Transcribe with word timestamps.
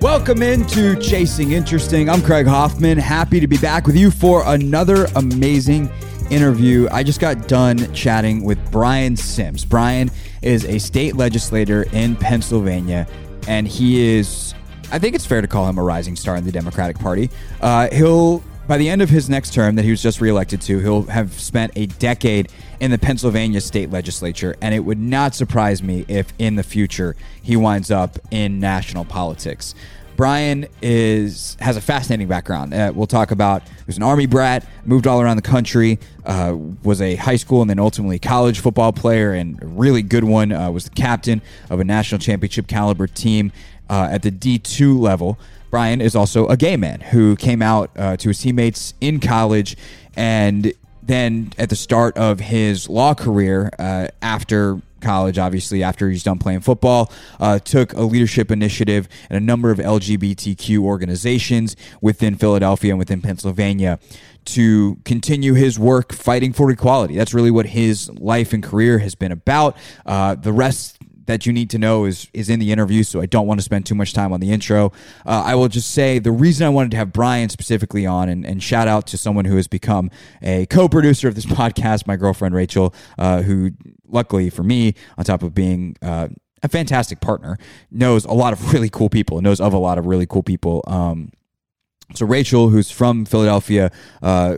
Welcome 0.00 0.42
into 0.42 0.96
Chasing 0.96 1.52
Interesting. 1.52 2.08
I'm 2.08 2.22
Craig 2.22 2.46
Hoffman. 2.46 2.96
Happy 2.96 3.38
to 3.38 3.46
be 3.46 3.58
back 3.58 3.86
with 3.86 3.96
you 3.98 4.10
for 4.10 4.42
another 4.46 5.04
amazing 5.14 5.90
interview. 6.30 6.88
I 6.90 7.02
just 7.02 7.20
got 7.20 7.46
done 7.46 7.92
chatting 7.92 8.42
with 8.42 8.58
Brian 8.70 9.14
Sims. 9.14 9.66
Brian 9.66 10.10
is 10.40 10.64
a 10.64 10.78
state 10.78 11.16
legislator 11.16 11.82
in 11.92 12.16
Pennsylvania, 12.16 13.06
and 13.46 13.68
he 13.68 14.16
is, 14.16 14.54
I 14.90 14.98
think 14.98 15.14
it's 15.14 15.26
fair 15.26 15.42
to 15.42 15.46
call 15.46 15.68
him 15.68 15.76
a 15.76 15.82
rising 15.82 16.16
star 16.16 16.34
in 16.34 16.46
the 16.46 16.52
Democratic 16.52 16.98
Party. 16.98 17.28
Uh, 17.60 17.90
he'll, 17.90 18.42
by 18.70 18.78
the 18.78 18.88
end 18.88 19.02
of 19.02 19.10
his 19.10 19.28
next 19.28 19.52
term 19.52 19.74
that 19.74 19.84
he 19.84 19.90
was 19.90 20.00
just 20.00 20.20
reelected 20.20 20.60
to, 20.60 20.78
he'll 20.78 21.02
have 21.06 21.32
spent 21.32 21.72
a 21.74 21.86
decade 21.86 22.52
in 22.78 22.92
the 22.92 22.98
Pennsylvania 22.98 23.60
state 23.60 23.90
legislature, 23.90 24.54
and 24.62 24.72
it 24.72 24.78
would 24.78 25.00
not 25.00 25.34
surprise 25.34 25.82
me 25.82 26.04
if 26.06 26.32
in 26.38 26.54
the 26.54 26.62
future 26.62 27.16
he 27.42 27.56
winds 27.56 27.90
up 27.90 28.16
in 28.30 28.60
national 28.60 29.04
politics. 29.04 29.74
Brian 30.14 30.68
is 30.82 31.56
has 31.58 31.76
a 31.76 31.80
fascinating 31.80 32.28
background. 32.28 32.72
Uh, 32.72 32.92
we'll 32.94 33.08
talk 33.08 33.32
about. 33.32 33.64
He 33.66 33.84
was 33.88 33.96
an 33.96 34.04
army 34.04 34.26
brat, 34.26 34.64
moved 34.84 35.08
all 35.08 35.20
around 35.20 35.38
the 35.38 35.42
country, 35.42 35.98
uh, 36.24 36.56
was 36.84 37.00
a 37.00 37.16
high 37.16 37.34
school 37.34 37.62
and 37.62 37.70
then 37.70 37.80
ultimately 37.80 38.20
college 38.20 38.60
football 38.60 38.92
player, 38.92 39.32
and 39.32 39.60
a 39.64 39.66
really 39.66 40.02
good 40.02 40.22
one. 40.22 40.52
Uh, 40.52 40.70
was 40.70 40.84
the 40.84 40.90
captain 40.90 41.42
of 41.70 41.80
a 41.80 41.84
national 41.84 42.20
championship 42.20 42.68
caliber 42.68 43.08
team 43.08 43.50
uh, 43.88 44.10
at 44.12 44.22
the 44.22 44.30
D 44.30 44.60
two 44.60 44.96
level. 44.96 45.40
Brian 45.70 46.00
is 46.00 46.16
also 46.16 46.46
a 46.48 46.56
gay 46.56 46.76
man 46.76 47.00
who 47.00 47.36
came 47.36 47.62
out 47.62 47.90
uh, 47.96 48.16
to 48.16 48.28
his 48.28 48.38
teammates 48.38 48.94
in 49.00 49.20
college 49.20 49.76
and 50.16 50.72
then 51.02 51.52
at 51.58 51.68
the 51.70 51.76
start 51.76 52.16
of 52.16 52.38
his 52.38 52.88
law 52.88 53.14
career, 53.14 53.70
uh, 53.78 54.08
after 54.22 54.80
college, 55.00 55.38
obviously, 55.38 55.82
after 55.82 56.08
he's 56.08 56.22
done 56.22 56.38
playing 56.38 56.60
football, 56.60 57.12
uh, 57.40 57.58
took 57.58 57.92
a 57.94 58.02
leadership 58.02 58.50
initiative 58.50 59.08
in 59.28 59.36
a 59.36 59.40
number 59.40 59.70
of 59.70 59.78
LGBTQ 59.78 60.78
organizations 60.78 61.74
within 62.00 62.36
Philadelphia 62.36 62.92
and 62.92 62.98
within 62.98 63.22
Pennsylvania 63.22 63.98
to 64.44 64.96
continue 65.04 65.54
his 65.54 65.78
work 65.78 66.12
fighting 66.12 66.52
for 66.52 66.70
equality. 66.70 67.16
That's 67.16 67.34
really 67.34 67.50
what 67.50 67.66
his 67.66 68.08
life 68.10 68.52
and 68.52 68.62
career 68.62 68.98
has 68.98 69.14
been 69.14 69.32
about. 69.32 69.76
Uh, 70.06 70.34
the 70.34 70.52
rest 70.52 70.99
that 71.30 71.46
you 71.46 71.52
need 71.52 71.70
to 71.70 71.78
know 71.78 72.06
is 72.06 72.28
is 72.32 72.50
in 72.50 72.58
the 72.58 72.72
interview, 72.72 73.04
so 73.04 73.20
I 73.20 73.26
don't 73.26 73.46
want 73.46 73.60
to 73.60 73.64
spend 73.64 73.86
too 73.86 73.94
much 73.94 74.12
time 74.12 74.32
on 74.32 74.40
the 74.40 74.50
intro. 74.50 74.92
Uh, 75.24 75.42
I 75.46 75.54
will 75.54 75.68
just 75.68 75.92
say 75.92 76.18
the 76.18 76.32
reason 76.32 76.66
I 76.66 76.70
wanted 76.70 76.90
to 76.90 76.96
have 76.96 77.12
Brian 77.12 77.48
specifically 77.48 78.04
on, 78.04 78.28
and, 78.28 78.44
and 78.44 78.60
shout 78.60 78.88
out 78.88 79.06
to 79.08 79.18
someone 79.18 79.44
who 79.44 79.56
has 79.56 79.68
become 79.68 80.10
a 80.42 80.66
co-producer 80.66 81.28
of 81.28 81.36
this 81.36 81.46
podcast, 81.60 82.06
my 82.06 82.16
girlfriend 82.16 82.54
Rachel, 82.54 82.92
uh, 83.16 83.42
who 83.42 83.70
luckily 84.08 84.50
for 84.50 84.64
me, 84.64 84.94
on 85.16 85.24
top 85.24 85.44
of 85.44 85.54
being 85.54 85.96
uh, 86.02 86.28
a 86.64 86.68
fantastic 86.68 87.20
partner, 87.20 87.58
knows 87.92 88.24
a 88.24 88.32
lot 88.32 88.52
of 88.52 88.72
really 88.72 88.90
cool 88.90 89.08
people, 89.08 89.40
knows 89.40 89.60
of 89.60 89.72
a 89.72 89.78
lot 89.78 89.98
of 89.98 90.06
really 90.06 90.26
cool 90.26 90.42
people. 90.42 90.82
Um, 90.88 91.30
so 92.16 92.26
Rachel, 92.26 92.70
who's 92.70 92.90
from 92.90 93.24
Philadelphia, 93.24 93.92
uh, 94.20 94.56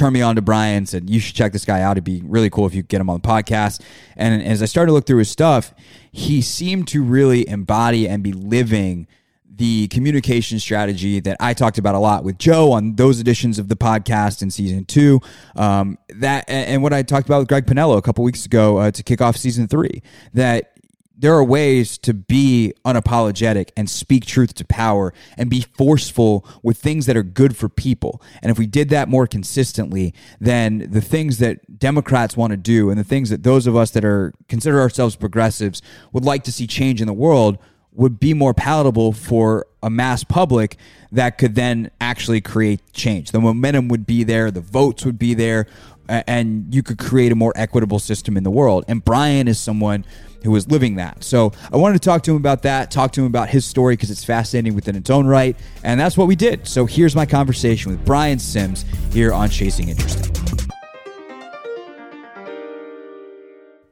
turned 0.00 0.14
me 0.14 0.22
on 0.22 0.34
to 0.36 0.42
Brian, 0.42 0.86
said, 0.86 1.08
You 1.08 1.20
should 1.20 1.36
check 1.36 1.52
this 1.52 1.64
guy 1.64 1.82
out. 1.82 1.92
It'd 1.92 2.04
be 2.04 2.22
really 2.24 2.50
cool 2.50 2.66
if 2.66 2.74
you 2.74 2.82
get 2.82 3.00
him 3.00 3.10
on 3.10 3.20
the 3.20 3.28
podcast. 3.28 3.82
And 4.16 4.42
as 4.42 4.62
I 4.62 4.66
started 4.66 4.88
to 4.88 4.92
look 4.94 5.06
through 5.06 5.18
his 5.18 5.30
stuff, 5.30 5.74
he 6.10 6.40
seemed 6.40 6.88
to 6.88 7.02
really 7.02 7.46
embody 7.48 8.08
and 8.08 8.22
be 8.22 8.32
living 8.32 9.06
the 9.44 9.88
communication 9.88 10.58
strategy 10.58 11.20
that 11.20 11.36
I 11.38 11.52
talked 11.52 11.76
about 11.76 11.94
a 11.94 11.98
lot 11.98 12.24
with 12.24 12.38
Joe 12.38 12.72
on 12.72 12.94
those 12.94 13.20
editions 13.20 13.58
of 13.58 13.68
the 13.68 13.76
podcast 13.76 14.40
in 14.40 14.50
season 14.50 14.86
two. 14.86 15.20
Um, 15.54 15.98
that 16.08 16.46
and 16.48 16.82
what 16.82 16.94
I 16.94 17.02
talked 17.02 17.26
about 17.26 17.40
with 17.40 17.48
Greg 17.48 17.66
Pinello 17.66 17.98
a 17.98 18.02
couple 18.02 18.24
weeks 18.24 18.46
ago 18.46 18.78
uh, 18.78 18.90
to 18.90 19.02
kick 19.02 19.20
off 19.20 19.36
season 19.36 19.68
three. 19.68 20.02
That 20.32 20.72
there 21.20 21.34
are 21.34 21.44
ways 21.44 21.98
to 21.98 22.14
be 22.14 22.72
unapologetic 22.84 23.70
and 23.76 23.90
speak 23.90 24.24
truth 24.24 24.54
to 24.54 24.64
power 24.64 25.12
and 25.36 25.50
be 25.50 25.60
forceful 25.60 26.46
with 26.62 26.78
things 26.78 27.04
that 27.04 27.16
are 27.16 27.22
good 27.22 27.54
for 27.56 27.68
people. 27.68 28.22
And 28.42 28.50
if 28.50 28.58
we 28.58 28.66
did 28.66 28.88
that 28.88 29.08
more 29.08 29.26
consistently, 29.26 30.14
then 30.40 30.88
the 30.90 31.02
things 31.02 31.36
that 31.38 31.78
Democrats 31.78 32.38
want 32.38 32.52
to 32.52 32.56
do 32.56 32.88
and 32.88 32.98
the 32.98 33.04
things 33.04 33.28
that 33.28 33.42
those 33.42 33.66
of 33.66 33.76
us 33.76 33.90
that 33.90 34.04
are 34.04 34.32
consider 34.48 34.80
ourselves 34.80 35.14
progressives 35.14 35.82
would 36.12 36.24
like 36.24 36.42
to 36.44 36.52
see 36.52 36.66
change 36.66 37.02
in 37.02 37.06
the 37.06 37.12
world 37.12 37.58
would 37.92 38.18
be 38.18 38.32
more 38.32 38.54
palatable 38.54 39.12
for 39.12 39.66
a 39.82 39.90
mass 39.90 40.24
public 40.24 40.76
that 41.12 41.36
could 41.36 41.54
then 41.54 41.90
actually 42.00 42.40
create 42.40 42.80
change. 42.92 43.32
The 43.32 43.40
momentum 43.40 43.88
would 43.88 44.06
be 44.06 44.24
there, 44.24 44.50
the 44.50 44.60
votes 44.60 45.04
would 45.04 45.18
be 45.18 45.34
there, 45.34 45.66
and 46.08 46.74
you 46.74 46.82
could 46.82 46.98
create 46.98 47.32
a 47.32 47.34
more 47.34 47.52
equitable 47.56 47.98
system 47.98 48.36
in 48.36 48.44
the 48.44 48.50
world. 48.50 48.84
And 48.88 49.04
Brian 49.04 49.48
is 49.48 49.58
someone 49.58 50.04
who 50.42 50.50
was 50.50 50.70
living 50.70 50.96
that. 50.96 51.22
So 51.22 51.52
I 51.72 51.76
wanted 51.76 52.00
to 52.02 52.08
talk 52.08 52.22
to 52.24 52.30
him 52.30 52.36
about 52.36 52.62
that, 52.62 52.90
talk 52.90 53.12
to 53.12 53.20
him 53.20 53.26
about 53.26 53.48
his 53.50 53.64
story 53.64 53.94
because 53.94 54.10
it's 54.10 54.24
fascinating 54.24 54.74
within 54.74 54.96
its 54.96 55.10
own 55.10 55.26
right. 55.26 55.56
And 55.84 56.00
that's 56.00 56.16
what 56.16 56.26
we 56.28 56.36
did. 56.36 56.66
So 56.66 56.86
here's 56.86 57.14
my 57.14 57.26
conversation 57.26 57.90
with 57.90 58.04
Brian 58.04 58.38
Sims 58.38 58.84
here 59.12 59.32
on 59.32 59.50
Chasing 59.50 59.88
Interesting. 59.88 60.34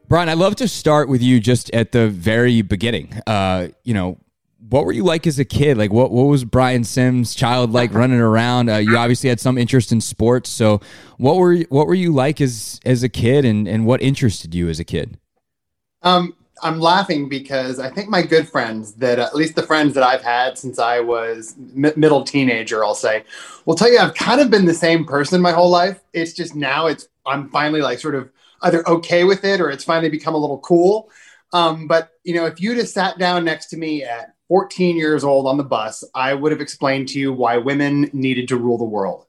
Brian, 0.09 0.31
I'd 0.31 0.39
love 0.39 0.57
to 0.57 0.69
start 0.69 1.11
with 1.11 1.21
you 1.21 1.39
just 1.39 1.71
at 1.75 1.93
the 1.93 2.09
very 2.09 2.63
beginning. 2.63 3.13
Uh, 3.27 3.69
you 3.85 3.93
know, 3.93 4.19
what 4.59 4.85
were 4.85 4.93
you 4.93 5.05
like 5.05 5.27
as 5.27 5.39
a 5.39 5.45
kid? 5.45 5.79
Like, 5.79 5.93
what 5.93 6.11
what 6.11 6.25
was 6.25 6.45
Brian 6.45 6.85
Sims' 6.85 7.35
child 7.35 7.73
like 7.73 7.93
running 7.95 8.21
around? 8.21 8.69
Uh, 8.69 8.77
you 8.77 8.97
obviously 8.97 9.29
had 9.29 9.41
some 9.41 9.57
interest 9.57 9.93
in 9.93 10.01
sports, 10.01 10.51
so 10.51 10.81
what 11.17 11.37
were 11.37 11.59
what 11.69 11.87
were 11.87 11.95
you 11.95 12.13
like 12.13 12.41
as 12.41 12.81
as 12.85 13.03
a 13.03 13.09
kid, 13.09 13.45
and 13.45 13.69
and 13.69 13.87
what 13.87 14.03
interested 14.03 14.55
you 14.55 14.69
as 14.69 14.81
a 14.81 14.85
kid? 14.85 15.19
Um, 16.03 16.35
I'm 16.63 16.81
laughing 16.81 17.29
because 17.29 17.79
I 17.79 17.91
think 17.91 18.09
my 18.09 18.23
good 18.23 18.49
friends 18.49 18.95
that 18.95 19.19
at 19.19 19.35
least 19.35 19.55
the 19.55 19.63
friends 19.63 19.95
that 19.95 20.03
I've 20.03 20.23
had 20.23 20.59
since 20.59 20.79
I 20.79 21.01
was 21.01 21.55
m- 21.59 21.93
middle 21.97 22.25
teenager, 22.25 22.85
I'll 22.85 22.95
say, 22.95 23.25
will 23.65 23.77
tell 23.77 23.91
you 23.91 23.99
I've 23.99 24.15
kind 24.15 24.41
of 24.41 24.51
been 24.51 24.65
the 24.65 24.75
same 24.75 25.05
person 25.05 25.41
my 25.41 25.53
whole 25.53 25.71
life. 25.71 26.01
It's 26.13 26.33
just 26.33 26.55
now 26.55 26.87
it's 26.87 27.09
I'm 27.27 27.49
finally 27.51 27.81
like 27.81 28.01
sort 28.01 28.17
of 28.17 28.31
either 28.63 28.87
okay 28.89 29.23
with 29.23 29.45
it 29.45 29.61
or 29.61 29.71
it's 29.71 29.85
finally 29.85 30.09
become 30.09 30.35
a 30.35 30.39
little 30.39 30.59
cool. 30.59 31.11
Um, 31.53 31.87
but 31.87 32.11
you 32.25 32.35
know, 32.35 32.47
if 32.47 32.61
you 32.61 32.75
just 32.75 32.93
sat 32.93 33.19
down 33.19 33.45
next 33.45 33.67
to 33.67 33.77
me 33.77 34.03
at 34.03 34.35
14 34.49 34.97
years 34.97 35.25
old 35.25 35.47
on 35.47 35.57
the 35.57 35.65
bus, 35.65 36.05
I 36.15 36.35
would 36.35 36.53
have 36.53 36.61
explained 36.61 37.09
to 37.09 37.19
you 37.19 37.33
why 37.33 37.59
women 37.59 38.11
needed 38.13 38.49
to 38.49 38.57
rule 38.57 38.79
the 38.79 38.85
world. 38.85 39.27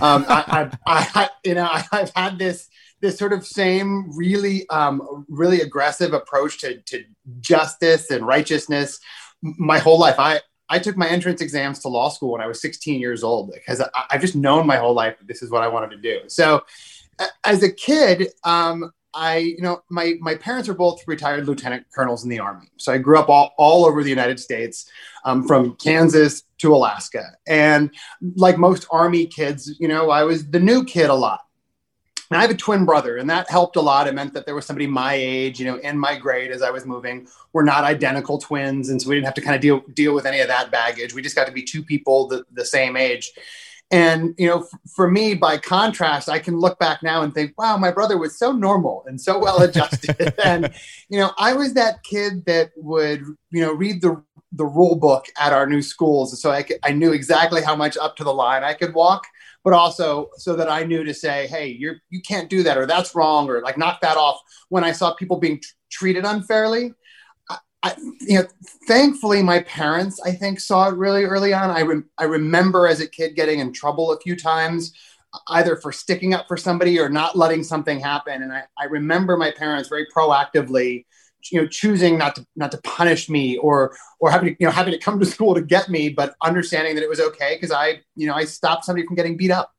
Um, 0.00 0.24
I, 0.28 0.70
I, 0.86 1.08
I, 1.14 1.30
you 1.44 1.54
know, 1.54 1.68
I, 1.70 1.84
have 1.92 2.12
had 2.14 2.38
this 2.38 2.68
this 3.00 3.18
sort 3.18 3.32
of 3.32 3.44
same 3.44 4.16
really 4.16 4.68
um, 4.68 5.26
really 5.28 5.60
aggressive 5.60 6.12
approach 6.12 6.58
to, 6.60 6.80
to 6.82 7.04
justice 7.40 8.10
and 8.10 8.26
righteousness 8.26 9.00
my 9.42 9.78
whole 9.78 9.98
life. 9.98 10.16
I 10.18 10.40
I 10.68 10.78
took 10.78 10.96
my 10.96 11.08
entrance 11.08 11.42
exams 11.42 11.80
to 11.80 11.88
law 11.88 12.08
school 12.08 12.32
when 12.32 12.40
I 12.40 12.46
was 12.46 12.60
16 12.62 13.00
years 13.00 13.22
old 13.22 13.52
because 13.52 13.80
I, 13.80 14.06
have 14.10 14.20
just 14.20 14.36
known 14.36 14.66
my 14.66 14.76
whole 14.76 14.94
life 14.94 15.18
that 15.18 15.28
this 15.28 15.42
is 15.42 15.50
what 15.50 15.62
I 15.62 15.68
wanted 15.68 15.90
to 15.90 15.98
do. 15.98 16.20
So 16.28 16.62
as 17.44 17.62
a 17.62 17.70
kid, 17.70 18.28
um, 18.44 18.90
I, 19.14 19.38
you 19.38 19.60
know, 19.60 19.82
my 19.88 20.14
my 20.20 20.34
parents 20.34 20.68
are 20.68 20.74
both 20.74 21.06
retired 21.06 21.46
lieutenant 21.46 21.86
colonels 21.94 22.24
in 22.24 22.30
the 22.30 22.38
army. 22.38 22.68
So 22.78 22.92
I 22.92 22.98
grew 22.98 23.18
up 23.18 23.28
all, 23.28 23.54
all 23.58 23.84
over 23.84 24.02
the 24.02 24.10
United 24.10 24.40
States, 24.40 24.90
um, 25.24 25.46
from 25.46 25.76
Kansas 25.76 26.44
to 26.58 26.74
Alaska. 26.74 27.24
And 27.46 27.90
like 28.36 28.58
most 28.58 28.86
army 28.90 29.26
kids, 29.26 29.76
you 29.78 29.88
know, 29.88 30.10
I 30.10 30.24
was 30.24 30.48
the 30.50 30.60
new 30.60 30.84
kid 30.84 31.10
a 31.10 31.14
lot. 31.14 31.40
And 32.30 32.38
I 32.38 32.42
have 32.42 32.50
a 32.50 32.56
twin 32.56 32.86
brother, 32.86 33.18
and 33.18 33.28
that 33.28 33.50
helped 33.50 33.76
a 33.76 33.82
lot. 33.82 34.08
It 34.08 34.14
meant 34.14 34.32
that 34.32 34.46
there 34.46 34.54
was 34.54 34.64
somebody 34.64 34.86
my 34.86 35.12
age, 35.12 35.60
you 35.60 35.66
know, 35.66 35.76
in 35.76 35.98
my 35.98 36.16
grade 36.16 36.50
as 36.50 36.62
I 36.62 36.70
was 36.70 36.86
moving. 36.86 37.28
We're 37.52 37.62
not 37.62 37.84
identical 37.84 38.38
twins, 38.38 38.88
and 38.88 39.02
so 39.02 39.10
we 39.10 39.16
didn't 39.16 39.26
have 39.26 39.34
to 39.34 39.42
kind 39.42 39.54
of 39.54 39.60
deal 39.60 39.80
deal 39.92 40.14
with 40.14 40.24
any 40.24 40.40
of 40.40 40.48
that 40.48 40.70
baggage. 40.70 41.12
We 41.12 41.20
just 41.20 41.36
got 41.36 41.46
to 41.46 41.52
be 41.52 41.62
two 41.62 41.82
people 41.82 42.28
the, 42.28 42.44
the 42.50 42.64
same 42.64 42.96
age. 42.96 43.32
And 43.92 44.34
you 44.38 44.48
know, 44.48 44.60
f- 44.60 44.80
for 44.96 45.10
me, 45.10 45.34
by 45.34 45.58
contrast, 45.58 46.30
I 46.30 46.38
can 46.38 46.58
look 46.58 46.78
back 46.78 47.02
now 47.02 47.22
and 47.22 47.32
think, 47.32 47.52
"Wow, 47.58 47.76
my 47.76 47.92
brother 47.92 48.16
was 48.16 48.38
so 48.38 48.50
normal 48.50 49.04
and 49.06 49.20
so 49.20 49.38
well 49.38 49.60
adjusted." 49.60 50.34
and 50.44 50.72
you 51.10 51.18
know, 51.18 51.32
I 51.38 51.52
was 51.52 51.74
that 51.74 52.02
kid 52.02 52.46
that 52.46 52.70
would, 52.76 53.20
you 53.50 53.60
know, 53.60 53.72
read 53.72 54.00
the 54.00 54.22
the 54.52 54.64
rule 54.64 54.96
book 54.96 55.26
at 55.38 55.52
our 55.52 55.66
new 55.66 55.82
schools, 55.82 56.40
so 56.40 56.50
I 56.50 56.62
could, 56.62 56.78
I 56.82 56.92
knew 56.92 57.12
exactly 57.12 57.62
how 57.62 57.76
much 57.76 57.96
up 57.98 58.16
to 58.16 58.24
the 58.24 58.32
line 58.32 58.64
I 58.64 58.74
could 58.74 58.94
walk, 58.94 59.26
but 59.62 59.74
also 59.74 60.30
so 60.36 60.56
that 60.56 60.70
I 60.70 60.84
knew 60.84 61.04
to 61.04 61.12
say, 61.12 61.46
"Hey, 61.46 61.68
you're 61.68 61.96
you 62.08 62.22
can't 62.22 62.48
do 62.48 62.62
that," 62.62 62.78
or 62.78 62.86
"That's 62.86 63.14
wrong," 63.14 63.50
or 63.50 63.60
like 63.60 63.76
knock 63.76 64.00
that 64.00 64.16
off. 64.16 64.40
When 64.70 64.84
I 64.84 64.92
saw 64.92 65.12
people 65.12 65.36
being 65.36 65.58
t- 65.58 65.68
treated 65.90 66.24
unfairly, 66.24 66.94
I, 67.82 67.94
you 68.20 68.38
know, 68.38 68.46
thankfully, 68.86 69.42
my 69.42 69.60
parents, 69.60 70.20
I 70.20 70.32
think, 70.32 70.60
saw 70.60 70.88
it 70.88 70.94
really 70.94 71.24
early 71.24 71.52
on. 71.52 71.70
I, 71.70 71.80
re- 71.80 72.02
I 72.16 72.24
remember 72.24 72.86
as 72.86 73.00
a 73.00 73.08
kid 73.08 73.34
getting 73.34 73.58
in 73.58 73.72
trouble 73.72 74.12
a 74.12 74.20
few 74.20 74.36
times, 74.36 74.92
either 75.48 75.76
for 75.76 75.90
sticking 75.90 76.32
up 76.34 76.46
for 76.46 76.56
somebody 76.56 77.00
or 77.00 77.08
not 77.08 77.36
letting 77.36 77.64
something 77.64 77.98
happen. 77.98 78.42
And 78.42 78.52
I, 78.52 78.64
I 78.78 78.84
remember 78.84 79.36
my 79.36 79.50
parents 79.50 79.88
very 79.88 80.06
proactively, 80.14 81.06
you 81.50 81.60
know, 81.60 81.66
choosing 81.66 82.18
not 82.18 82.36
to 82.36 82.46
not 82.54 82.70
to 82.70 82.80
punish 82.84 83.28
me 83.28 83.56
or 83.56 83.96
or 84.20 84.30
having 84.30 84.54
to, 84.54 84.56
you 84.60 84.66
know 84.66 84.72
having 84.72 84.92
to 84.92 84.98
come 84.98 85.18
to 85.18 85.26
school 85.26 85.54
to 85.54 85.62
get 85.62 85.88
me, 85.88 86.08
but 86.08 86.34
understanding 86.42 86.94
that 86.94 87.02
it 87.02 87.08
was 87.08 87.18
okay 87.20 87.56
because 87.56 87.72
I, 87.72 88.00
you 88.14 88.28
know, 88.28 88.34
I 88.34 88.44
stopped 88.44 88.84
somebody 88.84 89.06
from 89.06 89.16
getting 89.16 89.36
beat 89.36 89.50
up. 89.50 89.72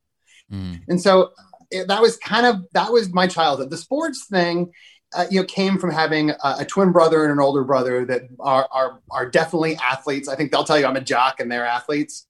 Mm. 0.52 0.82
And 0.90 1.02
so 1.02 1.32
it, 1.72 1.88
that 1.88 2.02
was 2.02 2.18
kind 2.18 2.46
of 2.46 2.66
that 2.74 2.92
was 2.92 3.14
my 3.14 3.28
childhood. 3.28 3.70
The 3.70 3.78
sports 3.78 4.26
thing 4.28 4.72
uh, 5.16 5.26
you 5.30 5.40
know 5.40 5.46
came 5.46 5.78
from 5.78 5.92
having 5.92 6.32
a, 6.32 6.38
a, 6.60 6.66
twin 6.66 6.92
brother 6.92 7.24
and 7.24 7.32
an 7.32 7.40
older 7.40 7.64
brother 7.64 8.06
that 8.06 8.24
are, 8.40 8.68
are 8.72 9.02
are 9.12 9.30
definitely 9.30 9.76
athletes. 9.78 10.28
I 10.28 10.36
think 10.36 10.52
they'll 10.52 10.64
tell 10.64 10.80
you 10.80 10.86
I'm 10.86 10.96
a 10.96 11.02
jock 11.02 11.40
and 11.40 11.52
they're 11.52 11.66
athletes, 11.66 12.28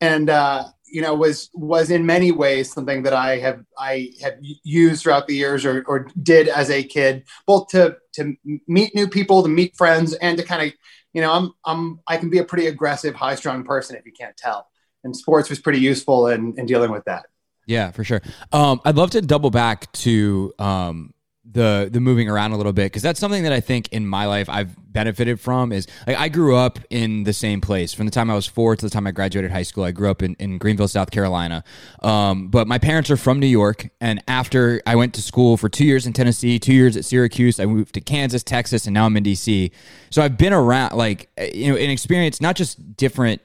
and 0.00 0.30
uh, 0.30 0.64
you 0.86 1.02
know 1.02 1.14
was 1.14 1.50
was 1.54 1.90
in 1.90 2.06
many 2.06 2.32
ways 2.32 2.72
something 2.72 3.02
that 3.04 3.12
I 3.12 3.38
have 3.38 3.64
I 3.78 4.12
have 4.22 4.34
used 4.64 5.02
throughout 5.02 5.26
the 5.26 5.34
years 5.34 5.64
or, 5.64 5.84
or 5.86 6.08
did 6.22 6.48
as 6.48 6.70
a 6.70 6.82
kid, 6.82 7.24
both 7.46 7.68
to 7.68 7.96
to 8.14 8.34
meet 8.66 8.94
new 8.94 9.08
people, 9.08 9.42
to 9.42 9.48
meet 9.48 9.76
friends, 9.76 10.14
and 10.14 10.36
to 10.38 10.44
kind 10.44 10.68
of 10.68 10.72
you 11.12 11.20
know 11.20 11.32
I'm 11.32 11.52
I'm 11.64 12.00
I 12.06 12.16
can 12.16 12.30
be 12.30 12.38
a 12.38 12.44
pretty 12.44 12.66
aggressive, 12.66 13.14
high 13.14 13.34
strung 13.34 13.64
person 13.64 13.96
if 13.96 14.06
you 14.06 14.12
can't 14.12 14.36
tell, 14.36 14.68
and 15.04 15.16
sports 15.16 15.50
was 15.50 15.60
pretty 15.60 15.80
useful 15.80 16.28
in 16.28 16.54
in 16.58 16.66
dealing 16.66 16.90
with 16.90 17.04
that. 17.04 17.26
Yeah, 17.66 17.92
for 17.92 18.02
sure. 18.02 18.20
Um, 18.52 18.80
I'd 18.84 18.96
love 18.96 19.10
to 19.12 19.22
double 19.22 19.50
back 19.50 19.92
to 19.92 20.52
um, 20.58 21.14
the 21.52 21.88
the 21.90 22.00
moving 22.00 22.28
around 22.28 22.52
a 22.52 22.56
little 22.56 22.72
bit 22.72 22.86
because 22.86 23.02
that's 23.02 23.18
something 23.18 23.42
that 23.42 23.52
I 23.52 23.60
think 23.60 23.88
in 23.92 24.06
my 24.06 24.26
life 24.26 24.48
I've 24.48 24.74
benefited 24.92 25.40
from 25.40 25.72
is 25.72 25.86
like 26.06 26.16
I 26.16 26.28
grew 26.28 26.56
up 26.56 26.78
in 26.90 27.24
the 27.24 27.32
same 27.32 27.60
place 27.60 27.92
from 27.92 28.06
the 28.06 28.10
time 28.10 28.30
I 28.30 28.34
was 28.34 28.46
four 28.46 28.76
to 28.76 28.84
the 28.84 28.90
time 28.90 29.06
I 29.06 29.12
graduated 29.12 29.50
high 29.50 29.62
school. 29.62 29.84
I 29.84 29.92
grew 29.92 30.10
up 30.10 30.22
in, 30.22 30.34
in 30.38 30.58
Greenville, 30.58 30.88
South 30.88 31.10
Carolina. 31.10 31.64
Um, 32.02 32.48
but 32.48 32.66
my 32.66 32.78
parents 32.78 33.10
are 33.10 33.16
from 33.16 33.40
New 33.40 33.46
York. 33.46 33.88
And 34.00 34.22
after 34.28 34.82
I 34.86 34.96
went 34.96 35.14
to 35.14 35.22
school 35.22 35.56
for 35.56 35.68
two 35.68 35.84
years 35.84 36.06
in 36.06 36.12
Tennessee, 36.12 36.58
two 36.58 36.74
years 36.74 36.96
at 36.96 37.04
Syracuse, 37.04 37.60
I 37.60 37.66
moved 37.66 37.94
to 37.94 38.00
Kansas, 38.00 38.42
Texas, 38.42 38.86
and 38.86 38.94
now 38.94 39.06
I'm 39.06 39.16
in 39.16 39.24
DC. 39.24 39.70
So 40.10 40.22
I've 40.22 40.36
been 40.36 40.52
around 40.52 40.96
like, 40.96 41.30
you 41.52 41.72
know, 41.72 41.78
an 41.78 41.90
experience, 41.90 42.40
not 42.40 42.56
just 42.56 42.96
different 42.96 43.40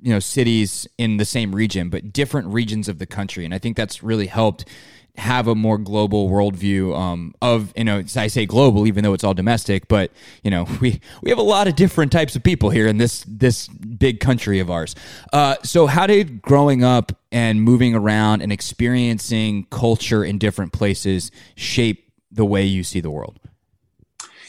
you 0.00 0.10
know 0.10 0.18
cities 0.18 0.88
in 0.96 1.18
the 1.18 1.24
same 1.26 1.54
region 1.54 1.90
but 1.90 2.10
different 2.10 2.48
regions 2.48 2.88
of 2.88 2.98
the 2.98 3.04
country 3.04 3.44
and 3.44 3.52
i 3.52 3.58
think 3.58 3.76
that's 3.76 4.02
really 4.02 4.26
helped 4.26 4.64
have 5.18 5.48
a 5.48 5.54
more 5.54 5.78
global 5.78 6.28
worldview 6.28 6.96
um, 6.96 7.34
of 7.40 7.72
you 7.76 7.84
know 7.84 8.02
I 8.16 8.26
say 8.26 8.46
global 8.46 8.86
even 8.86 9.02
though 9.04 9.14
it's 9.14 9.24
all 9.24 9.34
domestic, 9.34 9.88
but 9.88 10.10
you 10.42 10.50
know 10.50 10.66
we 10.80 11.00
we 11.22 11.30
have 11.30 11.38
a 11.38 11.42
lot 11.42 11.68
of 11.68 11.76
different 11.76 12.12
types 12.12 12.36
of 12.36 12.42
people 12.42 12.70
here 12.70 12.86
in 12.86 12.98
this 12.98 13.24
this 13.26 13.68
big 13.68 14.20
country 14.20 14.58
of 14.60 14.70
ours. 14.70 14.94
Uh, 15.32 15.56
so 15.62 15.86
how 15.86 16.06
did 16.06 16.42
growing 16.42 16.84
up 16.84 17.12
and 17.32 17.62
moving 17.62 17.94
around 17.94 18.42
and 18.42 18.52
experiencing 18.52 19.66
culture 19.70 20.24
in 20.24 20.38
different 20.38 20.72
places 20.72 21.30
shape 21.54 22.12
the 22.30 22.44
way 22.44 22.64
you 22.64 22.82
see 22.84 23.00
the 23.00 23.10
world? 23.10 23.38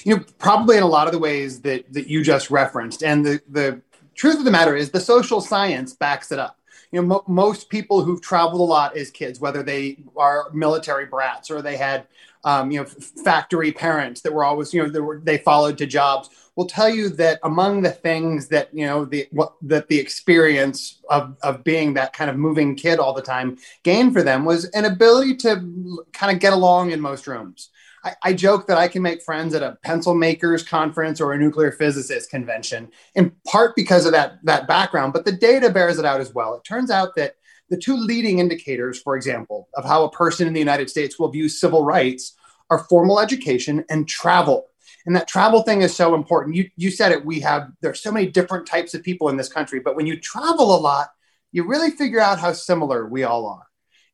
You 0.03 0.17
know, 0.17 0.23
probably 0.37 0.77
in 0.77 0.83
a 0.83 0.87
lot 0.87 1.07
of 1.07 1.13
the 1.13 1.19
ways 1.19 1.61
that 1.61 1.91
that 1.93 2.07
you 2.07 2.23
just 2.23 2.51
referenced, 2.51 3.03
and 3.03 3.25
the 3.25 3.41
the 3.47 3.81
truth 4.15 4.37
of 4.39 4.45
the 4.45 4.51
matter 4.51 4.75
is 4.75 4.91
the 4.91 4.99
social 4.99 5.41
science 5.41 5.93
backs 5.93 6.31
it 6.31 6.39
up 6.39 6.56
you 6.91 7.01
know, 7.01 7.07
mo- 7.07 7.23
most 7.27 7.69
people 7.69 8.03
who've 8.03 8.21
traveled 8.21 8.61
a 8.61 8.63
lot 8.63 8.95
as 8.95 9.11
kids, 9.11 9.39
whether 9.39 9.63
they 9.63 9.97
are 10.15 10.49
military 10.53 11.05
brats 11.05 11.51
or 11.51 11.61
they 11.61 11.77
had, 11.77 12.07
um, 12.43 12.71
you 12.71 12.79
know, 12.79 12.85
factory 12.85 13.71
parents 13.71 14.21
that 14.21 14.33
were 14.33 14.45
always, 14.45 14.73
you 14.73 14.81
know, 14.81 14.89
they, 14.89 14.99
were, 14.99 15.19
they 15.23 15.37
followed 15.37 15.77
to 15.79 15.85
jobs, 15.85 16.29
will 16.55 16.65
tell 16.65 16.89
you 16.89 17.09
that 17.09 17.39
among 17.43 17.81
the 17.81 17.91
things 17.91 18.47
that, 18.47 18.73
you 18.73 18.85
know, 18.85 19.05
the 19.05 19.27
what 19.31 19.53
that 19.61 19.87
the 19.87 19.99
experience 19.99 20.99
of 21.09 21.37
of 21.43 21.63
being 21.63 21.93
that 21.93 22.13
kind 22.13 22.29
of 22.29 22.35
moving 22.35 22.75
kid 22.75 22.99
all 22.99 23.13
the 23.13 23.21
time 23.21 23.57
gained 23.83 24.11
for 24.11 24.23
them 24.23 24.43
was 24.43 24.65
an 24.65 24.85
ability 24.85 25.35
to 25.35 26.03
kind 26.13 26.35
of 26.35 26.41
get 26.41 26.53
along 26.53 26.91
in 26.91 26.99
most 26.99 27.27
rooms. 27.27 27.69
I, 28.03 28.15
I, 28.23 28.33
joke 28.33 28.67
that 28.67 28.77
I 28.77 28.87
can 28.87 29.01
make 29.01 29.23
friends 29.23 29.53
at 29.53 29.63
a 29.63 29.77
pencil 29.83 30.13
makers 30.13 30.63
conference 30.63 31.19
or 31.19 31.33
a 31.33 31.37
nuclear 31.37 31.71
physicist 31.71 32.29
convention, 32.29 32.89
in 33.15 33.31
part 33.47 33.75
because 33.75 34.05
of 34.05 34.11
that, 34.11 34.39
that 34.43 34.67
background, 34.67 35.13
but 35.13 35.25
the 35.25 35.31
data 35.31 35.69
bears 35.69 35.99
it 35.99 36.05
out 36.05 36.21
as 36.21 36.33
well. 36.33 36.55
It 36.55 36.63
turns 36.63 36.91
out 36.91 37.15
that 37.15 37.35
the 37.69 37.77
two 37.77 37.97
leading 37.97 38.39
indicators, 38.39 39.01
for 39.01 39.15
example, 39.15 39.67
of 39.73 39.83
how 39.83 40.03
a 40.03 40.11
person 40.11 40.47
in 40.47 40.53
the 40.53 40.59
United 40.59 40.89
States 40.89 41.19
will 41.19 41.29
view 41.29 41.49
civil 41.49 41.83
rights 41.83 42.35
are 42.69 42.85
formal 42.85 43.19
education 43.19 43.83
and 43.89 44.07
travel. 44.07 44.67
And 45.05 45.15
that 45.15 45.27
travel 45.27 45.63
thing 45.63 45.81
is 45.81 45.95
so 45.95 46.15
important. 46.15 46.55
You, 46.55 46.69
you 46.75 46.91
said 46.91 47.11
it, 47.11 47.25
we 47.25 47.39
have, 47.41 47.71
there's 47.81 48.01
so 48.01 48.11
many 48.11 48.27
different 48.27 48.67
types 48.67 48.93
of 48.93 49.03
people 49.03 49.29
in 49.29 49.37
this 49.37 49.51
country, 49.51 49.79
but 49.79 49.95
when 49.95 50.05
you 50.05 50.19
travel 50.19 50.75
a 50.75 50.79
lot, 50.79 51.09
you 51.51 51.65
really 51.65 51.91
figure 51.91 52.19
out 52.19 52.39
how 52.39 52.51
similar 52.51 53.07
we 53.07 53.23
all 53.23 53.47
are. 53.47 53.65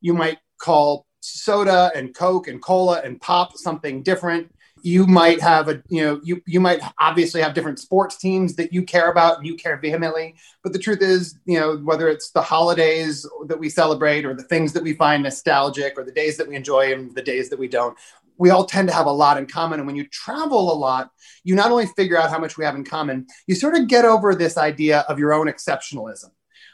You 0.02 0.14
might 0.14 0.38
call 0.60 1.08
soda 1.24 1.92
and 1.96 2.14
coke 2.14 2.48
and 2.48 2.62
cola 2.62 3.02
and 3.04 3.20
pop 3.20 3.58
something 3.58 4.04
different. 4.04 4.54
You 4.82 5.08
might 5.08 5.42
have 5.42 5.70
a 5.70 5.82
you 5.88 6.04
know 6.04 6.20
you 6.24 6.42
you 6.46 6.60
might 6.60 6.82
obviously 7.00 7.42
have 7.42 7.54
different 7.54 7.80
sports 7.80 8.18
teams 8.18 8.56
that 8.58 8.74
you 8.74 8.84
care 8.84 9.10
about 9.10 9.38
and 9.38 9.48
you 9.48 9.56
care 9.56 9.78
vehemently. 9.78 10.36
But 10.62 10.74
the 10.74 10.80
truth 10.80 11.02
is 11.02 11.40
you 11.46 11.58
know 11.58 11.78
whether 11.78 12.10
it's 12.10 12.32
the 12.32 12.42
holidays 12.42 13.26
that 13.48 13.58
we 13.58 13.70
celebrate 13.70 14.26
or 14.26 14.34
the 14.34 14.44
things 14.44 14.74
that 14.74 14.84
we 14.84 14.94
find 14.94 15.24
nostalgic 15.24 15.98
or 15.98 16.04
the 16.04 16.12
days 16.12 16.36
that 16.38 16.48
we 16.48 16.58
enjoy 16.58 16.92
and 16.94 17.16
the 17.16 17.22
days 17.22 17.50
that 17.50 17.60
we 17.60 17.70
don't 17.70 17.98
we 18.38 18.50
all 18.50 18.66
tend 18.66 18.90
to 18.90 18.94
have 18.94 19.06
a 19.06 19.12
lot 19.12 19.38
in 19.38 19.46
common. 19.46 19.80
And 19.80 19.88
when 19.88 19.96
you 19.96 20.08
travel 20.08 20.74
a 20.74 20.76
lot 20.76 21.12
you 21.46 21.56
not 21.56 21.72
only 21.72 21.86
figure 21.86 22.20
out 22.20 22.30
how 22.30 22.40
much 22.40 22.58
we 22.58 22.66
have 22.66 22.76
in 22.76 22.84
common 22.84 23.26
you 23.48 23.56
sort 23.56 23.76
of 23.76 23.88
get 23.88 24.04
over 24.04 24.36
this 24.36 24.58
idea 24.58 25.06
of 25.08 25.18
your 25.18 25.34
own 25.34 25.48
exceptionalism. 25.48 26.32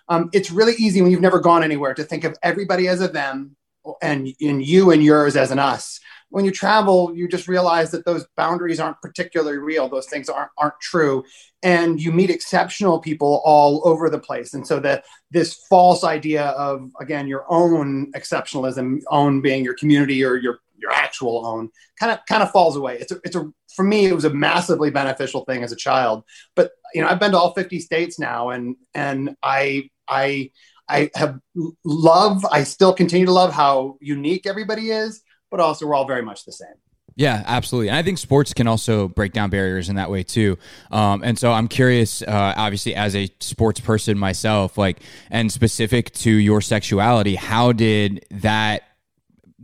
Um, 0.07 0.31
it's 0.33 0.49
really 0.49 0.73
easy 0.79 1.03
when 1.03 1.11
you've 1.11 1.21
never 1.21 1.39
gone 1.39 1.63
anywhere 1.63 1.93
to 1.93 2.03
think 2.03 2.23
of 2.23 2.35
everybody 2.41 2.87
as 2.87 3.01
a 3.01 3.07
them 3.07 3.55
and 4.01 4.27
in 4.39 4.61
you 4.61 4.91
and 4.91 5.03
yours 5.03 5.35
as 5.35 5.51
an 5.51 5.59
us. 5.59 5.99
When 6.29 6.45
you 6.45 6.51
travel 6.51 7.15
you 7.15 7.27
just 7.27 7.47
realize 7.47 7.91
that 7.91 8.05
those 8.05 8.27
boundaries 8.37 8.79
aren't 8.79 9.01
particularly 9.01 9.57
real. 9.57 9.89
Those 9.89 10.07
things 10.07 10.29
aren't 10.29 10.51
aren't 10.57 10.79
true. 10.79 11.23
And 11.63 12.01
you 12.01 12.11
meet 12.11 12.29
exceptional 12.29 12.99
people 12.99 13.41
all 13.43 13.81
over 13.87 14.09
the 14.09 14.19
place. 14.19 14.53
And 14.53 14.65
so 14.65 14.79
that 14.81 15.05
this 15.31 15.65
false 15.69 16.03
idea 16.03 16.47
of 16.49 16.91
again 16.99 17.27
your 17.27 17.45
own 17.49 18.11
exceptionalism 18.13 19.01
own 19.09 19.41
being 19.41 19.63
your 19.63 19.75
community 19.75 20.23
or 20.23 20.35
your 20.35 20.59
your 20.77 20.91
actual 20.91 21.45
own 21.45 21.69
kind 21.99 22.11
of 22.11 22.19
kind 22.27 22.43
of 22.43 22.51
falls 22.51 22.75
away. 22.75 22.97
It's 22.99 23.11
a, 23.11 23.19
it's 23.23 23.35
a 23.35 23.51
for 23.75 23.83
me 23.83 24.05
it 24.05 24.13
was 24.13 24.25
a 24.25 24.33
massively 24.33 24.91
beneficial 24.91 25.45
thing 25.45 25.63
as 25.63 25.71
a 25.71 25.75
child. 25.75 26.23
But 26.55 26.71
you 26.93 27.01
know 27.01 27.07
i've 27.07 27.19
been 27.19 27.31
to 27.31 27.37
all 27.37 27.53
50 27.53 27.79
states 27.79 28.19
now 28.19 28.49
and 28.49 28.75
and 28.93 29.35
i 29.43 29.89
i 30.07 30.51
I 30.89 31.11
have 31.15 31.39
love, 31.85 32.45
I 32.51 32.63
still 32.63 32.93
continue 32.93 33.25
to 33.25 33.31
love 33.31 33.53
how 33.53 33.97
unique 34.01 34.47
everybody 34.47 34.91
is, 34.91 35.21
but 35.51 35.59
also 35.59 35.85
we're 35.85 35.95
all 35.95 36.07
very 36.07 36.23
much 36.23 36.45
the 36.45 36.51
same. 36.51 36.73
Yeah, 37.15 37.43
absolutely. 37.45 37.89
And 37.89 37.97
I 37.97 38.03
think 38.03 38.17
sports 38.17 38.53
can 38.53 38.65
also 38.65 39.09
break 39.09 39.33
down 39.33 39.49
barriers 39.49 39.89
in 39.89 39.97
that 39.97 40.09
way 40.09 40.23
too. 40.23 40.57
Um, 40.89 41.21
and 41.21 41.37
so 41.37 41.51
I'm 41.51 41.67
curious, 41.67 42.21
uh, 42.21 42.53
obviously, 42.55 42.95
as 42.95 43.13
a 43.13 43.29
sports 43.41 43.81
person 43.81 44.17
myself, 44.17 44.77
like, 44.77 45.01
and 45.29 45.51
specific 45.51 46.11
to 46.13 46.31
your 46.31 46.61
sexuality, 46.61 47.35
how 47.35 47.73
did 47.73 48.25
that 48.31 48.83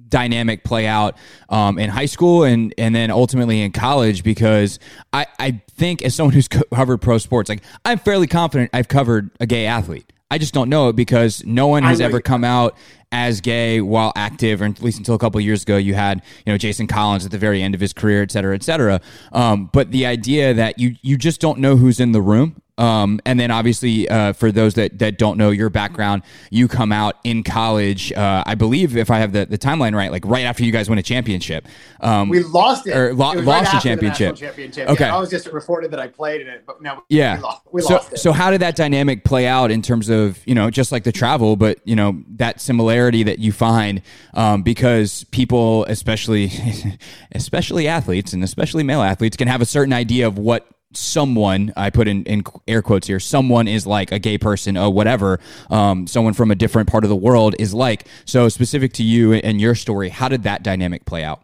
dynamic 0.09 0.65
play 0.65 0.85
out 0.85 1.17
um, 1.49 1.79
in 1.79 1.89
high 1.89 2.05
school 2.05 2.43
and 2.43 2.73
and 2.77 2.93
then 2.93 3.09
ultimately 3.09 3.61
in 3.61 3.71
college 3.71 4.23
because 4.23 4.79
I, 5.13 5.25
I 5.39 5.61
think 5.71 6.01
as 6.03 6.13
someone 6.13 6.33
who's 6.33 6.47
covered 6.47 6.99
pro 6.99 7.17
sports 7.17 7.49
like 7.49 7.63
I'm 7.83 7.97
fairly 7.97 8.27
confident 8.27 8.69
I've 8.71 8.87
covered 8.87 9.31
a 9.39 9.45
gay 9.45 9.65
athlete 9.65 10.11
I 10.31 10.37
just 10.37 10.53
don't 10.53 10.69
know 10.69 10.89
it 10.89 10.95
because 10.95 11.45
no 11.45 11.67
one 11.67 11.83
has 11.83 12.01
ever 12.01 12.19
come 12.19 12.43
out 12.43 12.75
as 13.11 13.41
gay 13.41 13.79
while 13.79 14.11
active, 14.15 14.61
or 14.61 14.65
at 14.65 14.81
least 14.81 14.97
until 14.97 15.13
a 15.13 15.19
couple 15.19 15.39
years 15.39 15.61
ago. 15.63 15.77
You 15.77 15.93
had, 15.93 16.21
you 16.45 16.51
know, 16.51 16.57
Jason 16.57 16.87
Collins 16.87 17.25
at 17.25 17.31
the 17.31 17.37
very 17.37 17.61
end 17.61 17.75
of 17.75 17.81
his 17.81 17.93
career, 17.93 18.23
et 18.23 18.31
cetera, 18.31 18.55
et 18.55 18.63
cetera. 18.63 19.01
Um, 19.31 19.69
but 19.71 19.91
the 19.91 20.05
idea 20.05 20.53
that 20.53 20.79
you 20.79 20.95
you 21.01 21.17
just 21.17 21.39
don't 21.41 21.59
know 21.59 21.75
who's 21.75 21.99
in 21.99 22.11
the 22.11 22.21
room 22.21 22.61
um, 22.77 23.21
and 23.25 23.39
then 23.39 23.51
obviously, 23.51 24.09
uh, 24.09 24.33
for 24.33 24.51
those 24.51 24.73
that, 24.73 24.99
that 24.99 25.17
don't 25.17 25.37
know 25.37 25.49
your 25.49 25.69
background, 25.69 26.23
you 26.49 26.67
come 26.67 26.91
out 26.91 27.15
in 27.23 27.43
college. 27.43 28.11
Uh, 28.11 28.43
I 28.45 28.55
believe, 28.55 28.97
if 28.97 29.09
I 29.09 29.19
have 29.19 29.31
the, 29.31 29.45
the 29.45 29.57
timeline 29.57 29.95
right, 29.95 30.11
like 30.11 30.25
right 30.25 30.43
after 30.43 30.65
you 30.65 30.73
guys 30.73 30.89
win 30.89 30.99
a 30.99 31.03
championship. 31.03 31.67
Um, 32.01 32.27
we 32.27 32.43
lost 32.43 32.85
it. 32.85 32.95
Or 32.95 33.13
lo- 33.13 33.31
it 33.31 33.45
lost 33.45 33.71
right 33.71 33.79
a 33.79 33.87
championship. 33.87 34.35
championship. 34.35 34.89
Okay. 34.89 35.05
Yeah, 35.05 35.15
I 35.15 35.19
was 35.19 35.29
just 35.29 35.47
reported 35.47 35.91
that 35.91 35.99
I 35.99 36.07
played 36.07 36.41
in 36.41 36.47
it, 36.47 36.65
but 36.65 36.81
no. 36.81 37.03
Yeah. 37.07 37.37
We 37.37 37.41
lost, 37.43 37.61
we 37.71 37.81
so, 37.81 37.93
lost 37.93 38.13
it. 38.13 38.17
So 38.17 38.33
how 38.33 38.51
did 38.51 38.59
that 38.61 38.75
dynamic 38.75 39.23
play 39.23 39.47
out 39.47 39.71
in 39.71 39.81
terms 39.81 40.09
of 40.09 40.45
you 40.45 40.55
know 40.55 40.69
just 40.69 40.91
like 40.91 41.05
the 41.05 41.13
travel, 41.13 41.55
but 41.55 41.79
you 41.85 41.95
know 41.95 42.23
that 42.35 42.59
similarity 42.59 43.23
that 43.23 43.39
you 43.39 43.53
find 43.53 44.01
um, 44.33 44.63
because 44.63 45.23
people, 45.31 45.85
especially 45.85 46.51
especially 47.31 47.87
athletes 47.87 48.33
and 48.33 48.43
especially 48.43 48.83
male 48.83 49.01
athletes, 49.01 49.37
can 49.37 49.47
have 49.47 49.61
a 49.61 49.65
certain 49.65 49.93
idea 49.93 50.27
of 50.27 50.37
what 50.37 50.67
someone 50.97 51.73
i 51.75 51.89
put 51.89 52.07
in, 52.07 52.23
in 52.23 52.43
air 52.67 52.81
quotes 52.81 53.07
here 53.07 53.19
someone 53.19 53.67
is 53.67 53.85
like 53.85 54.11
a 54.11 54.19
gay 54.19 54.37
person 54.37 54.77
or 54.77 54.91
whatever 54.91 55.39
um, 55.69 56.07
someone 56.07 56.33
from 56.33 56.51
a 56.51 56.55
different 56.55 56.89
part 56.89 57.03
of 57.03 57.09
the 57.09 57.15
world 57.15 57.55
is 57.59 57.73
like. 57.73 58.07
So 58.25 58.49
specific 58.49 58.93
to 58.93 59.03
you 59.03 59.33
and 59.33 59.59
your 59.59 59.75
story 59.75 60.09
how 60.09 60.29
did 60.29 60.43
that 60.43 60.63
dynamic 60.63 61.05
play 61.05 61.23
out? 61.23 61.43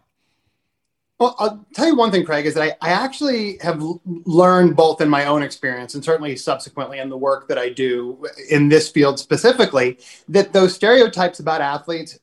Well 1.18 1.36
i'll 1.38 1.66
tell 1.74 1.86
you 1.86 1.94
one 1.94 2.10
thing 2.10 2.24
craig 2.24 2.46
is 2.46 2.54
that 2.54 2.76
i, 2.80 2.88
I 2.88 2.92
actually 2.92 3.58
have 3.62 3.82
learned 4.04 4.74
both 4.74 5.00
in 5.00 5.08
my 5.08 5.26
own 5.26 5.42
experience 5.42 5.94
and 5.94 6.04
certainly 6.04 6.34
subsequently 6.36 6.98
in 6.98 7.08
the 7.08 7.16
work 7.16 7.46
that 7.48 7.58
i 7.58 7.68
do 7.68 8.24
in 8.50 8.68
this 8.68 8.88
field 8.88 9.20
specifically 9.20 9.98
that 10.28 10.52
those 10.52 10.74
stereotypes 10.74 11.38
about 11.38 11.60
athletes 11.60 12.18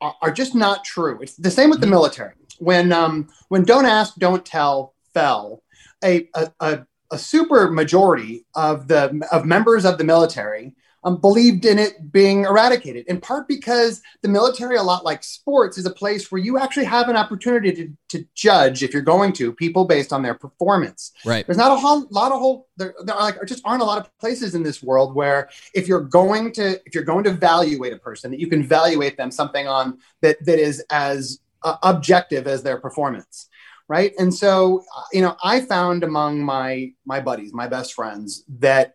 are, 0.00 0.14
are 0.22 0.30
just 0.30 0.54
not 0.54 0.84
true. 0.84 1.18
It's 1.20 1.34
the 1.36 1.50
same 1.50 1.70
with 1.70 1.80
the 1.80 1.86
mm-hmm. 1.86 1.92
military. 1.92 2.34
When 2.58 2.92
um, 2.92 3.28
when 3.48 3.64
don't 3.64 3.86
ask 3.86 4.14
don't 4.16 4.44
tell 4.44 4.94
fell 5.14 5.62
a, 6.04 6.28
a, 6.34 6.86
a, 7.10 7.18
super 7.18 7.70
majority 7.70 8.44
of 8.54 8.88
the 8.88 9.26
of 9.32 9.44
members 9.44 9.84
of 9.84 9.98
the 9.98 10.04
military 10.04 10.74
um, 11.04 11.20
believed 11.20 11.64
in 11.64 11.78
it 11.78 12.12
being 12.12 12.44
eradicated, 12.44 13.06
in 13.06 13.20
part 13.20 13.46
because 13.46 14.02
the 14.22 14.28
military, 14.28 14.76
a 14.76 14.82
lot 14.82 15.04
like 15.04 15.22
sports, 15.22 15.78
is 15.78 15.86
a 15.86 15.90
place 15.90 16.30
where 16.30 16.40
you 16.40 16.58
actually 16.58 16.84
have 16.86 17.08
an 17.08 17.16
opportunity 17.16 17.72
to, 17.72 17.92
to 18.08 18.26
judge, 18.34 18.82
if 18.82 18.92
you're 18.92 19.02
going 19.02 19.32
to, 19.34 19.52
people 19.52 19.84
based 19.84 20.12
on 20.12 20.22
their 20.22 20.34
performance. 20.34 21.12
Right. 21.24 21.46
There's 21.46 21.58
not 21.58 21.72
a 21.72 21.76
whole 21.76 22.06
lot 22.10 22.32
of 22.32 22.40
whole 22.40 22.68
there, 22.76 22.94
there 23.04 23.14
are 23.14 23.22
like 23.22 23.36
just 23.46 23.62
aren't 23.64 23.82
a 23.82 23.86
lot 23.86 23.98
of 23.98 24.18
places 24.18 24.54
in 24.54 24.62
this 24.62 24.82
world 24.82 25.14
where 25.14 25.48
if 25.74 25.86
you're 25.86 26.00
going 26.00 26.52
to 26.52 26.80
if 26.84 26.94
you're 26.94 27.04
going 27.04 27.24
to 27.24 27.30
evaluate 27.30 27.92
a 27.92 27.98
person 27.98 28.30
that 28.30 28.40
you 28.40 28.48
can 28.48 28.60
evaluate 28.60 29.16
them 29.16 29.30
something 29.30 29.68
on 29.68 29.98
that 30.20 30.44
that 30.44 30.58
is 30.58 30.84
as 30.90 31.40
uh, 31.62 31.76
objective 31.82 32.46
as 32.46 32.62
their 32.62 32.78
performance 32.78 33.48
right 33.88 34.12
and 34.18 34.32
so 34.32 34.84
uh, 34.96 35.02
you 35.12 35.20
know 35.20 35.36
i 35.42 35.60
found 35.60 36.04
among 36.04 36.42
my 36.42 36.92
my 37.04 37.20
buddies 37.20 37.52
my 37.52 37.66
best 37.66 37.94
friends 37.94 38.44
that 38.48 38.94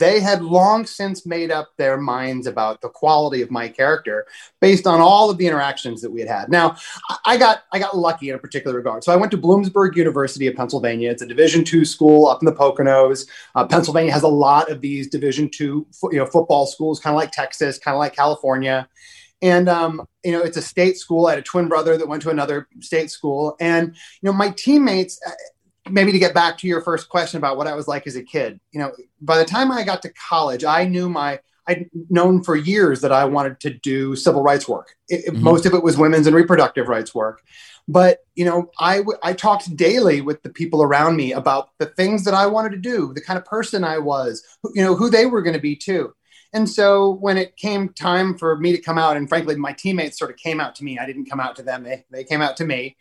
they 0.00 0.18
had 0.18 0.42
long 0.42 0.86
since 0.86 1.26
made 1.26 1.50
up 1.50 1.76
their 1.76 1.98
minds 1.98 2.46
about 2.46 2.80
the 2.80 2.88
quality 2.88 3.42
of 3.42 3.50
my 3.50 3.68
character 3.68 4.26
based 4.60 4.86
on 4.86 4.98
all 4.98 5.30
of 5.30 5.36
the 5.36 5.46
interactions 5.46 6.00
that 6.00 6.10
we 6.10 6.20
had 6.20 6.28
had. 6.28 6.48
Now, 6.48 6.76
I 7.26 7.36
got 7.36 7.64
I 7.72 7.78
got 7.78 7.96
lucky 7.96 8.30
in 8.30 8.34
a 8.34 8.38
particular 8.38 8.76
regard. 8.76 9.04
So 9.04 9.12
I 9.12 9.16
went 9.16 9.30
to 9.32 9.38
Bloomsburg 9.38 9.94
University 9.94 10.46
of 10.46 10.56
Pennsylvania. 10.56 11.10
It's 11.10 11.22
a 11.22 11.26
Division 11.26 11.64
two 11.64 11.84
school 11.84 12.26
up 12.26 12.40
in 12.40 12.46
the 12.46 12.52
Poconos. 12.52 13.28
Uh, 13.54 13.66
Pennsylvania 13.66 14.12
has 14.12 14.22
a 14.22 14.28
lot 14.28 14.70
of 14.70 14.80
these 14.80 15.08
Division 15.08 15.50
two 15.50 15.86
you 16.10 16.18
know 16.18 16.26
football 16.26 16.66
schools, 16.66 16.98
kind 16.98 17.14
of 17.14 17.18
like 17.18 17.30
Texas, 17.30 17.78
kind 17.78 17.94
of 17.94 17.98
like 17.98 18.16
California. 18.16 18.88
And 19.42 19.68
um, 19.68 20.06
you 20.24 20.32
know, 20.32 20.42
it's 20.42 20.56
a 20.56 20.62
state 20.62 20.98
school. 20.98 21.26
I 21.26 21.30
had 21.30 21.38
a 21.38 21.42
twin 21.42 21.68
brother 21.68 21.96
that 21.96 22.08
went 22.08 22.22
to 22.22 22.30
another 22.30 22.68
state 22.80 23.10
school, 23.10 23.56
and 23.60 23.88
you 23.88 24.26
know, 24.26 24.32
my 24.32 24.50
teammates 24.50 25.20
maybe 25.88 26.12
to 26.12 26.18
get 26.18 26.34
back 26.34 26.58
to 26.58 26.66
your 26.66 26.82
first 26.82 27.08
question 27.08 27.38
about 27.38 27.56
what 27.56 27.66
I 27.66 27.74
was 27.74 27.88
like 27.88 28.06
as 28.06 28.16
a 28.16 28.22
kid, 28.22 28.60
you 28.70 28.80
know, 28.80 28.92
by 29.20 29.38
the 29.38 29.44
time 29.44 29.72
I 29.72 29.82
got 29.82 30.02
to 30.02 30.12
college, 30.12 30.62
I 30.62 30.84
knew 30.84 31.08
my 31.08 31.40
I'd 31.66 31.88
known 32.08 32.42
for 32.42 32.56
years 32.56 33.00
that 33.02 33.12
I 33.12 33.24
wanted 33.24 33.60
to 33.60 33.70
do 33.70 34.16
civil 34.16 34.42
rights 34.42 34.68
work. 34.68 34.94
It, 35.08 35.26
mm-hmm. 35.26 35.42
Most 35.42 35.66
of 35.66 35.74
it 35.74 35.82
was 35.82 35.96
women's 35.96 36.26
and 36.26 36.34
reproductive 36.34 36.88
rights 36.88 37.14
work. 37.14 37.42
But, 37.86 38.18
you 38.34 38.44
know, 38.44 38.70
I, 38.78 39.02
I 39.22 39.32
talked 39.32 39.76
daily 39.76 40.20
with 40.20 40.42
the 40.42 40.50
people 40.50 40.82
around 40.82 41.16
me 41.16 41.32
about 41.32 41.70
the 41.78 41.86
things 41.86 42.24
that 42.24 42.34
I 42.34 42.46
wanted 42.46 42.70
to 42.70 42.78
do, 42.78 43.12
the 43.14 43.20
kind 43.20 43.38
of 43.38 43.44
person 43.44 43.84
I 43.84 43.98
was, 43.98 44.44
you 44.74 44.82
know, 44.82 44.94
who 44.94 45.10
they 45.10 45.26
were 45.26 45.42
going 45.42 45.54
to 45.54 45.60
be 45.60 45.76
too. 45.76 46.14
And 46.52 46.68
so 46.68 47.10
when 47.10 47.36
it 47.36 47.56
came 47.56 47.90
time 47.90 48.36
for 48.36 48.56
me 48.56 48.72
to 48.72 48.82
come 48.82 48.98
out, 48.98 49.16
and 49.16 49.28
frankly, 49.28 49.56
my 49.56 49.72
teammates 49.72 50.18
sort 50.18 50.30
of 50.30 50.36
came 50.36 50.60
out 50.60 50.74
to 50.76 50.84
me, 50.84 50.98
I 50.98 51.06
didn't 51.06 51.30
come 51.30 51.40
out 51.40 51.56
to 51.56 51.62
them, 51.62 51.84
they, 51.84 52.04
they 52.10 52.24
came 52.24 52.42
out 52.42 52.56
to 52.58 52.64
me. 52.64 52.96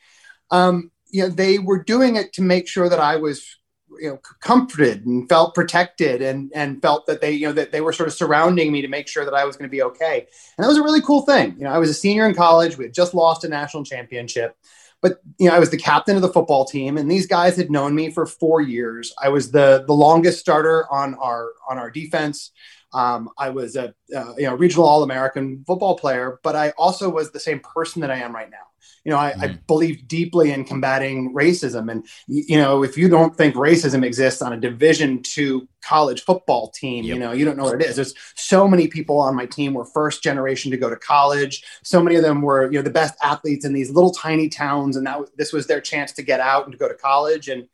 Um, 0.52 0.92
you 1.12 1.24
know, 1.24 1.30
they 1.30 1.58
were 1.58 1.84
doing 1.84 2.16
it 2.16 2.34
to 2.34 2.42
make 2.42 2.68
sure 2.68 2.90
that 2.90 3.00
I 3.00 3.16
was, 3.16 3.58
you 4.00 4.10
know, 4.10 4.20
comforted 4.42 5.06
and 5.06 5.28
felt 5.28 5.56
protected 5.56 6.22
and 6.22 6.52
and 6.54 6.80
felt 6.82 7.08
that 7.08 7.22
they, 7.22 7.32
you 7.32 7.48
know, 7.48 7.54
that 7.54 7.72
they 7.72 7.82
were 7.82 7.94
sort 7.94 8.08
of 8.08 8.14
surrounding 8.14 8.72
me 8.72 8.82
to 8.84 8.88
make 8.88 9.08
sure 9.08 9.26
that 9.26 9.34
I 9.34 9.46
was 9.46 9.58
going 9.58 9.68
to 9.68 9.72
be 9.72 9.82
okay. 9.82 10.28
And 10.58 10.64
that 10.64 10.68
was 10.68 10.78
a 10.78 10.84
really 10.84 11.02
cool 11.02 11.24
thing. 11.24 11.56
You 11.58 11.64
know, 11.64 11.72
I 11.72 11.80
was 11.80 11.90
a 11.90 11.96
senior 11.96 12.28
in 12.28 12.36
college. 12.36 12.78
We 12.78 12.86
had 12.86 12.94
just 12.94 13.16
lost 13.16 13.44
a 13.44 13.50
national 13.50 13.84
championship. 13.84 14.56
But 15.02 15.22
you 15.38 15.48
know, 15.48 15.56
I 15.56 15.60
was 15.60 15.70
the 15.70 15.78
captain 15.78 16.16
of 16.16 16.22
the 16.22 16.34
football 16.34 16.66
team, 16.66 16.98
and 16.98 17.10
these 17.10 17.26
guys 17.26 17.56
had 17.56 17.72
known 17.72 17.96
me 17.96 18.12
for 18.12 18.26
four 18.26 18.62
years. 18.62 19.14
I 19.22 19.30
was 19.30 19.50
the 19.50 19.84
the 19.88 19.94
longest 19.94 20.40
starter 20.40 20.92
on 20.92 21.16
our 21.16 21.54
on 21.70 21.78
our 21.78 21.90
defense. 21.90 22.52
Um, 22.92 23.30
I 23.38 23.50
was 23.50 23.76
a 23.76 23.94
uh, 24.16 24.34
you 24.38 24.44
know 24.44 24.56
regional 24.56 24.86
All 24.86 25.04
American 25.04 25.64
football 25.66 25.98
player, 25.98 26.40
but 26.44 26.56
I 26.56 26.72
also 26.72 27.10
was 27.10 27.32
the 27.32 27.40
same 27.40 27.60
person 27.60 28.02
that 28.02 28.12
I 28.12 28.18
am 28.18 28.34
right 28.34 28.50
now. 28.50 28.58
You 29.06 29.12
know, 29.12 29.18
I, 29.18 29.32
mm-hmm. 29.32 29.42
I, 29.42 29.48
believe 29.68 30.08
deeply 30.08 30.52
in 30.52 30.66
combating 30.66 31.34
racism, 31.34 31.92
and 31.92 32.06
you 32.28 32.58
know, 32.58 32.84
if 32.84 32.98
you 32.98 33.08
don't 33.08 33.36
think 33.36 33.56
racism 33.56 34.04
exists 34.04 34.42
on 34.42 34.54
a 34.54 34.60
Division 34.60 35.22
two 35.22 35.68
college 35.82 36.24
football 36.24 36.70
team, 36.70 37.06
yep. 37.06 37.14
you 37.14 37.20
know, 37.20 37.32
you 37.32 37.46
don't 37.46 37.58
know 37.58 37.64
what 37.64 37.82
it 37.82 37.88
is. 37.88 37.96
There's 37.96 38.14
so 38.36 38.68
many 38.68 38.88
people 38.88 39.20
on 39.20 39.36
my 39.36 39.46
team 39.46 39.74
were 39.74 39.86
first 39.86 40.24
generation 40.24 40.72
to 40.72 40.78
go 40.78 40.90
to 40.90 40.96
college. 40.96 41.64
So 41.84 42.02
many 42.02 42.16
of 42.16 42.24
them 42.24 42.42
were 42.42 42.72
you 42.72 42.80
know 42.80 42.82
the 42.82 42.90
best 42.90 43.16
athletes 43.24 43.66
in 43.66 43.74
these 43.74 43.92
little 43.92 44.12
tiny 44.12 44.50
towns, 44.50 44.98
and 44.98 45.06
that 45.06 45.30
this 45.38 45.54
was 45.54 45.68
their 45.68 45.82
chance 45.82 46.12
to 46.14 46.24
get 46.24 46.40
out 46.40 46.64
and 46.66 46.72
to 46.72 46.78
go 46.78 46.88
to 46.88 46.96
college 46.96 47.48
and 47.50 47.68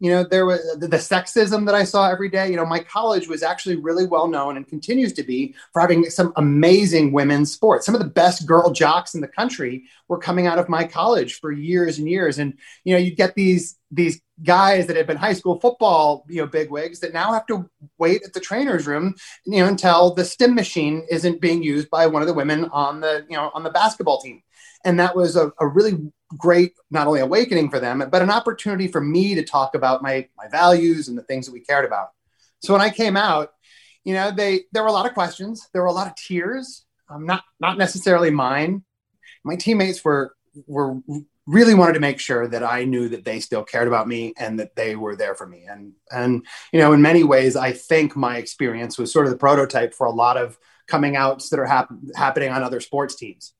you 0.00 0.10
know 0.10 0.24
there 0.24 0.46
was 0.46 0.60
the, 0.78 0.88
sexism 0.96 1.66
that 1.66 1.74
i 1.74 1.84
saw 1.84 2.08
every 2.08 2.28
day 2.28 2.48
you 2.50 2.56
know 2.56 2.66
my 2.66 2.80
college 2.80 3.28
was 3.28 3.42
actually 3.42 3.76
really 3.76 4.06
well 4.06 4.28
known 4.28 4.56
and 4.56 4.66
continues 4.66 5.12
to 5.12 5.22
be 5.22 5.54
for 5.72 5.80
having 5.80 6.08
some 6.10 6.32
amazing 6.36 7.12
women's 7.12 7.52
sports. 7.52 7.86
Some 7.86 7.94
of 7.94 8.00
the 8.00 8.08
best 8.08 8.46
girl 8.46 8.70
jocks 8.70 9.14
in 9.14 9.20
the 9.20 9.28
country 9.28 9.84
were 10.08 10.18
coming 10.18 10.46
out 10.46 10.58
of 10.58 10.68
my 10.68 10.84
college 10.84 11.38
for 11.40 11.52
years 11.52 11.98
and 11.98 12.08
years. 12.08 12.38
And 12.38 12.54
you 12.84 12.92
know 12.94 12.98
you'd 12.98 13.16
get 13.16 13.34
these 13.34 13.76
these 13.90 14.20
guys 14.42 14.86
that 14.86 14.96
had 14.96 15.06
been 15.06 15.16
high 15.16 15.32
school 15.32 15.58
football 15.60 16.24
you 16.28 16.42
know 16.42 16.46
bigwigs 16.46 17.00
that 17.00 17.14
now 17.14 17.32
have 17.32 17.46
to 17.46 17.70
wait 17.98 18.22
at 18.22 18.32
the 18.34 18.40
trainer's 18.40 18.86
room 18.86 19.14
you 19.46 19.60
know 19.60 19.68
until 19.68 20.12
the 20.12 20.24
stim 20.24 20.54
machine 20.54 21.06
isn't 21.10 21.40
being 21.40 21.62
used 21.62 21.88
by 21.88 22.06
one 22.06 22.20
of 22.20 22.28
the 22.28 22.34
women 22.34 22.66
on 22.66 23.00
the 23.00 23.24
you 23.30 23.36
know 23.36 23.50
on 23.54 23.62
the 23.62 23.70
basketball 23.70 24.20
team 24.20 24.42
and 24.86 24.98
that 25.00 25.14
was 25.14 25.36
a, 25.36 25.52
a 25.60 25.66
really 25.66 26.10
great 26.38 26.72
not 26.90 27.06
only 27.06 27.20
awakening 27.20 27.70
for 27.70 27.78
them 27.78 28.02
but 28.10 28.22
an 28.22 28.30
opportunity 28.30 28.88
for 28.88 29.00
me 29.00 29.34
to 29.34 29.44
talk 29.44 29.74
about 29.74 30.02
my 30.02 30.26
my 30.36 30.48
values 30.48 31.08
and 31.08 31.18
the 31.18 31.22
things 31.22 31.46
that 31.46 31.52
we 31.52 31.60
cared 31.60 31.84
about. 31.84 32.08
So 32.60 32.72
when 32.72 32.82
i 32.82 32.90
came 32.90 33.16
out 33.16 33.52
you 34.06 34.14
know 34.14 34.30
they 34.30 34.62
there 34.72 34.84
were 34.84 34.88
a 34.88 34.92
lot 34.92 35.06
of 35.06 35.14
questions. 35.14 35.68
There 35.72 35.82
were 35.82 35.88
a 35.88 35.92
lot 35.92 36.06
of 36.06 36.14
tears. 36.14 36.86
Um, 37.10 37.26
not 37.26 37.42
not 37.60 37.76
necessarily 37.76 38.30
mine. 38.30 38.84
My 39.44 39.56
teammates 39.56 40.04
were 40.04 40.34
were 40.66 40.98
really 41.46 41.74
wanted 41.74 41.92
to 41.94 42.00
make 42.00 42.18
sure 42.18 42.48
that 42.48 42.64
i 42.64 42.84
knew 42.84 43.08
that 43.08 43.24
they 43.24 43.38
still 43.38 43.62
cared 43.62 43.86
about 43.86 44.08
me 44.08 44.32
and 44.36 44.58
that 44.58 44.74
they 44.74 44.96
were 44.96 45.14
there 45.14 45.34
for 45.34 45.46
me. 45.46 45.64
And 45.68 45.92
and 46.10 46.46
you 46.72 46.80
know 46.80 46.92
in 46.92 47.02
many 47.02 47.24
ways 47.24 47.56
i 47.56 47.72
think 47.72 48.16
my 48.16 48.36
experience 48.38 48.96
was 48.96 49.12
sort 49.12 49.26
of 49.26 49.32
the 49.32 49.38
prototype 49.38 49.92
for 49.92 50.06
a 50.06 50.12
lot 50.12 50.36
of 50.36 50.56
coming 50.86 51.16
outs 51.16 51.50
that 51.50 51.58
are 51.58 51.66
hap- 51.66 51.90
happening 52.14 52.50
on 52.50 52.62
other 52.62 52.80
sports 52.80 53.16
teams 53.16 53.54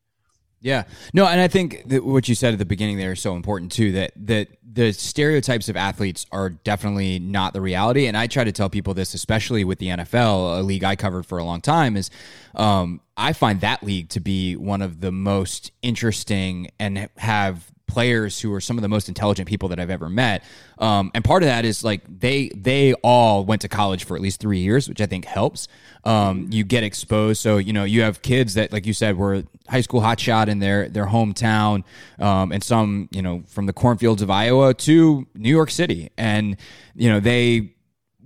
yeah. 0.67 0.83
No, 1.15 1.27
and 1.27 1.41
I 1.41 1.47
think 1.47 1.85
what 1.87 2.29
you 2.29 2.35
said 2.35 2.53
at 2.53 2.59
the 2.59 2.65
beginning 2.65 2.99
there 2.99 3.13
is 3.13 3.21
so 3.21 3.37
important 3.37 3.71
too 3.71 3.93
that 3.93 4.11
that 4.27 4.49
the 4.65 4.93
stereotypes 4.93 5.69
of 5.69 5.77
athletes 5.77 6.27
are 6.33 6.51
definitely 6.51 7.21
not 7.21 7.53
the 7.53 7.61
reality 7.61 8.09
and 8.09 8.17
I 8.17 8.27
try 8.27 8.43
to 8.43 8.51
tell 8.51 8.69
people 8.69 8.93
this 8.93 9.15
especially 9.15 9.63
with 9.63 9.79
the 9.79 9.87
NFL, 9.87 10.59
a 10.59 10.63
league 10.63 10.83
I 10.83 10.97
covered 10.97 11.25
for 11.25 11.39
a 11.39 11.45
long 11.45 11.61
time 11.61 11.97
is 11.97 12.11
um, 12.57 13.01
I 13.17 13.33
find 13.33 13.61
that 13.61 13.85
league 13.85 14.09
to 14.11 14.21
be 14.21 14.57
one 14.57 14.83
of 14.83 15.01
the 15.01 15.13
most 15.13 15.71
interesting 15.83 16.69
and 16.81 17.09
have 17.17 17.71
players 17.87 18.41
who 18.41 18.53
are 18.53 18.61
some 18.61 18.77
of 18.77 18.83
the 18.83 18.89
most 18.89 19.09
intelligent 19.09 19.49
people 19.49 19.69
that 19.69 19.81
I've 19.81 19.91
ever 19.91 20.09
met. 20.09 20.43
Um, 20.79 21.11
and 21.15 21.25
part 21.25 21.43
of 21.43 21.49
that 21.49 21.65
is 21.65 21.85
like 21.85 22.03
they 22.07 22.49
they 22.49 22.93
all 22.95 23.45
went 23.45 23.63
to 23.63 23.69
college 23.69 24.05
for 24.05 24.17
at 24.17 24.23
least 24.23 24.41
three 24.41 24.59
years, 24.59 24.89
which 24.89 25.01
I 25.01 25.07
think 25.07 25.25
helps. 25.25 25.69
Um, 26.05 26.49
you 26.51 26.65
get 26.65 26.85
exposed, 26.85 27.41
so 27.41 27.59
you 27.59 27.73
know 27.73 27.85
you 27.85 28.03
have 28.03 28.23
kids 28.23 28.55
that, 28.55 28.73
like 28.73 28.87
you 28.87 28.93
said, 28.93 29.17
were 29.17 29.45
high 29.69 29.81
school 29.81 30.01
hotshot 30.01 30.49
in 30.49 30.59
their 30.59 30.89
their 30.89 31.07
hometown, 31.07 31.85
um, 32.19 32.53
and 32.53 32.63
some 32.63 33.09
you 33.11 33.23
know 33.23 33.43
from 33.47 33.67
the 33.67 33.73
cornfields 33.73 34.23
of 34.23 34.31
Iowa 34.31 34.75
to 34.75 35.27
New 35.35 35.51
York 35.51 35.71
City, 35.71 36.11
and 36.17 36.57
you 36.95 37.09
know 37.09 37.21
they 37.21 37.73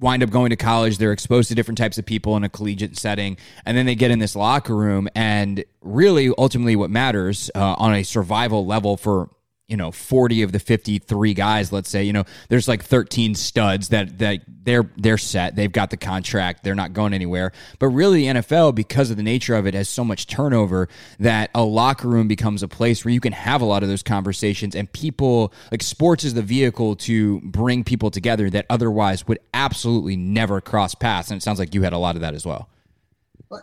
wind 0.00 0.22
up 0.22 0.30
going 0.30 0.48
to 0.48 0.56
college 0.56 0.96
they're 0.96 1.12
exposed 1.12 1.50
to 1.50 1.54
different 1.54 1.76
types 1.76 1.98
of 1.98 2.06
people 2.06 2.34
in 2.34 2.42
a 2.42 2.48
collegiate 2.48 2.96
setting 2.96 3.36
and 3.66 3.76
then 3.76 3.84
they 3.84 3.94
get 3.94 4.10
in 4.10 4.18
this 4.18 4.34
locker 4.34 4.74
room 4.74 5.06
and 5.14 5.62
really 5.82 6.32
ultimately 6.38 6.74
what 6.74 6.88
matters 6.88 7.50
uh, 7.54 7.74
on 7.76 7.94
a 7.94 8.02
survival 8.02 8.64
level 8.64 8.96
for 8.96 9.28
you 9.70 9.76
know 9.76 9.92
40 9.92 10.42
of 10.42 10.52
the 10.52 10.58
53 10.58 11.32
guys 11.32 11.72
let's 11.72 11.88
say 11.88 12.02
you 12.02 12.12
know 12.12 12.24
there's 12.48 12.68
like 12.68 12.82
13 12.82 13.34
studs 13.34 13.88
that 13.90 14.18
that 14.18 14.40
they're 14.64 14.88
they're 14.96 15.18
set. 15.18 15.56
They've 15.56 15.72
got 15.72 15.90
the 15.90 15.96
contract. 15.96 16.62
They're 16.62 16.74
not 16.74 16.92
going 16.92 17.14
anywhere. 17.14 17.52
But 17.78 17.88
really 17.88 18.26
the 18.26 18.40
NFL 18.40 18.74
because 18.74 19.10
of 19.10 19.16
the 19.16 19.22
nature 19.22 19.54
of 19.54 19.66
it 19.66 19.74
has 19.74 19.88
so 19.88 20.04
much 20.04 20.26
turnover 20.26 20.88
that 21.18 21.50
a 21.54 21.62
locker 21.62 22.08
room 22.08 22.28
becomes 22.28 22.62
a 22.62 22.68
place 22.68 23.04
where 23.04 23.12
you 23.12 23.20
can 23.20 23.32
have 23.32 23.62
a 23.62 23.64
lot 23.64 23.82
of 23.82 23.88
those 23.88 24.02
conversations 24.02 24.74
and 24.74 24.90
people 24.92 25.52
like 25.70 25.82
sports 25.82 26.24
is 26.24 26.34
the 26.34 26.42
vehicle 26.42 26.96
to 26.96 27.40
bring 27.40 27.84
people 27.84 28.10
together 28.10 28.50
that 28.50 28.66
otherwise 28.70 29.26
would 29.26 29.38
absolutely 29.54 30.16
never 30.16 30.60
cross 30.60 30.94
paths. 30.94 31.30
And 31.30 31.40
it 31.40 31.42
sounds 31.42 31.58
like 31.58 31.74
you 31.74 31.82
had 31.82 31.92
a 31.92 31.98
lot 31.98 32.16
of 32.16 32.22
that 32.22 32.34
as 32.34 32.44
well 32.46 32.68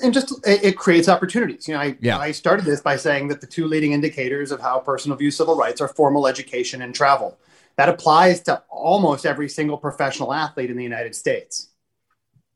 and 0.01 0.13
just 0.13 0.31
it, 0.45 0.63
it, 0.63 0.77
creates 0.77 1.07
opportunities. 1.07 1.67
You 1.67 1.73
know, 1.73 1.79
I, 1.79 1.97
yeah. 2.01 2.17
I 2.17 2.31
started 2.31 2.65
this 2.65 2.81
by 2.81 2.97
saying 2.97 3.29
that 3.29 3.41
the 3.41 3.47
two 3.47 3.67
leading 3.67 3.93
indicators 3.93 4.51
of 4.51 4.59
how 4.59 4.79
a 4.79 4.83
person 4.83 5.11
will 5.11 5.17
view 5.17 5.31
civil 5.31 5.55
rights 5.55 5.79
are 5.81 5.87
formal 5.87 6.27
education 6.27 6.81
and 6.81 6.93
travel. 6.93 7.37
That 7.77 7.89
applies 7.89 8.41
to 8.43 8.63
almost 8.69 9.25
every 9.25 9.47
single 9.47 9.77
professional 9.77 10.33
athlete 10.33 10.69
in 10.69 10.77
the 10.77 10.83
United 10.83 11.15
States. 11.15 11.69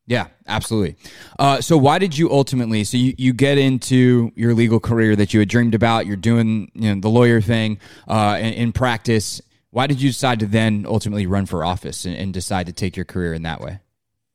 Yeah, 0.08 0.28
absolutely. 0.48 0.98
Uh, 1.40 1.62
so, 1.62 1.78
why 1.78 2.00
did 2.00 2.18
you 2.18 2.30
ultimately? 2.32 2.84
So, 2.84 2.98
you, 2.98 3.14
you 3.18 3.34
get 3.34 3.58
into 3.58 4.32
your 4.36 4.54
legal 4.54 4.80
career 4.80 5.16
that 5.16 5.34
you 5.34 5.40
had 5.40 5.48
dreamed 5.48 5.76
about. 5.76 6.06
You're 6.06 6.18
doing 6.18 6.72
you 6.74 6.94
know 6.94 7.00
the 7.00 7.10
lawyer 7.10 7.40
thing 7.40 7.80
uh, 8.08 8.38
in, 8.40 8.54
in, 8.54 8.72
practice. 8.74 9.42
Why 9.70 9.88
did 9.88 10.02
you 10.02 10.10
decide 10.10 10.40
to 10.42 10.48
then 10.48 10.86
ultimately 10.86 11.28
run 11.28 11.46
for 11.46 11.64
office 11.64 12.04
and, 12.04 12.16
and 12.16 12.34
decide 12.34 12.66
to 12.66 12.74
take 12.74 12.98
your 12.98 13.06
career 13.06 13.34
in 13.34 13.44
that 13.44 13.62
way? 13.62 13.80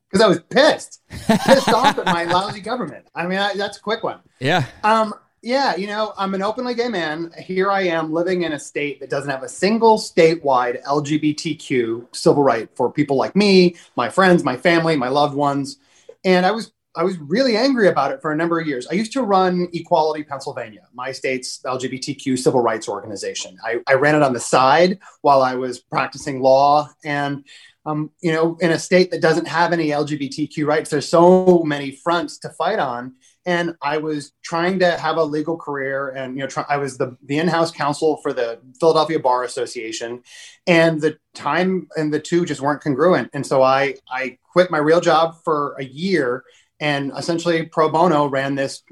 Because 0.09 0.23
I 0.23 0.27
was 0.27 0.39
pissed, 0.49 1.01
pissed 1.09 1.69
off 1.69 1.97
at 1.97 2.05
my 2.05 2.23
lousy 2.25 2.61
government. 2.61 3.07
I 3.13 3.27
mean, 3.27 3.39
I, 3.39 3.55
that's 3.55 3.77
a 3.77 3.81
quick 3.81 4.03
one. 4.03 4.19
Yeah. 4.39 4.65
Um. 4.83 5.13
Yeah. 5.41 5.75
You 5.75 5.87
know, 5.87 6.13
I'm 6.17 6.33
an 6.33 6.41
openly 6.41 6.73
gay 6.73 6.87
man. 6.87 7.31
Here 7.37 7.69
I 7.71 7.81
am 7.83 8.11
living 8.11 8.41
in 8.41 8.53
a 8.53 8.59
state 8.59 8.99
that 8.99 9.09
doesn't 9.09 9.29
have 9.29 9.43
a 9.43 9.49
single 9.49 9.97
statewide 9.97 10.83
LGBTQ 10.83 12.15
civil 12.15 12.43
right 12.43 12.69
for 12.75 12.91
people 12.91 13.17
like 13.17 13.35
me, 13.35 13.75
my 13.95 14.09
friends, 14.09 14.43
my 14.43 14.57
family, 14.57 14.95
my 14.95 15.09
loved 15.09 15.35
ones, 15.35 15.77
and 16.25 16.45
I 16.45 16.51
was 16.51 16.71
I 16.97 17.03
was 17.03 17.19
really 17.19 17.55
angry 17.55 17.89
about 17.89 18.11
it 18.11 18.23
for 18.23 18.31
a 18.31 18.35
number 18.35 18.59
of 18.59 18.65
years. 18.65 18.87
I 18.87 18.95
used 18.95 19.13
to 19.13 19.21
run 19.21 19.67
Equality 19.71 20.23
Pennsylvania, 20.23 20.81
my 20.95 21.11
state's 21.11 21.61
LGBTQ 21.61 22.39
civil 22.39 22.59
rights 22.59 22.89
organization. 22.89 23.55
I, 23.63 23.81
I 23.85 23.93
ran 23.93 24.15
it 24.15 24.23
on 24.23 24.33
the 24.33 24.39
side 24.39 24.97
while 25.21 25.43
I 25.43 25.53
was 25.53 25.77
practicing 25.77 26.41
law. 26.41 26.89
And, 27.05 27.45
um, 27.87 28.11
you 28.21 28.33
know, 28.33 28.57
in 28.59 28.71
a 28.71 28.79
state 28.79 29.11
that 29.11 29.21
doesn't 29.21 29.47
have 29.47 29.71
any 29.71 29.87
LGBTQ 29.87 30.65
rights, 30.65 30.89
there's 30.89 31.07
so 31.07 31.63
many 31.63 31.91
fronts 31.91 32.37
to 32.39 32.49
fight 32.49 32.79
on. 32.79 33.15
And 33.45 33.75
I 33.81 33.97
was 33.97 34.33
trying 34.43 34.79
to 34.79 34.97
have 34.97 35.15
a 35.15 35.23
legal 35.23 35.57
career, 35.57 36.09
and 36.09 36.35
you 36.35 36.41
know, 36.41 36.47
try, 36.47 36.65
I 36.67 36.77
was 36.77 36.97
the, 36.97 37.15
the 37.23 37.39
in-house 37.39 37.71
counsel 37.71 38.17
for 38.17 38.33
the 38.33 38.59
Philadelphia 38.77 39.19
Bar 39.19 39.45
Association, 39.45 40.21
and 40.67 40.99
the 40.99 41.17
time 41.33 41.87
and 41.95 42.13
the 42.13 42.19
two 42.19 42.45
just 42.45 42.59
weren't 42.59 42.83
congruent. 42.83 43.29
And 43.33 43.47
so 43.47 43.63
I 43.63 43.95
I 44.11 44.37
quit 44.51 44.69
my 44.69 44.79
real 44.79 44.99
job 44.99 45.37
for 45.45 45.77
a 45.79 45.85
year 45.85 46.43
and 46.79 47.11
essentially 47.17 47.65
pro 47.65 47.89
bono 47.89 48.27
ran 48.27 48.55
this 48.55 48.83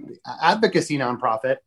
advocacy 0.41 0.97
nonprofit 0.97 1.57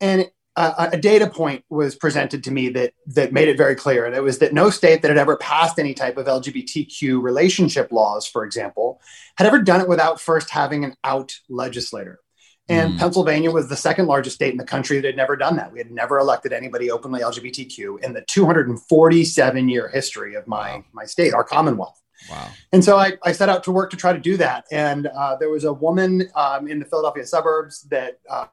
and 0.00 0.28
a, 0.56 0.90
a, 0.92 0.98
data 0.98 1.28
point 1.28 1.64
was 1.68 1.96
presented 1.96 2.44
to 2.44 2.50
me 2.50 2.68
that 2.68 2.92
that 3.06 3.32
made 3.32 3.48
it 3.48 3.56
very 3.56 3.74
clear 3.74 4.06
and 4.06 4.14
it 4.14 4.22
was 4.22 4.38
that 4.38 4.52
no 4.52 4.70
state 4.70 5.02
that 5.02 5.08
had 5.08 5.18
ever 5.18 5.36
passed 5.36 5.78
any 5.78 5.94
type 5.94 6.16
of 6.16 6.26
lgbtq 6.26 7.22
relationship 7.22 7.90
laws 7.90 8.26
for 8.26 8.44
example 8.44 9.00
had 9.36 9.46
ever 9.46 9.60
done 9.60 9.80
it 9.80 9.88
without 9.88 10.20
first 10.20 10.50
having 10.50 10.84
an 10.84 10.94
out 11.04 11.34
legislator 11.48 12.20
and 12.68 12.94
mm. 12.94 12.98
Pennsylvania 12.98 13.50
was 13.50 13.68
the 13.68 13.76
second 13.76 14.06
largest 14.06 14.36
state 14.36 14.52
in 14.52 14.56
the 14.56 14.64
country 14.64 14.98
that 15.00 15.06
had 15.06 15.16
never 15.16 15.36
done 15.36 15.56
that. 15.56 15.70
We 15.70 15.78
had 15.78 15.90
never 15.90 16.18
elected 16.18 16.52
anybody 16.52 16.90
openly 16.90 17.20
LGBTQ 17.20 18.02
in 18.02 18.14
the 18.14 18.22
247 18.22 19.68
year 19.68 19.88
history 19.88 20.34
of 20.34 20.46
my, 20.46 20.76
wow. 20.76 20.84
my 20.92 21.04
state, 21.04 21.34
our 21.34 21.44
Commonwealth. 21.44 22.00
Wow. 22.30 22.48
And 22.72 22.82
so 22.82 22.96
I, 22.96 23.12
I, 23.22 23.32
set 23.32 23.50
out 23.50 23.64
to 23.64 23.72
work 23.72 23.90
to 23.90 23.96
try 23.96 24.12
to 24.12 24.18
do 24.18 24.38
that. 24.38 24.64
And 24.72 25.08
uh, 25.08 25.36
there 25.36 25.50
was 25.50 25.64
a 25.64 25.72
woman 25.72 26.30
um, 26.34 26.68
in 26.68 26.78
the 26.78 26.86
Philadelphia 26.86 27.26
suburbs 27.26 27.82
that 27.90 28.18
uh, 28.30 28.46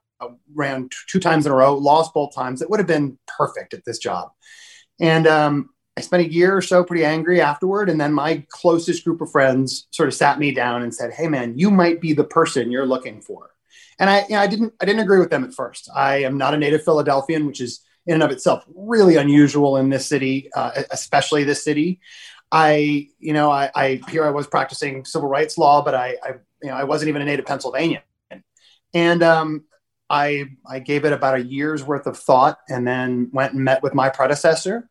ran 0.53 0.83
t- 0.83 0.97
two 1.07 1.19
times 1.19 1.45
in 1.45 1.51
a 1.51 1.55
row, 1.55 1.75
lost 1.75 2.13
both 2.13 2.33
times. 2.33 2.59
That 2.59 2.69
would 2.69 2.79
have 2.79 2.87
been 2.87 3.17
perfect 3.27 3.73
at 3.73 3.85
this 3.85 3.97
job. 3.97 4.29
And 4.99 5.27
um, 5.27 5.69
I 5.97 6.01
spent 6.01 6.25
a 6.25 6.31
year 6.31 6.55
or 6.55 6.61
so 6.61 6.83
pretty 6.83 7.05
angry 7.05 7.41
afterward. 7.41 7.89
And 7.89 7.99
then 7.99 8.13
my 8.13 8.45
closest 8.49 9.03
group 9.03 9.21
of 9.21 9.31
friends 9.31 9.87
sort 9.91 10.07
of 10.07 10.15
sat 10.15 10.39
me 10.39 10.53
down 10.53 10.83
and 10.83 10.93
said, 10.93 11.13
Hey, 11.13 11.27
man, 11.27 11.57
you 11.57 11.71
might 11.71 12.01
be 12.01 12.13
the 12.13 12.23
person 12.23 12.71
you're 12.71 12.85
looking 12.85 13.21
for. 13.21 13.51
And 13.99 14.09
I, 14.09 14.21
you 14.23 14.35
know, 14.35 14.39
I 14.39 14.47
didn't, 14.47 14.73
I 14.81 14.85
didn't 14.85 15.01
agree 15.01 15.19
with 15.19 15.29
them 15.29 15.43
at 15.43 15.53
first. 15.53 15.89
I 15.95 16.23
am 16.23 16.37
not 16.37 16.53
a 16.53 16.57
native 16.57 16.83
Philadelphian, 16.83 17.45
which 17.45 17.61
is 17.61 17.81
in 18.07 18.15
and 18.15 18.23
of 18.23 18.31
itself 18.31 18.63
really 18.73 19.17
unusual 19.17 19.77
in 19.77 19.89
this 19.89 20.07
city, 20.07 20.49
uh, 20.55 20.71
especially 20.91 21.43
this 21.43 21.63
city. 21.63 21.99
I, 22.51 23.09
you 23.19 23.33
know, 23.33 23.49
I, 23.51 23.71
I 23.73 24.01
here 24.09 24.25
I 24.25 24.31
was 24.31 24.47
practicing 24.47 25.05
civil 25.05 25.29
rights 25.29 25.57
law, 25.57 25.83
but 25.83 25.93
I, 25.93 26.17
I 26.23 26.29
you 26.61 26.69
know, 26.69 26.73
I 26.73 26.83
wasn't 26.83 27.09
even 27.09 27.21
a 27.21 27.25
native 27.25 27.45
Pennsylvanian, 27.45 28.01
and 28.93 29.23
um, 29.23 29.63
I, 30.11 30.45
I 30.69 30.79
gave 30.79 31.05
it 31.05 31.13
about 31.13 31.35
a 31.35 31.43
year's 31.43 31.83
worth 31.83 32.05
of 32.05 32.17
thought, 32.17 32.59
and 32.67 32.85
then 32.87 33.29
went 33.31 33.53
and 33.53 33.63
met 33.63 33.81
with 33.81 33.93
my 33.93 34.09
predecessor, 34.09 34.89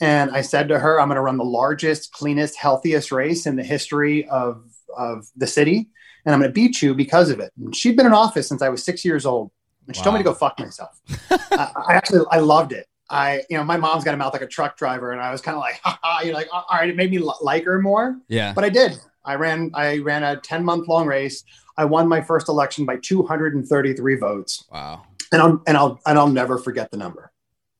and 0.00 0.30
I 0.30 0.40
said 0.40 0.68
to 0.68 0.78
her, 0.78 1.00
"I'm 1.00 1.08
going 1.08 1.16
to 1.16 1.22
run 1.22 1.36
the 1.36 1.44
largest, 1.44 2.12
cleanest, 2.12 2.56
healthiest 2.56 3.12
race 3.12 3.46
in 3.46 3.56
the 3.56 3.62
history 3.62 4.26
of 4.28 4.64
of 4.96 5.26
the 5.36 5.46
city, 5.46 5.90
and 6.24 6.34
I'm 6.34 6.40
going 6.40 6.50
to 6.50 6.54
beat 6.54 6.80
you 6.82 6.94
because 6.94 7.30
of 7.30 7.38
it." 7.38 7.52
And 7.58 7.76
she'd 7.76 7.96
been 7.96 8.06
in 8.06 8.12
office 8.12 8.48
since 8.48 8.62
I 8.62 8.68
was 8.70 8.82
six 8.84 9.04
years 9.04 9.26
old, 9.26 9.50
and 9.86 9.94
she 9.94 10.00
wow. 10.00 10.04
told 10.04 10.14
me 10.14 10.18
to 10.20 10.24
go 10.24 10.34
fuck 10.34 10.58
myself. 10.58 11.00
I, 11.30 11.70
I 11.88 11.94
actually 11.94 12.24
I 12.30 12.38
loved 12.38 12.72
it. 12.72 12.86
I, 13.12 13.42
you 13.50 13.58
know, 13.58 13.64
my 13.64 13.76
mom's 13.76 14.04
got 14.04 14.14
a 14.14 14.16
mouth 14.16 14.32
like 14.32 14.40
a 14.40 14.46
truck 14.46 14.78
driver, 14.78 15.12
and 15.12 15.20
I 15.20 15.30
was 15.30 15.42
kind 15.42 15.54
of 15.54 15.60
like, 15.60 15.78
you're 16.24 16.34
like, 16.34 16.48
all 16.50 16.64
right, 16.72 16.88
it 16.88 16.96
made 16.96 17.10
me 17.10 17.18
like 17.18 17.64
her 17.64 17.78
more. 17.78 18.18
Yeah. 18.26 18.54
But 18.54 18.64
I 18.64 18.70
did. 18.70 18.98
I 19.24 19.34
ran, 19.34 19.70
I 19.74 19.98
ran 19.98 20.24
a 20.24 20.36
10 20.36 20.64
month 20.64 20.88
long 20.88 21.06
race. 21.06 21.44
I 21.76 21.84
won 21.84 22.08
my 22.08 22.20
first 22.20 22.48
election 22.48 22.84
by 22.84 22.96
233 22.96 24.16
votes. 24.16 24.64
Wow. 24.70 25.02
And 25.32 25.40
I'll, 25.40 25.62
and 25.66 25.76
I'll, 25.76 26.00
and 26.06 26.18
I'll 26.18 26.28
never 26.28 26.58
forget 26.58 26.90
the 26.90 26.96
number. 26.96 27.32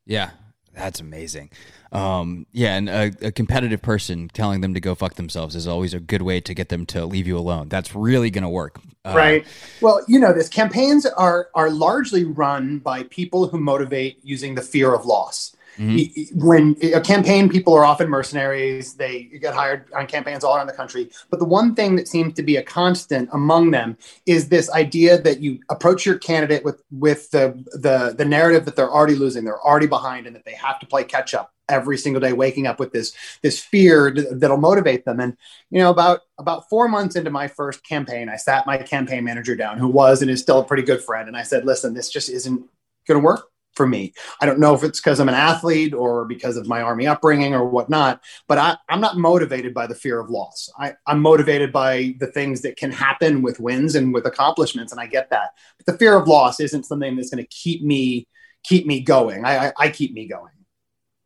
Yeah. 0.06 0.30
That's 0.74 1.00
amazing. 1.00 1.50
Um, 1.92 2.46
yeah, 2.52 2.76
and 2.76 2.88
a, 2.88 3.12
a, 3.20 3.32
competitive 3.32 3.82
person 3.82 4.30
telling 4.32 4.62
them 4.62 4.72
to 4.72 4.80
go 4.80 4.94
fuck 4.94 5.16
themselves 5.16 5.54
is 5.54 5.68
always 5.68 5.92
a 5.92 6.00
good 6.00 6.22
way 6.22 6.40
to 6.40 6.54
get 6.54 6.70
them 6.70 6.86
to 6.86 7.04
leave 7.04 7.26
you 7.26 7.36
alone. 7.36 7.68
That's 7.68 7.94
really 7.94 8.30
going 8.30 8.44
to 8.44 8.48
work. 8.48 8.80
Uh, 9.04 9.12
right. 9.14 9.46
Well, 9.82 10.02
you 10.08 10.18
know, 10.18 10.32
this 10.32 10.48
campaigns 10.48 11.04
are 11.04 11.50
are 11.54 11.68
largely 11.68 12.24
run 12.24 12.78
by 12.78 13.02
people 13.04 13.46
who 13.48 13.58
motivate 13.58 14.24
using 14.24 14.54
the 14.54 14.62
fear 14.62 14.94
of 14.94 15.04
loss. 15.04 15.54
Mm-hmm. 15.78 16.46
When 16.46 16.76
a 16.94 17.00
campaign, 17.00 17.48
people 17.48 17.74
are 17.74 17.84
often 17.84 18.08
mercenaries. 18.08 18.94
They 18.94 19.24
get 19.24 19.54
hired 19.54 19.90
on 19.94 20.06
campaigns 20.06 20.44
all 20.44 20.56
around 20.56 20.66
the 20.66 20.72
country. 20.72 21.10
But 21.30 21.38
the 21.38 21.46
one 21.46 21.74
thing 21.74 21.96
that 21.96 22.08
seems 22.08 22.34
to 22.34 22.42
be 22.42 22.56
a 22.56 22.62
constant 22.62 23.28
among 23.32 23.70
them 23.70 23.96
is 24.26 24.48
this 24.48 24.70
idea 24.70 25.20
that 25.22 25.40
you 25.40 25.60
approach 25.70 26.04
your 26.04 26.18
candidate 26.18 26.64
with 26.64 26.82
with 26.90 27.30
the 27.30 27.62
the 27.72 28.14
the 28.16 28.24
narrative 28.24 28.64
that 28.66 28.76
they're 28.76 28.92
already 28.92 29.14
losing, 29.14 29.44
they're 29.44 29.60
already 29.62 29.86
behind, 29.86 30.26
and 30.26 30.36
that 30.36 30.44
they 30.44 30.54
have 30.54 30.78
to 30.80 30.86
play 30.86 31.04
catch 31.04 31.34
up 31.34 31.52
every 31.68 31.96
single 31.96 32.20
day, 32.20 32.32
waking 32.32 32.66
up 32.66 32.78
with 32.78 32.92
this 32.92 33.14
this 33.42 33.58
fear 33.58 34.14
that'll 34.32 34.58
motivate 34.58 35.04
them. 35.04 35.20
And 35.20 35.36
you 35.70 35.78
know, 35.78 35.90
about 35.90 36.20
about 36.38 36.68
four 36.68 36.88
months 36.88 37.16
into 37.16 37.30
my 37.30 37.48
first 37.48 37.86
campaign, 37.86 38.28
I 38.28 38.36
sat 38.36 38.66
my 38.66 38.76
campaign 38.78 39.24
manager 39.24 39.56
down, 39.56 39.78
who 39.78 39.88
was 39.88 40.20
and 40.20 40.30
is 40.30 40.40
still 40.40 40.60
a 40.60 40.64
pretty 40.64 40.82
good 40.82 41.02
friend, 41.02 41.28
and 41.28 41.36
I 41.36 41.44
said, 41.44 41.64
"Listen, 41.64 41.94
this 41.94 42.10
just 42.10 42.28
isn't 42.28 42.62
going 43.06 43.20
to 43.20 43.24
work 43.24 43.51
for 43.74 43.86
me. 43.86 44.12
I 44.40 44.46
don't 44.46 44.58
know 44.58 44.74
if 44.74 44.82
it's 44.82 45.00
because 45.00 45.20
I'm 45.20 45.28
an 45.28 45.34
athlete 45.34 45.94
or 45.94 46.24
because 46.24 46.56
of 46.56 46.66
my 46.66 46.82
army 46.82 47.06
upbringing 47.06 47.54
or 47.54 47.64
whatnot, 47.64 48.20
but 48.46 48.58
I, 48.58 48.76
am 48.88 49.00
not 49.00 49.16
motivated 49.16 49.74
by 49.74 49.86
the 49.86 49.94
fear 49.94 50.20
of 50.20 50.30
loss. 50.30 50.70
I, 50.78 50.94
I'm 51.06 51.20
motivated 51.20 51.72
by 51.72 52.14
the 52.20 52.26
things 52.26 52.62
that 52.62 52.76
can 52.76 52.92
happen 52.92 53.42
with 53.42 53.60
wins 53.60 53.94
and 53.94 54.12
with 54.12 54.26
accomplishments, 54.26 54.92
and 54.92 55.00
I 55.00 55.06
get 55.06 55.30
that. 55.30 55.50
But 55.78 55.86
the 55.86 55.98
fear 55.98 56.16
of 56.16 56.28
loss 56.28 56.60
isn't 56.60 56.84
something 56.84 57.16
that's 57.16 57.30
going 57.30 57.42
to 57.42 57.48
keep 57.48 57.82
me 57.82 58.26
keep 58.64 58.86
me 58.86 59.00
going. 59.00 59.44
I, 59.44 59.68
I, 59.68 59.72
I 59.78 59.88
keep 59.88 60.12
me 60.12 60.28
going. 60.28 60.52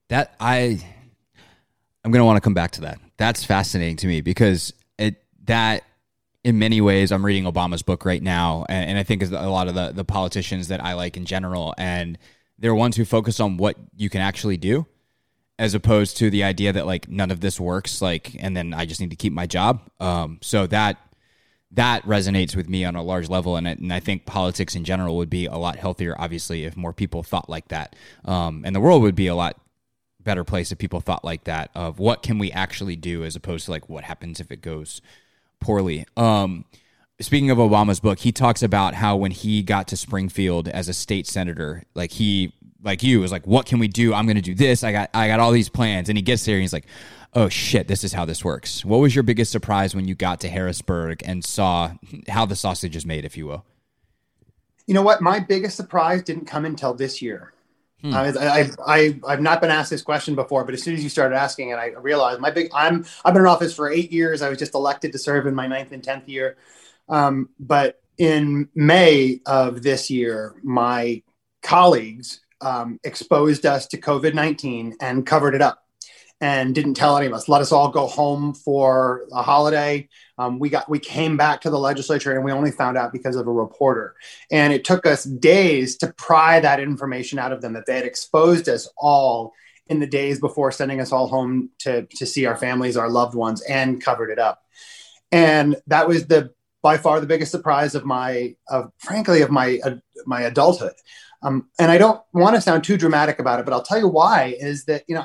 That 0.09 0.35
I 0.41 0.83
I'm 2.05 2.13
going 2.13 2.21
to 2.21 2.25
want 2.25 2.37
to 2.37 2.41
come 2.41 2.55
back 2.55 2.71
to 2.73 2.83
that. 2.83 2.99
That's 3.17 3.45
fascinating 3.45 3.97
to 3.97 4.07
me 4.07 4.21
because 4.21 4.73
it 4.99 5.23
that 5.45 5.83
in 6.47 6.61
many 6.61 6.81
ways, 6.81 7.11
I'm 7.11 7.27
reading 7.27 7.43
Obama's 7.43 7.83
book 7.83 8.05
right 8.05 8.23
now, 8.23 8.65
and, 8.69 8.91
and 8.91 8.99
I 9.01 9.03
think 9.03 9.21
is 9.21 9.33
a 9.33 9.49
lot 9.49 9.67
of 9.67 9.75
the 9.75 9.91
the 9.91 10.05
politicians 10.05 10.69
that 10.69 10.83
I 10.83 10.93
like 10.93 11.17
in 11.17 11.25
general, 11.25 11.75
and 11.77 12.17
they're 12.59 12.75
ones 12.75 12.97
who 12.97 13.05
focus 13.05 13.41
on 13.41 13.57
what 13.57 13.77
you 13.97 14.09
can 14.09 14.21
actually 14.21 14.57
do 14.57 14.87
as 15.59 15.75
opposed 15.75 16.17
to 16.19 16.31
the 16.31 16.45
idea 16.45 16.73
that 16.73 16.87
like 16.87 17.09
none 17.09 17.31
of 17.31 17.41
this 17.41 17.59
works 17.59 18.03
like 18.03 18.37
and 18.39 18.57
then 18.57 18.75
i 18.75 18.85
just 18.85 19.01
need 19.01 19.11
to 19.11 19.17
keep 19.17 19.33
my 19.33 19.47
job. 19.47 19.81
Um, 20.01 20.39
so 20.43 20.67
that 20.69 20.99
that 21.73 22.03
resonates 22.05 22.55
with 22.55 22.69
me 22.69 22.85
on 22.85 22.95
a 22.95 23.03
large 23.03 23.29
level 23.29 23.57
and, 23.57 23.67
and 23.67 23.93
i 23.93 24.01
think 24.01 24.25
politics 24.25 24.75
in 24.75 24.85
general 24.85 25.17
would 25.17 25.31
be 25.31 25.47
a 25.47 25.57
lot 25.57 25.77
healthier 25.77 26.15
obviously 26.19 26.65
if 26.65 26.77
more 26.77 26.93
people 26.93 27.23
thought 27.23 27.49
like 27.49 27.69
that. 27.69 27.97
Um, 28.25 28.63
and 28.65 28.75
the 28.75 28.81
world 28.81 29.03
would 29.03 29.17
be 29.17 29.27
a 29.27 29.35
lot 29.35 29.61
better 30.27 30.45
place 30.45 30.73
if 30.73 30.79
people 30.79 31.01
thought 31.01 31.25
like 31.25 31.45
that 31.45 31.71
of 31.75 31.99
what 31.99 32.23
can 32.23 32.39
we 32.39 32.53
actually 32.53 32.97
do 32.97 33.25
as 33.25 33.37
opposed 33.37 33.65
to 33.65 33.71
like 33.71 33.89
what 33.89 34.05
happens 34.05 34.41
if 34.41 34.51
it 34.51 34.61
goes 34.61 35.01
poorly. 35.61 36.05
Um, 36.17 36.67
speaking 37.21 37.51
of 37.51 37.59
Obama's 37.59 38.01
book, 38.01 38.19
he 38.19 38.33
talks 38.33 38.63
about 38.63 38.95
how 38.95 39.17
when 39.17 39.31
he 39.31 39.63
got 39.63 39.89
to 39.89 39.97
Springfield 39.97 40.69
as 40.69 40.89
a 40.89 40.95
state 40.95 41.27
senator, 41.27 41.83
like 41.95 42.13
he 42.13 42.53
like 42.83 43.03
you 43.03 43.21
was 43.21 43.33
like, 43.33 43.47
what 43.47 43.67
can 43.67 43.79
we 43.79 43.89
do? 43.89 44.15
I'm 44.15 44.27
going 44.27 44.37
to 44.37 44.43
do 44.43 44.55
this. 44.55 44.85
I 44.85 44.93
got 44.93 45.11
I 45.15 45.29
got 45.29 45.41
all 45.41 45.53
these 45.53 45.69
plans, 45.69 46.09
and 46.09 46.19
he 46.19 46.23
gets 46.23 46.45
there 46.45 46.57
and 46.57 46.63
he's 46.63 46.73
like, 46.73 46.87
oh 47.35 47.49
shit, 47.49 47.89
this 47.89 48.05
is 48.05 48.13
how 48.13 48.25
this 48.25 48.45
works. 48.45 48.85
What 48.85 48.99
was 48.99 49.15
your 49.15 49.23
biggest 49.23 49.53
surprise 49.53 49.95
when 49.95 50.09
you 50.09 50.15
got 50.15 50.41
to 50.41 50.49
Harrisburg 50.49 51.23
and 51.25 51.45
saw 51.45 51.93
how 52.29 52.47
the 52.47 52.57
sausage 52.57 52.97
is 52.97 53.07
made, 53.07 53.25
if 53.25 53.37
you 53.37 53.47
will? 53.47 53.65
You 54.87 54.95
know 54.95 55.03
what? 55.03 55.21
My 55.21 55.41
biggest 55.41 55.77
surprise 55.77 56.23
didn't 56.23 56.47
come 56.47 56.65
until 56.65 56.95
this 56.95 57.21
year. 57.21 57.53
Hmm. 58.03 58.15
I, 58.15 58.29
I, 58.29 58.71
I, 58.87 59.31
have 59.31 59.41
not 59.41 59.61
been 59.61 59.71
asked 59.71 59.91
this 59.91 60.03
question 60.03 60.35
before, 60.35 60.65
but 60.65 60.75
as 60.75 60.83
soon 60.83 60.95
as 60.95 61.03
you 61.03 61.09
started 61.09 61.35
asking 61.35 61.71
it, 61.71 61.75
I 61.75 61.89
realized 61.89 62.41
my 62.41 62.51
big, 62.51 62.69
I'm, 62.75 63.07
I've 63.25 63.33
been 63.33 63.43
in 63.43 63.49
office 63.49 63.75
for 63.75 63.91
eight 63.91 64.13
years. 64.13 64.43
I 64.43 64.51
was 64.51 64.59
just 64.59 64.75
elected 64.75 65.13
to 65.13 65.19
serve 65.19 65.47
in 65.47 65.55
my 65.55 65.67
ninth 65.67 65.93
and 65.93 66.03
10th 66.03 66.29
year. 66.29 66.57
Um, 67.09 67.51
but 67.59 68.01
in 68.19 68.69
May 68.75 69.41
of 69.47 69.83
this 69.83 70.11
year, 70.11 70.55
my 70.63 71.23
colleagues 71.63 72.41
um, 72.61 72.99
exposed 73.05 73.67
us 73.67 73.87
to 73.89 74.01
COVID 74.01 74.35
19 74.35 74.97
and 75.01 75.27
covered 75.27 75.55
it 75.55 75.63
up 75.63 75.83
and 76.41 76.75
didn't 76.75 76.95
tell 76.95 77.17
any 77.17 77.27
of 77.27 77.33
us. 77.33 77.49
Let 77.49 77.63
us 77.63 77.73
all 77.73 77.89
go 77.89 78.07
home 78.07 78.53
for 78.53 79.25
a 79.33 79.43
holiday. 79.43 80.09
Um, 80.39 80.59
we 80.59 80.69
got 80.69 80.89
we 80.89 80.99
came 80.99 81.37
back 81.37 81.63
to 81.63 81.71
the 81.71 81.79
legislature 81.79 82.33
and 82.33 82.45
we 82.45 82.53
only 82.53 82.71
found 82.71 82.99
out 82.99 83.13
because 83.13 83.37
of 83.37 83.47
a 83.47 83.53
reporter. 83.53 84.15
And 84.51 84.73
it 84.73 84.85
took 84.85 85.07
us 85.07 85.25
days 85.25 85.97
to 85.99 86.13
pry 86.13 86.61
that 86.61 86.81
information 86.81 87.39
out 87.39 87.53
of 87.53 87.63
them 87.63 87.73
that 87.73 87.87
they 87.87 87.97
had 87.97 88.05
exposed 88.05 88.69
us 88.69 88.89
all 88.99 89.55
in 89.89 90.01
the 90.01 90.07
days 90.07 90.41
before 90.41 90.73
sending 90.73 91.01
us 91.01 91.13
all 91.13 91.27
home 91.27 91.71
to 91.79 92.07
to 92.17 92.27
see 92.27 92.45
our 92.45 92.57
families, 92.57 92.97
our 92.97 93.09
loved 93.09 93.35
ones, 93.35 93.63
and 93.63 94.03
covered 94.03 94.31
it 94.31 94.39
up. 94.39 94.63
And 95.33 95.77
that 95.87 96.07
was 96.07 96.27
the 96.27 96.53
by 96.87 96.97
far 96.97 97.19
the 97.19 97.27
biggest 97.27 97.51
surprise 97.51 97.97
of 97.97 98.05
my, 98.05 98.55
of 98.69 98.93
frankly, 98.99 99.43
of 99.43 99.51
my 99.51 99.81
uh, 99.83 99.97
my 100.25 100.43
adulthood. 100.43 100.93
Um, 101.43 101.69
and 101.81 101.91
I 101.91 101.99
don't 101.99 102.21
want 102.33 102.55
to 102.55 102.61
sound 102.61 102.85
too 102.85 102.97
dramatic 102.97 103.41
about 103.41 103.59
it, 103.59 103.65
but 103.65 103.75
I'll 103.75 103.83
tell 103.83 103.99
you 103.99 104.07
why. 104.07 104.55
Is 104.61 104.85
that 104.85 105.03
you 105.09 105.17
know 105.17 105.25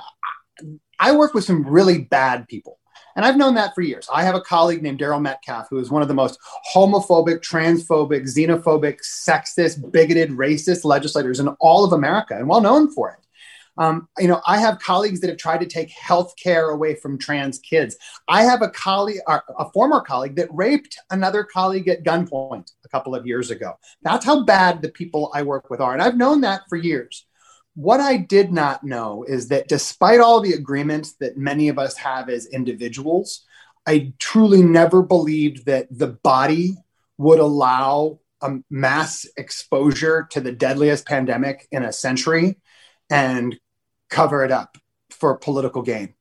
I, 1.00 1.12
work 1.12 1.36
with 1.36 1.44
some 1.44 1.64
really 1.64 2.00
bad 2.00 2.48
people. 2.48 2.80
And 3.16 3.24
I've 3.24 3.38
known 3.38 3.54
that 3.56 3.76
for 3.76 3.82
years. 3.82 4.08
I 4.12 4.24
have 4.24 4.34
a 4.34 4.42
colleague 4.42 4.82
named 4.82 5.00
Daryl 5.00 5.22
Metcalfe, 5.22 5.68
who 5.70 5.78
is 5.78 5.92
one 5.92 6.02
of 6.02 6.08
the 6.08 6.16
most 6.16 6.40
homophobic, 6.74 7.42
transphobic, 7.42 8.24
xenophobic, 8.24 8.98
sexist, 9.04 9.92
bigoted, 9.92 10.32
racist 10.32 10.84
legislators 10.84 11.40
in 11.40 11.50
all 11.60 11.86
of 11.86 11.94
America 11.94 12.36
and 12.36 12.48
well 12.48 12.62
known 12.62 12.92
for 12.92 13.12
it. 13.12 13.24
Um, 13.78 14.08
you 14.20 14.28
know, 14.28 14.42
I 14.46 14.58
have 14.58 14.80
colleagues 14.80 15.22
that 15.22 15.30
have 15.30 15.38
tried 15.38 15.62
to 15.62 15.66
take 15.66 15.90
health 15.92 16.34
care 16.42 16.70
away 16.70 16.96
from 16.96 17.18
trans 17.18 17.60
kids. 17.60 17.96
I 18.28 18.44
have 18.44 18.62
a 18.62 18.70
colleague, 18.70 19.22
a 19.28 19.72
former 19.74 20.02
colleague 20.02 20.36
that 20.36 20.54
raped 20.54 20.98
another 21.10 21.44
colleague 21.44 21.88
at 21.88 22.04
gunpoint 22.04 22.72
a 22.84 22.90
couple 22.90 23.16
of 23.16 23.26
years 23.26 23.50
ago. 23.50 23.74
That's 24.02 24.26
how 24.26 24.44
bad 24.44 24.82
the 24.82 24.90
people 24.90 25.32
I 25.34 25.44
work 25.44 25.70
with 25.70 25.80
are. 25.80 25.94
And 25.94 26.02
I've 26.02 26.18
known 26.18 26.42
that 26.42 26.64
for 26.70 26.76
years. 26.76 27.26
What 27.76 28.02
I 28.02 28.18
did 28.18 28.52
not 28.52 28.84
know 28.84 29.24
is 29.24 29.48
that 29.48 29.70
despite 29.70 30.20
all 30.20 30.42
the 30.42 30.54
agreements 30.54 31.14
that 31.22 31.38
many 31.38 31.70
of 31.70 31.80
us 31.80 31.96
have 31.98 32.30
as 32.30 32.48
individuals, 32.48 33.46
I 33.88 34.14
truly 34.20 34.62
never 34.62 35.02
believed 35.02 35.66
that 35.66 35.88
the 35.90 36.08
body 36.08 36.76
would 37.18 37.40
allow 37.40 38.20
a 38.42 38.58
mass 38.70 39.26
exposure 39.38 40.28
to 40.32 40.42
the 40.42 40.52
deadliest 40.52 41.06
pandemic 41.06 41.68
in 41.72 41.84
a 41.84 41.94
century 41.94 42.58
and 43.12 43.60
cover 44.10 44.44
it 44.44 44.52
up 44.52 44.78
for 45.12 45.38
political 45.38 45.82
gain. 45.82 46.16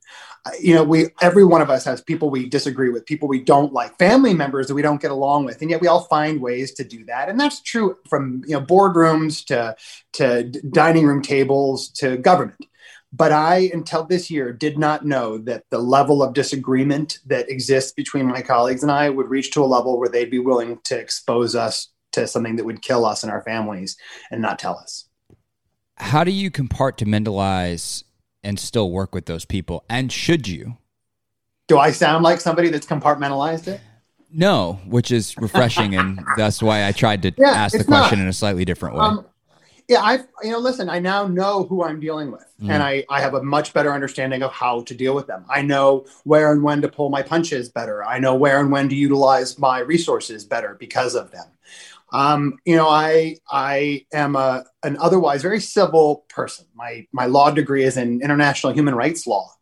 Uh, 0.44 0.50
you 0.60 0.74
know, 0.74 0.82
we 0.82 1.06
every 1.20 1.44
one 1.44 1.60
of 1.60 1.70
us 1.70 1.84
has 1.84 2.00
people 2.00 2.30
we 2.30 2.48
disagree 2.48 2.88
with, 2.88 3.06
people 3.06 3.28
we 3.28 3.40
don't 3.40 3.72
like, 3.72 3.96
family 3.98 4.34
members 4.34 4.66
that 4.66 4.74
we 4.74 4.82
don't 4.82 5.00
get 5.00 5.10
along 5.10 5.44
with, 5.44 5.60
and 5.60 5.70
yet 5.70 5.80
we 5.80 5.86
all 5.86 6.04
find 6.04 6.40
ways 6.40 6.72
to 6.72 6.84
do 6.84 7.04
that. 7.04 7.28
And 7.28 7.38
that's 7.38 7.60
true 7.62 7.96
from 8.08 8.42
you 8.46 8.54
know 8.54 8.64
boardrooms 8.64 9.44
to 9.46 9.76
to 10.14 10.44
dining 10.44 11.06
room 11.06 11.22
tables 11.22 11.88
to 11.92 12.16
government. 12.16 12.66
But 13.12 13.32
I, 13.32 13.70
until 13.74 14.04
this 14.04 14.30
year, 14.30 14.52
did 14.52 14.78
not 14.78 15.04
know 15.04 15.36
that 15.38 15.64
the 15.70 15.78
level 15.78 16.22
of 16.22 16.32
disagreement 16.32 17.18
that 17.26 17.50
exists 17.50 17.92
between 17.92 18.26
my 18.26 18.40
colleagues 18.40 18.82
and 18.82 18.92
I 18.92 19.10
would 19.10 19.28
reach 19.28 19.50
to 19.52 19.64
a 19.64 19.66
level 19.66 19.98
where 19.98 20.08
they'd 20.08 20.30
be 20.30 20.38
willing 20.38 20.78
to 20.84 20.98
expose 20.98 21.56
us 21.56 21.88
to 22.12 22.26
something 22.28 22.56
that 22.56 22.64
would 22.64 22.82
kill 22.82 23.04
us 23.04 23.24
and 23.24 23.32
our 23.32 23.42
families 23.42 23.96
and 24.30 24.40
not 24.40 24.60
tell 24.60 24.78
us 24.78 25.09
how 26.00 26.24
do 26.24 26.30
you 26.30 26.50
compartmentalize 26.50 28.04
and 28.42 28.58
still 28.58 28.90
work 28.90 29.14
with 29.14 29.26
those 29.26 29.44
people? 29.44 29.84
And 29.88 30.10
should 30.10 30.48
you? 30.48 30.78
Do 31.68 31.78
I 31.78 31.92
sound 31.92 32.24
like 32.24 32.40
somebody 32.40 32.70
that's 32.70 32.86
compartmentalized 32.86 33.68
it? 33.68 33.80
No, 34.32 34.80
which 34.86 35.10
is 35.10 35.36
refreshing, 35.36 35.94
and 35.94 36.20
that's 36.36 36.62
why 36.62 36.86
I 36.86 36.92
tried 36.92 37.22
to 37.22 37.32
yeah, 37.36 37.50
ask 37.50 37.76
the 37.76 37.84
question 37.84 38.18
not. 38.18 38.24
in 38.24 38.28
a 38.28 38.32
slightly 38.32 38.64
different 38.64 38.96
way. 38.96 39.02
Um, 39.02 39.26
yeah, 39.88 40.02
I 40.02 40.18
you 40.44 40.52
know, 40.52 40.58
listen, 40.58 40.88
I 40.88 41.00
now 41.00 41.26
know 41.26 41.64
who 41.64 41.82
I'm 41.82 41.98
dealing 41.98 42.30
with, 42.30 42.46
mm. 42.62 42.70
and 42.70 42.80
I 42.80 43.04
I 43.10 43.20
have 43.20 43.34
a 43.34 43.42
much 43.42 43.74
better 43.74 43.92
understanding 43.92 44.42
of 44.44 44.52
how 44.52 44.82
to 44.82 44.94
deal 44.94 45.16
with 45.16 45.26
them. 45.26 45.44
I 45.50 45.62
know 45.62 46.06
where 46.22 46.52
and 46.52 46.62
when 46.62 46.80
to 46.82 46.88
pull 46.88 47.10
my 47.10 47.22
punches 47.22 47.68
better. 47.68 48.04
I 48.04 48.20
know 48.20 48.36
where 48.36 48.60
and 48.60 48.70
when 48.70 48.88
to 48.88 48.94
utilize 48.94 49.58
my 49.58 49.80
resources 49.80 50.44
better 50.44 50.76
because 50.78 51.16
of 51.16 51.32
them. 51.32 51.46
Um, 52.12 52.58
you 52.64 52.76
know, 52.76 52.88
I 52.88 53.36
I 53.50 54.06
am 54.12 54.36
a 54.36 54.64
an 54.82 54.96
otherwise 54.98 55.42
very 55.42 55.60
civil 55.60 56.24
person. 56.28 56.66
My 56.74 57.06
my 57.12 57.26
law 57.26 57.50
degree 57.50 57.84
is 57.84 57.96
in 57.96 58.20
international 58.22 58.72
human 58.72 58.94
rights 58.94 59.26
law, 59.26 59.52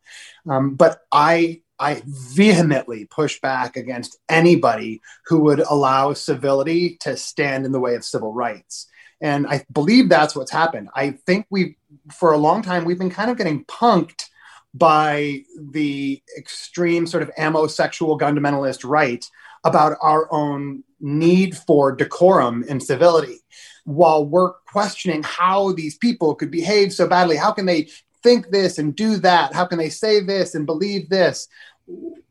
um, 0.49 0.75
but 0.75 1.01
I 1.11 1.61
I 1.79 2.01
vehemently 2.05 3.05
push 3.05 3.39
back 3.39 3.77
against 3.77 4.17
anybody 4.27 5.01
who 5.27 5.41
would 5.41 5.61
allow 5.61 6.13
civility 6.13 6.97
to 7.01 7.15
stand 7.15 7.65
in 7.65 7.71
the 7.71 7.79
way 7.79 7.95
of 7.95 8.03
civil 8.03 8.33
rights. 8.33 8.87
And 9.21 9.47
I 9.47 9.65
believe 9.71 10.09
that's 10.09 10.35
what's 10.35 10.51
happened. 10.51 10.89
I 10.93 11.11
think 11.11 11.45
we, 11.49 11.77
for 12.11 12.33
a 12.33 12.37
long 12.37 12.61
time, 12.61 12.85
we've 12.85 12.99
been 12.99 13.09
kind 13.09 13.31
of 13.31 13.37
getting 13.37 13.65
punked 13.65 14.25
by 14.73 15.43
the 15.71 16.21
extreme 16.37 17.07
sort 17.07 17.23
of 17.23 17.31
amosexual 17.35 18.19
fundamentalist 18.19 18.87
right 18.87 19.25
about 19.63 19.97
our 20.01 20.31
own 20.31 20.83
need 20.99 21.57
for 21.57 21.91
decorum 21.91 22.65
and 22.69 22.83
civility 22.83 23.39
while 23.85 24.25
we're 24.25 24.53
questioning 24.67 25.23
how 25.23 25.71
these 25.73 25.97
people 25.97 26.35
could 26.35 26.51
behave 26.51 26.93
so 26.93 27.07
badly. 27.07 27.35
How 27.35 27.51
can 27.51 27.65
they 27.65 27.89
think 28.21 28.49
this 28.49 28.77
and 28.77 28.95
do 28.95 29.17
that? 29.17 29.53
How 29.53 29.65
can 29.65 29.77
they 29.77 29.89
say 29.89 30.19
this 30.19 30.55
and 30.55 30.65
believe 30.65 31.09
this? 31.09 31.47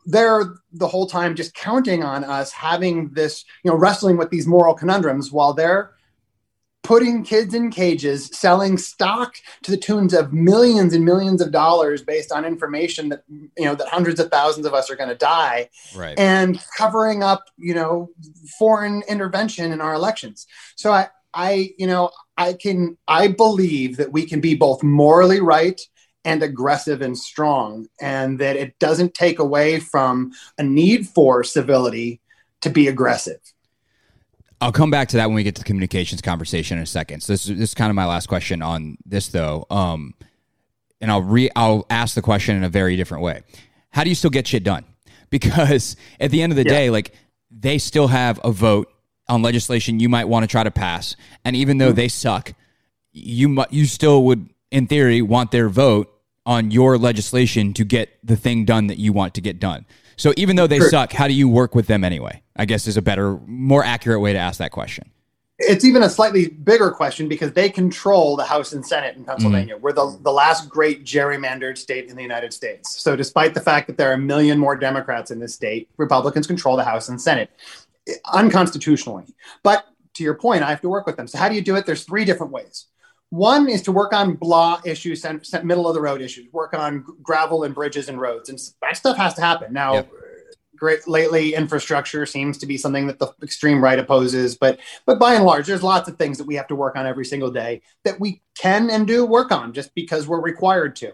They're 0.06 0.54
the 0.72 0.86
whole 0.86 1.06
time 1.06 1.34
just 1.34 1.54
counting 1.54 2.02
on 2.02 2.24
us 2.24 2.52
having 2.52 3.10
this, 3.10 3.44
you 3.64 3.70
know, 3.70 3.76
wrestling 3.76 4.16
with 4.16 4.30
these 4.30 4.46
moral 4.46 4.74
conundrums 4.74 5.32
while 5.32 5.52
they're 5.52 5.92
putting 6.88 7.22
kids 7.22 7.52
in 7.52 7.70
cages, 7.70 8.30
selling 8.32 8.78
stock 8.78 9.34
to 9.62 9.70
the 9.70 9.76
tunes 9.76 10.14
of 10.14 10.32
millions 10.32 10.94
and 10.94 11.04
millions 11.04 11.42
of 11.42 11.52
dollars 11.52 12.02
based 12.02 12.32
on 12.32 12.46
information 12.46 13.10
that 13.10 13.24
you 13.28 13.66
know 13.66 13.74
that 13.74 13.88
hundreds 13.88 14.18
of 14.18 14.30
thousands 14.30 14.64
of 14.64 14.72
us 14.72 14.90
are 14.90 14.96
going 14.96 15.10
to 15.10 15.14
die, 15.14 15.68
right. 15.94 16.18
and 16.18 16.58
covering 16.78 17.22
up 17.22 17.44
you 17.58 17.74
know 17.74 18.08
foreign 18.58 19.02
intervention 19.06 19.70
in 19.70 19.82
our 19.82 19.92
elections. 19.92 20.46
So 20.76 20.90
I, 20.90 21.08
I 21.34 21.74
you 21.76 21.86
know 21.86 22.10
I 22.38 22.54
can 22.54 22.96
I 23.06 23.28
believe 23.28 23.98
that 23.98 24.10
we 24.10 24.24
can 24.24 24.40
be 24.40 24.54
both 24.54 24.82
morally 24.82 25.40
right 25.42 25.78
and 26.24 26.42
aggressive 26.42 27.02
and 27.02 27.18
strong, 27.18 27.86
and 28.00 28.38
that 28.38 28.56
it 28.56 28.78
doesn't 28.78 29.12
take 29.12 29.38
away 29.38 29.78
from 29.78 30.32
a 30.56 30.62
need 30.62 31.06
for 31.06 31.44
civility 31.44 32.22
to 32.62 32.70
be 32.70 32.88
aggressive. 32.88 33.40
I'll 34.60 34.72
come 34.72 34.90
back 34.90 35.08
to 35.08 35.18
that 35.18 35.26
when 35.26 35.36
we 35.36 35.42
get 35.44 35.54
to 35.56 35.60
the 35.62 35.66
communications 35.66 36.20
conversation 36.20 36.78
in 36.78 36.82
a 36.82 36.86
second. 36.86 37.22
So 37.22 37.32
this 37.32 37.48
is, 37.48 37.58
this 37.58 37.70
is 37.70 37.74
kind 37.74 37.90
of 37.90 37.96
my 37.96 38.06
last 38.06 38.26
question 38.26 38.60
on 38.60 38.98
this 39.06 39.28
though. 39.28 39.66
Um, 39.70 40.14
and 41.00 41.10
I'll 41.10 41.22
re 41.22 41.48
I'll 41.54 41.86
ask 41.90 42.14
the 42.14 42.22
question 42.22 42.56
in 42.56 42.64
a 42.64 42.68
very 42.68 42.96
different 42.96 43.22
way. 43.22 43.42
How 43.90 44.04
do 44.04 44.10
you 44.10 44.16
still 44.16 44.30
get 44.30 44.46
shit 44.46 44.64
done? 44.64 44.84
Because 45.30 45.94
at 46.18 46.30
the 46.30 46.40
end 46.40 46.52
of 46.52 46.56
the 46.56 46.64
yeah. 46.64 46.72
day, 46.72 46.90
like 46.90 47.12
they 47.50 47.76
still 47.76 48.06
have 48.06 48.40
a 48.42 48.50
vote 48.50 48.90
on 49.28 49.42
legislation 49.42 50.00
you 50.00 50.08
might 50.08 50.24
want 50.24 50.42
to 50.42 50.46
try 50.46 50.64
to 50.64 50.70
pass, 50.70 51.16
and 51.44 51.54
even 51.54 51.76
though 51.76 51.88
mm-hmm. 51.88 51.96
they 51.96 52.08
suck, 52.08 52.54
you 53.12 53.62
you 53.68 53.84
still 53.84 54.24
would, 54.24 54.48
in 54.70 54.86
theory, 54.86 55.20
want 55.20 55.50
their 55.50 55.68
vote 55.68 56.10
on 56.46 56.70
your 56.70 56.96
legislation 56.96 57.74
to 57.74 57.84
get 57.84 58.18
the 58.24 58.36
thing 58.36 58.64
done 58.64 58.86
that 58.86 58.96
you 58.98 59.12
want 59.12 59.34
to 59.34 59.42
get 59.42 59.60
done. 59.60 59.84
So 60.18 60.34
even 60.36 60.56
though 60.56 60.66
they 60.66 60.78
sure. 60.78 60.90
suck, 60.90 61.12
how 61.12 61.28
do 61.28 61.32
you 61.32 61.48
work 61.48 61.74
with 61.74 61.86
them 61.86 62.04
anyway? 62.04 62.42
I 62.56 62.66
guess 62.66 62.86
is 62.86 62.96
a 62.96 63.02
better, 63.02 63.38
more 63.46 63.84
accurate 63.84 64.20
way 64.20 64.32
to 64.32 64.38
ask 64.38 64.58
that 64.58 64.72
question. 64.72 65.10
It's 65.60 65.84
even 65.84 66.02
a 66.02 66.08
slightly 66.08 66.48
bigger 66.48 66.90
question 66.90 67.28
because 67.28 67.52
they 67.52 67.68
control 67.68 68.36
the 68.36 68.44
House 68.44 68.72
and 68.72 68.86
Senate 68.86 69.16
in 69.16 69.24
Pennsylvania. 69.24 69.76
Mm. 69.76 69.80
We're 69.80 69.92
the, 69.92 70.18
the 70.22 70.30
last 70.30 70.68
great 70.68 71.04
gerrymandered 71.04 71.78
state 71.78 72.08
in 72.08 72.16
the 72.16 72.22
United 72.22 72.52
States. 72.52 73.00
So, 73.00 73.16
despite 73.16 73.54
the 73.54 73.60
fact 73.60 73.88
that 73.88 73.96
there 73.96 74.10
are 74.10 74.14
a 74.14 74.18
million 74.18 74.58
more 74.58 74.76
Democrats 74.76 75.32
in 75.32 75.40
this 75.40 75.54
state, 75.54 75.88
Republicans 75.96 76.46
control 76.46 76.76
the 76.76 76.84
House 76.84 77.08
and 77.08 77.20
Senate 77.20 77.50
unconstitutionally. 78.32 79.24
But 79.64 79.84
to 80.14 80.22
your 80.22 80.34
point, 80.34 80.62
I 80.62 80.70
have 80.70 80.80
to 80.82 80.88
work 80.88 81.06
with 81.06 81.16
them. 81.16 81.26
So, 81.26 81.38
how 81.38 81.48
do 81.48 81.56
you 81.56 81.62
do 81.62 81.74
it? 81.74 81.86
There's 81.86 82.04
three 82.04 82.24
different 82.24 82.52
ways. 82.52 82.86
One 83.30 83.68
is 83.68 83.82
to 83.82 83.92
work 83.92 84.12
on 84.12 84.34
blah 84.34 84.80
issues, 84.84 85.24
middle 85.62 85.86
of 85.86 85.94
the 85.94 86.00
road 86.00 86.22
issues, 86.22 86.50
work 86.52 86.72
on 86.72 87.04
gravel 87.22 87.64
and 87.64 87.74
bridges 87.74 88.08
and 88.08 88.20
roads, 88.20 88.48
and 88.48 88.58
that 88.80 88.96
stuff 88.96 89.18
has 89.18 89.34
to 89.34 89.42
happen. 89.42 89.72
Now, 89.72 89.94
yep. 89.94 90.10
great 90.76 91.06
lately 91.06 91.54
infrastructure 91.54 92.24
seems 92.24 92.56
to 92.58 92.66
be 92.66 92.78
something 92.78 93.06
that 93.06 93.18
the 93.18 93.34
extreme 93.42 93.82
right 93.82 93.98
opposes 93.98 94.56
but 94.56 94.78
but 95.06 95.18
by 95.18 95.34
and 95.34 95.44
large 95.44 95.66
there's 95.66 95.82
lots 95.82 96.08
of 96.08 96.16
things 96.16 96.38
that 96.38 96.46
we 96.46 96.54
have 96.54 96.68
to 96.68 96.76
work 96.76 96.94
on 96.94 97.04
every 97.04 97.24
single 97.24 97.50
day 97.50 97.82
that 98.04 98.20
we 98.20 98.40
can 98.56 98.88
and 98.88 99.06
do 99.06 99.26
work 99.26 99.50
on 99.50 99.72
just 99.72 99.94
because 99.94 100.26
we're 100.26 100.40
required 100.40 100.96
to. 100.96 101.12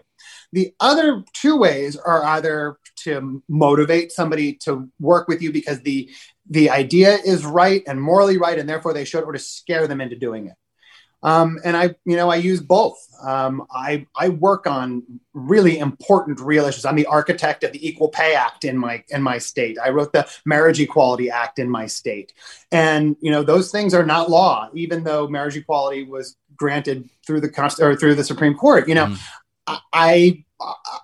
The 0.53 0.73
other 0.79 1.23
two 1.33 1.57
ways 1.57 1.97
are 1.97 2.23
either 2.23 2.77
to 2.97 3.43
motivate 3.49 4.11
somebody 4.11 4.53
to 4.53 4.89
work 4.99 5.27
with 5.27 5.41
you 5.41 5.51
because 5.51 5.81
the 5.81 6.09
the 6.49 6.69
idea 6.69 7.17
is 7.25 7.45
right 7.45 7.83
and 7.87 8.01
morally 8.01 8.37
right 8.37 8.57
and 8.57 8.69
therefore 8.69 8.93
they 8.93 9.05
should 9.05 9.23
or 9.23 9.33
to 9.33 9.39
scare 9.39 9.87
them 9.87 9.99
into 9.99 10.15
doing 10.15 10.47
it 10.47 10.55
um, 11.23 11.59
and 11.63 11.75
I, 11.75 11.95
you 12.05 12.15
know, 12.15 12.29
I 12.29 12.35
use 12.35 12.61
both. 12.61 12.97
Um, 13.23 13.65
I, 13.71 14.05
I 14.15 14.29
work 14.29 14.67
on 14.67 15.03
really 15.33 15.79
important 15.79 16.39
real 16.39 16.65
issues. 16.65 16.85
I'm 16.85 16.95
the 16.95 17.05
architect 17.07 17.63
of 17.63 17.71
the 17.71 17.87
Equal 17.87 18.09
Pay 18.09 18.35
Act 18.35 18.65
in 18.65 18.77
my 18.77 19.03
in 19.09 19.21
my 19.21 19.37
state. 19.37 19.77
I 19.83 19.89
wrote 19.89 20.13
the 20.13 20.27
Marriage 20.45 20.79
Equality 20.79 21.29
Act 21.29 21.59
in 21.59 21.69
my 21.69 21.87
state, 21.87 22.33
and 22.71 23.15
you 23.21 23.31
know 23.31 23.43
those 23.43 23.71
things 23.71 23.93
are 23.93 24.05
not 24.05 24.29
law, 24.29 24.69
even 24.73 25.03
though 25.03 25.27
marriage 25.27 25.57
equality 25.57 26.03
was 26.03 26.37
granted 26.55 27.09
through 27.25 27.41
the 27.41 27.75
or 27.79 27.95
through 27.95 28.15
the 28.15 28.23
Supreme 28.23 28.53
Court. 28.53 28.87
You 28.87 28.95
know, 28.95 29.07
mm. 29.07 29.19
I 29.93 30.43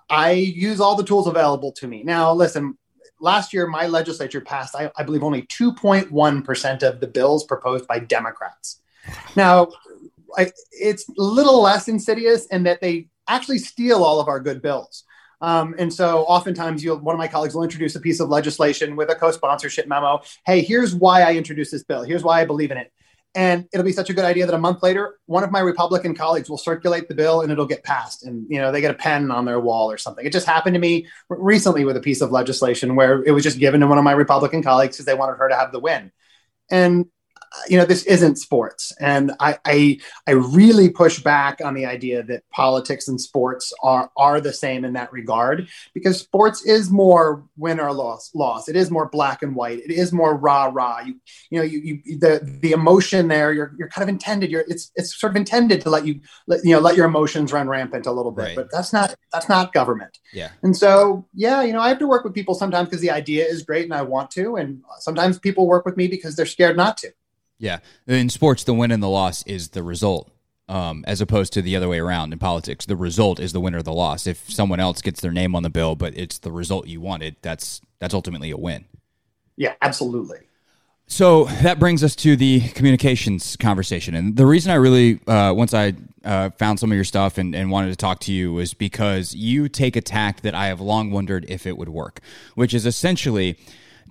I 0.10 0.32
use 0.32 0.80
all 0.80 0.96
the 0.96 1.04
tools 1.04 1.28
available 1.28 1.72
to 1.74 1.88
me. 1.88 2.04
Now, 2.04 2.34
listen, 2.34 2.78
last 3.20 3.54
year 3.54 3.68
my 3.68 3.88
legislature 3.88 4.42
passed, 4.42 4.76
I, 4.76 4.92
I 4.98 5.04
believe, 5.04 5.24
only 5.24 5.44
2.1% 5.44 6.84
of 6.84 7.00
the 7.00 7.08
bills 7.08 7.46
proposed 7.46 7.88
by 7.88 8.00
Democrats. 8.00 8.82
Now, 9.36 9.70
I, 10.38 10.52
it's 10.72 11.08
a 11.10 11.14
little 11.18 11.62
less 11.62 11.88
insidious 11.88 12.46
in 12.48 12.64
that 12.64 12.82
they 12.82 13.08
actually 13.28 13.60
steal 13.60 14.04
all 14.04 14.20
of 14.20 14.28
our 14.28 14.40
good 14.40 14.62
bills. 14.62 15.04
Um, 15.42 15.74
and 15.80 15.92
so 15.94 16.24
oftentimes 16.24 16.84
you'll, 16.84 17.00
one 17.00 17.16
of 17.16 17.20
my 17.20 17.28
colleagues 17.28 17.56
will 17.56 17.64
introduce 17.64 17.96
a 17.96 18.00
piece 18.00 18.20
of 18.20 18.30
legislation 18.30 18.96
with 18.96 19.10
a 19.10 19.16
co-sponsorship 19.16 19.88
memo. 19.88 20.22
Hey, 20.46 20.62
here's 20.62 20.94
why 20.94 21.24
I 21.24 21.34
introduced 21.34 21.72
this 21.72 21.84
bill. 21.84 22.04
Here's 22.04 22.24
why 22.24 22.42
I 22.42 22.46
believe 22.46 22.72
in 22.72 22.78
it. 22.78 22.92
and 23.34 23.66
it'll 23.72 23.86
be 23.86 23.94
such 23.94 24.10
a 24.10 24.14
good 24.14 24.26
idea 24.26 24.46
that 24.46 24.54
a 24.54 24.58
month 24.58 24.84
later 24.84 25.18
one 25.26 25.44
of 25.44 25.52
my 25.52 25.60
republican 25.60 26.14
colleagues 26.14 26.50
will 26.50 26.58
circulate 26.58 27.08
the 27.08 27.16
bill 27.16 27.42
and 27.42 27.52
it'll 27.52 27.66
get 27.66 27.84
passed 27.84 28.26
and 28.26 28.46
you 28.50 28.60
know 28.60 28.72
they 28.72 28.82
get 28.82 28.92
a 28.92 28.96
pen 28.96 29.32
on 29.32 29.46
their 29.46 29.60
wall 29.60 29.90
or 29.90 29.98
something 29.98 30.26
it 30.26 30.34
just 30.34 30.46
happened 30.46 30.74
to 30.74 30.80
me 30.80 31.08
recently 31.30 31.86
with 31.86 31.96
a 31.96 32.02
piece 32.02 32.22
of 32.22 32.32
legislation 32.32 32.96
where 32.96 33.24
it 33.24 33.32
was 33.32 33.44
just 33.44 33.60
given 33.60 33.80
to 33.80 33.88
one 33.88 33.98
of 33.98 34.04
my 34.04 34.12
republican 34.12 34.62
colleagues 34.62 34.98
because 34.98 35.06
they 35.06 35.14
wanted 35.14 35.38
her 35.38 35.48
to 35.50 35.56
have 35.56 35.72
the 35.72 35.80
win 35.80 36.12
and 36.70 37.06
you 37.68 37.78
know 37.78 37.86
this 37.86 38.04
isn't 38.04 38.38
sports. 38.38 38.94
And 39.00 39.32
I, 39.40 39.58
I 39.66 40.00
i 40.28 40.32
really 40.32 40.90
push 40.90 41.20
back 41.20 41.60
on 41.64 41.74
the 41.74 41.86
idea 41.86 42.24
that 42.24 42.44
politics 42.50 43.08
and 43.08 43.20
sports 43.20 43.74
are 43.84 44.10
are 44.18 44.40
the 44.40 44.54
same 44.54 44.86
in 44.86 44.94
that 44.94 45.12
regard 45.12 45.68
because 45.94 46.20
sports 46.20 46.66
is 46.66 46.90
more 46.90 47.44
win 47.58 47.80
or 47.80 47.94
loss 47.94 48.32
loss. 48.34 48.70
It 48.70 48.76
is 48.76 48.90
more 48.90 49.10
black 49.10 49.44
and 49.44 49.56
white. 49.56 49.80
It 49.80 49.92
is 49.92 50.12
more 50.14 50.36
rah 50.36 50.66
rah 50.66 51.02
you 51.02 51.16
you 51.50 51.60
know 51.60 51.64
you, 51.64 51.80
you 51.80 52.20
the 52.20 52.60
the 52.62 52.72
emotion 52.72 53.28
there 53.28 53.54
you're 53.54 53.74
you're 53.78 53.90
kind 53.90 54.04
of 54.04 54.10
intended 54.10 54.50
you're 54.52 54.66
it's 54.68 54.92
it's 54.96 55.20
sort 55.20 55.32
of 55.32 55.36
intended 55.36 55.82
to 55.82 55.90
let 55.90 56.06
you 56.06 56.20
let 56.48 56.64
you 56.64 56.74
know 56.74 56.80
let 56.80 56.96
your 56.96 57.06
emotions 57.06 57.52
run 57.52 57.68
rampant 57.68 58.06
a 58.06 58.12
little 58.12 58.32
bit 58.32 58.44
right. 58.44 58.56
but 58.56 58.70
that's 58.72 58.94
not 58.94 59.16
that's 59.32 59.50
not 59.50 59.74
government. 59.74 60.20
Yeah. 60.34 60.52
And 60.64 60.76
so 60.76 61.28
yeah 61.34 61.62
you 61.62 61.74
know 61.74 61.82
i 61.82 61.90
have 61.90 62.00
to 62.00 62.08
work 62.08 62.24
with 62.24 62.34
people 62.34 62.56
sometimes 62.56 62.90
because 62.90 63.02
the 63.02 63.12
idea 63.12 63.46
is 63.46 63.64
great 63.64 63.86
and 63.86 63.94
i 63.94 64.02
want 64.02 64.32
to 64.32 64.56
and 64.56 64.82
sometimes 65.00 65.40
people 65.40 65.68
work 65.68 65.86
with 65.86 65.98
me 65.98 66.08
because 66.08 66.36
they're 66.36 66.46
scared 66.46 66.78
not 66.78 66.98
to 66.98 67.12
yeah. 67.62 67.80
In 68.08 68.30
sports, 68.30 68.64
the 68.64 68.74
win 68.74 68.92
and 68.92 69.02
the 69.02 69.08
loss 69.08 69.44
is 69.44 69.70
the 69.70 69.84
result, 69.84 70.30
um, 70.68 71.06
as 71.08 71.22
opposed 71.22 71.54
to 71.54 71.62
the 71.62 71.76
other 71.76 71.88
way 71.88 72.00
around 72.00 72.34
in 72.34 72.40
politics. 72.40 72.86
The 72.88 72.96
result 72.96 73.40
is 73.40 73.54
the 73.54 73.62
win 73.62 73.76
or 73.76 73.84
the 73.84 73.94
loss. 73.94 74.26
If 74.26 74.52
someone 74.52 74.80
else 74.80 75.02
gets 75.02 75.22
their 75.22 75.32
name 75.32 75.56
on 75.56 75.64
the 75.64 75.70
bill, 75.70 75.96
but 75.96 76.18
it's 76.18 76.40
the 76.40 76.52
result 76.52 76.88
you 76.88 77.00
wanted, 77.00 77.36
that's 77.42 77.80
that's 78.00 78.16
ultimately 78.16 78.50
a 78.50 78.58
win. 78.58 78.86
Yeah, 79.58 79.76
absolutely. 79.82 80.40
So 81.06 81.44
that 81.62 81.78
brings 81.78 82.04
us 82.04 82.16
to 82.18 82.36
the 82.36 82.62
communications 82.70 83.58
conversation. 83.58 84.16
And 84.16 84.38
the 84.38 84.46
reason 84.46 84.72
I 84.72 84.76
really, 84.76 85.20
uh, 85.28 85.54
once 85.54 85.74
I 85.74 85.94
uh, 86.24 86.52
found 86.52 86.80
some 86.80 86.90
of 86.90 86.96
your 86.96 87.04
stuff 87.04 87.38
and, 87.38 87.54
and, 87.54 87.70
wanted 87.70 87.90
to 87.90 87.98
talk 87.98 88.22
to 88.22 88.32
you, 88.32 88.54
was 88.54 88.74
because 88.74 89.36
you 89.36 89.68
take 89.68 89.98
a 89.98 90.02
tack 90.02 90.40
that 90.42 90.56
I 90.56 90.68
have 90.68 90.80
long 90.80 91.12
wondered 91.12 91.46
if 91.50 91.68
it 91.68 91.78
would 91.78 91.90
work, 91.90 92.22
which 92.56 92.74
is 92.74 92.86
essentially 92.86 93.58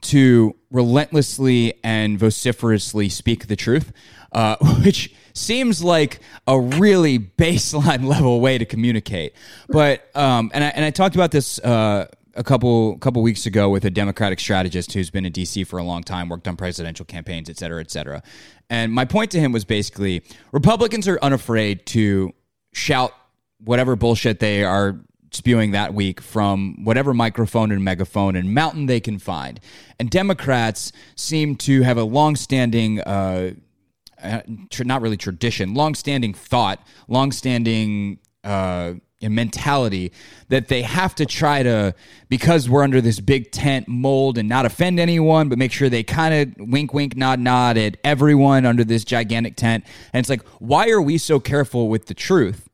to 0.03 0.57
relentlessly 0.71 1.75
and 1.83 2.19
vociferously 2.19 3.09
speak 3.09 3.47
the 3.47 3.57
truth, 3.57 3.93
uh, 4.33 4.57
which 4.85 5.15
seems 5.33 5.83
like 5.83 6.21
a 6.47 6.59
really 6.59 7.19
baseline 7.19 8.05
level 8.09 8.41
way 8.41 8.59
to 8.59 8.65
communicate. 8.65 9.35
But 9.69 10.15
um, 10.17 10.51
and 10.55 10.65
I 10.65 10.69
and 10.69 10.85
I 10.85 10.91
talked 10.91 11.15
about 11.15 11.31
this. 11.31 11.59
Uh, 11.59 12.07
a 12.37 12.45
couple 12.45 12.97
couple 12.99 13.23
weeks 13.23 13.45
ago 13.45 13.69
with 13.69 13.85
a 13.85 13.91
Democratic 13.91 14.39
strategist 14.39 14.93
who's 14.93 15.11
been 15.11 15.27
in 15.27 15.33
DC 15.33 15.67
for 15.67 15.79
a 15.79 15.83
long 15.83 16.03
time, 16.03 16.29
worked 16.29 16.47
on 16.47 16.57
presidential 16.57 17.05
campaigns, 17.05 17.51
et 17.51 17.59
cetera, 17.59 17.81
et 17.81 17.91
cetera. 17.91 18.23
And 18.71 18.93
my 18.93 19.05
point 19.05 19.33
to 19.33 19.41
him 19.41 19.51
was 19.51 19.65
basically 19.65 20.23
Republicans 20.53 21.09
are 21.09 21.19
unafraid 21.21 21.87
to 21.87 22.33
shout 22.73 23.13
whatever 23.59 23.97
bullshit 23.97 24.39
they 24.39 24.65
are 24.65 25.01
spewing 25.31 25.71
that 25.71 25.95
week 25.95 26.21
from 26.21 26.85
whatever 26.85 27.15
microphone 27.15 27.71
and 27.71 27.85
megaphone 27.85 28.37
and 28.37 28.53
mountain 28.53 28.87
they 28.87 29.01
can 29.01 29.19
find. 29.19 29.61
And 29.99 30.11
Democrats 30.11 30.93
seem 31.15 31.57
to 31.57 31.83
have 31.83 31.97
a 31.97 32.05
longstanding, 32.05 33.01
uh, 33.01 33.53
uh, 34.23 34.41
not 34.81 35.03
really 35.03 35.17
tradition, 35.17 35.75
longstanding 35.75 36.35
thought, 36.35 36.85
longstanding 37.09 38.19
uh, 38.45 38.95
mentality 39.23 40.13
that 40.49 40.69
they 40.69 40.83
have 40.83 41.15
to 41.15 41.27
try 41.27 41.63
to, 41.63 41.95
because 42.29 42.69
we're 42.69 42.83
under 42.83 43.01
this 43.01 43.21
big 43.21 43.53
tent 43.53 43.87
mold 43.87 44.39
and 44.39 44.49
not 44.49 44.65
offend 44.65 44.99
anyone, 44.99 45.49
but 45.49 45.59
make 45.59 45.73
sure 45.73 45.89
they 45.89 46.03
kind 46.03 46.35
of 46.35 46.69
wink, 46.69 46.95
wink, 46.95 47.17
nod, 47.17 47.39
nod 47.39 47.77
at 47.77 47.99
everyone 48.03 48.65
under 48.65 48.83
this 48.83 49.05
gigantic 49.05 49.57
tent. 49.57 49.85
And 50.13 50.21
it's 50.21 50.31
like, 50.31 50.43
why 50.59 50.89
are 50.89 51.03
we 51.03 51.19
so 51.19 51.39
careful 51.39 51.89
with 51.89 52.07
the 52.07 52.15
truth 52.15 52.69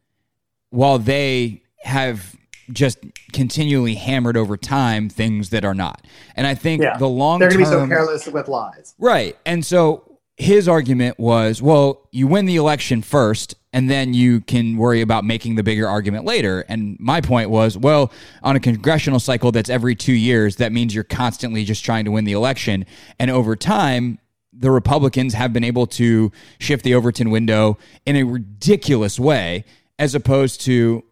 while 0.70 0.98
they 0.98 1.62
have 1.80 2.36
just 2.72 2.98
continually 3.32 3.94
hammered 3.94 4.36
over 4.36 4.56
time 4.56 5.08
things 5.08 5.50
that 5.50 5.64
are 5.64 5.74
not. 5.74 6.04
And 6.34 6.46
I 6.46 6.54
think 6.54 6.82
yeah. 6.82 6.96
the 6.96 7.08
long 7.08 7.40
term. 7.40 7.48
they're 7.48 7.58
going 7.58 7.64
to 7.64 7.70
be 7.70 7.78
so 7.82 7.86
careless 7.86 8.26
with 8.26 8.48
lies, 8.48 8.94
right? 8.98 9.36
And 9.46 9.64
so 9.64 10.18
his 10.36 10.68
argument 10.68 11.18
was, 11.18 11.62
well, 11.62 12.08
you 12.12 12.26
win 12.26 12.44
the 12.44 12.56
election 12.56 13.02
first, 13.02 13.54
and 13.72 13.88
then 13.88 14.12
you 14.14 14.40
can 14.40 14.76
worry 14.76 15.00
about 15.00 15.24
making 15.24 15.54
the 15.54 15.62
bigger 15.62 15.88
argument 15.88 16.24
later. 16.24 16.64
And 16.68 16.96
my 17.00 17.20
point 17.20 17.50
was, 17.50 17.76
well, 17.78 18.12
on 18.42 18.56
a 18.56 18.60
congressional 18.60 19.20
cycle 19.20 19.52
that's 19.52 19.70
every 19.70 19.94
two 19.94 20.12
years, 20.12 20.56
that 20.56 20.72
means 20.72 20.94
you're 20.94 21.04
constantly 21.04 21.64
just 21.64 21.84
trying 21.84 22.04
to 22.04 22.10
win 22.10 22.24
the 22.24 22.32
election, 22.32 22.86
and 23.18 23.30
over 23.30 23.56
time. 23.56 24.18
The 24.58 24.70
Republicans 24.70 25.34
have 25.34 25.52
been 25.52 25.64
able 25.64 25.86
to 25.88 26.32
shift 26.58 26.82
the 26.82 26.94
Overton 26.94 27.28
window 27.28 27.76
in 28.06 28.16
a 28.16 28.22
ridiculous 28.22 29.20
way, 29.20 29.66
as 29.98 30.14
opposed 30.14 30.62
to 30.62 31.04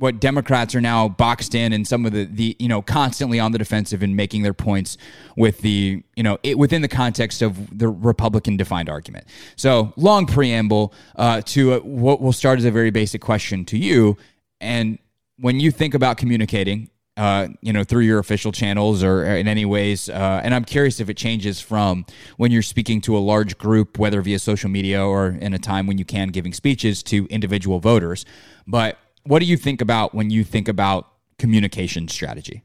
what 0.00 0.18
Democrats 0.18 0.74
are 0.74 0.80
now 0.80 1.08
boxed 1.08 1.54
in 1.54 1.74
and 1.74 1.86
some 1.86 2.06
of 2.06 2.12
the 2.12 2.24
the 2.24 2.56
you 2.58 2.68
know 2.68 2.80
constantly 2.82 3.38
on 3.38 3.52
the 3.52 3.58
defensive 3.58 4.02
and 4.02 4.16
making 4.16 4.42
their 4.42 4.54
points 4.54 4.96
with 5.36 5.58
the 5.60 6.02
you 6.16 6.22
know 6.22 6.38
it, 6.42 6.58
within 6.58 6.82
the 6.82 6.88
context 6.88 7.42
of 7.42 7.78
the 7.78 7.86
Republican 7.88 8.56
defined 8.56 8.88
argument. 8.88 9.26
So 9.56 9.92
long 9.96 10.26
preamble 10.26 10.94
uh, 11.16 11.42
to 11.42 11.74
a, 11.74 11.80
what 11.80 12.20
will 12.20 12.32
start 12.32 12.58
as 12.58 12.64
a 12.64 12.70
very 12.70 12.90
basic 12.90 13.20
question 13.20 13.64
to 13.66 13.78
you, 13.78 14.16
and 14.60 14.98
when 15.38 15.60
you 15.60 15.70
think 15.70 15.94
about 15.94 16.16
communicating. 16.16 16.90
Uh, 17.16 17.48
you 17.60 17.70
know, 17.70 17.84
through 17.84 18.00
your 18.00 18.18
official 18.18 18.50
channels 18.50 19.04
or 19.04 19.24
in 19.26 19.46
any 19.46 19.66
ways. 19.66 20.08
Uh, 20.08 20.40
and 20.42 20.54
I'm 20.54 20.64
curious 20.64 21.00
if 21.00 21.10
it 21.10 21.18
changes 21.18 21.60
from 21.60 22.06
when 22.38 22.50
you're 22.50 22.62
speaking 22.62 23.02
to 23.02 23.14
a 23.14 23.18
large 23.18 23.58
group, 23.58 23.98
whether 23.98 24.22
via 24.22 24.38
social 24.38 24.70
media 24.70 25.04
or 25.04 25.26
in 25.26 25.52
a 25.52 25.58
time 25.58 25.86
when 25.86 25.98
you 25.98 26.06
can 26.06 26.28
giving 26.28 26.54
speeches 26.54 27.02
to 27.02 27.26
individual 27.26 27.78
voters. 27.78 28.24
But 28.66 28.96
what 29.24 29.40
do 29.40 29.46
you 29.46 29.56
think 29.56 29.80
about 29.80 30.14
when 30.14 30.30
you 30.30 30.44
think 30.44 30.68
about 30.68 31.08
communication 31.38 32.08
strategy? 32.08 32.64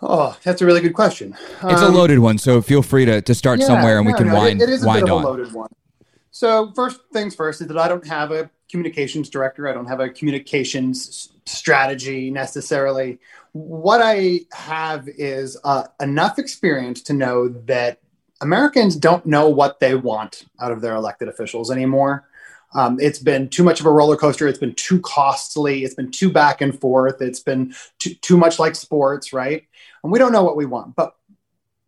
Oh, 0.00 0.36
that's 0.44 0.62
a 0.62 0.66
really 0.66 0.80
good 0.80 0.94
question. 0.94 1.36
It's 1.64 1.82
um, 1.82 1.92
a 1.92 1.96
loaded 1.96 2.20
one, 2.20 2.38
so 2.38 2.62
feel 2.62 2.82
free 2.82 3.04
to, 3.04 3.20
to 3.20 3.34
start 3.34 3.58
yeah, 3.58 3.66
somewhere 3.66 3.98
and 3.98 4.06
we 4.06 4.12
can 4.12 4.28
no, 4.28 4.34
wind, 4.34 4.62
it, 4.62 4.68
it 4.68 4.72
is 4.72 4.84
a 4.84 4.86
wind 4.86 5.06
bit 5.06 5.10
of 5.10 5.18
on. 5.18 5.24
A 5.24 5.26
loaded 5.26 5.52
one. 5.52 5.70
So 6.30 6.72
first 6.76 7.00
things 7.12 7.34
first 7.34 7.60
is 7.60 7.66
that 7.66 7.76
I 7.76 7.88
don't 7.88 8.06
have 8.06 8.30
a 8.30 8.48
communications 8.70 9.28
director. 9.28 9.66
I 9.66 9.72
don't 9.72 9.86
have 9.86 9.98
a 9.98 10.08
communications 10.08 11.32
strategy 11.46 12.30
necessarily. 12.30 13.18
What 13.52 14.00
I 14.02 14.40
have 14.52 15.08
is 15.08 15.58
uh, 15.64 15.84
enough 16.00 16.38
experience 16.38 17.02
to 17.02 17.12
know 17.12 17.48
that 17.48 18.00
Americans 18.40 18.94
don't 18.94 19.26
know 19.26 19.48
what 19.48 19.80
they 19.80 19.96
want 19.96 20.44
out 20.60 20.70
of 20.70 20.80
their 20.80 20.94
elected 20.94 21.28
officials 21.28 21.70
anymore. 21.70 22.28
Um, 22.74 22.98
it's 23.00 23.18
been 23.18 23.48
too 23.48 23.64
much 23.64 23.80
of 23.80 23.86
a 23.86 23.90
roller 23.90 24.16
coaster. 24.16 24.46
It's 24.46 24.58
been 24.58 24.74
too 24.74 25.00
costly. 25.00 25.84
It's 25.84 25.94
been 25.94 26.10
too 26.10 26.30
back 26.30 26.60
and 26.60 26.78
forth. 26.78 27.22
It's 27.22 27.40
been 27.40 27.74
too, 27.98 28.14
too 28.14 28.36
much 28.36 28.58
like 28.58 28.74
sports, 28.74 29.32
right? 29.32 29.66
And 30.02 30.12
we 30.12 30.18
don't 30.18 30.32
know 30.32 30.44
what 30.44 30.56
we 30.56 30.66
want, 30.66 30.94
but 30.94 31.14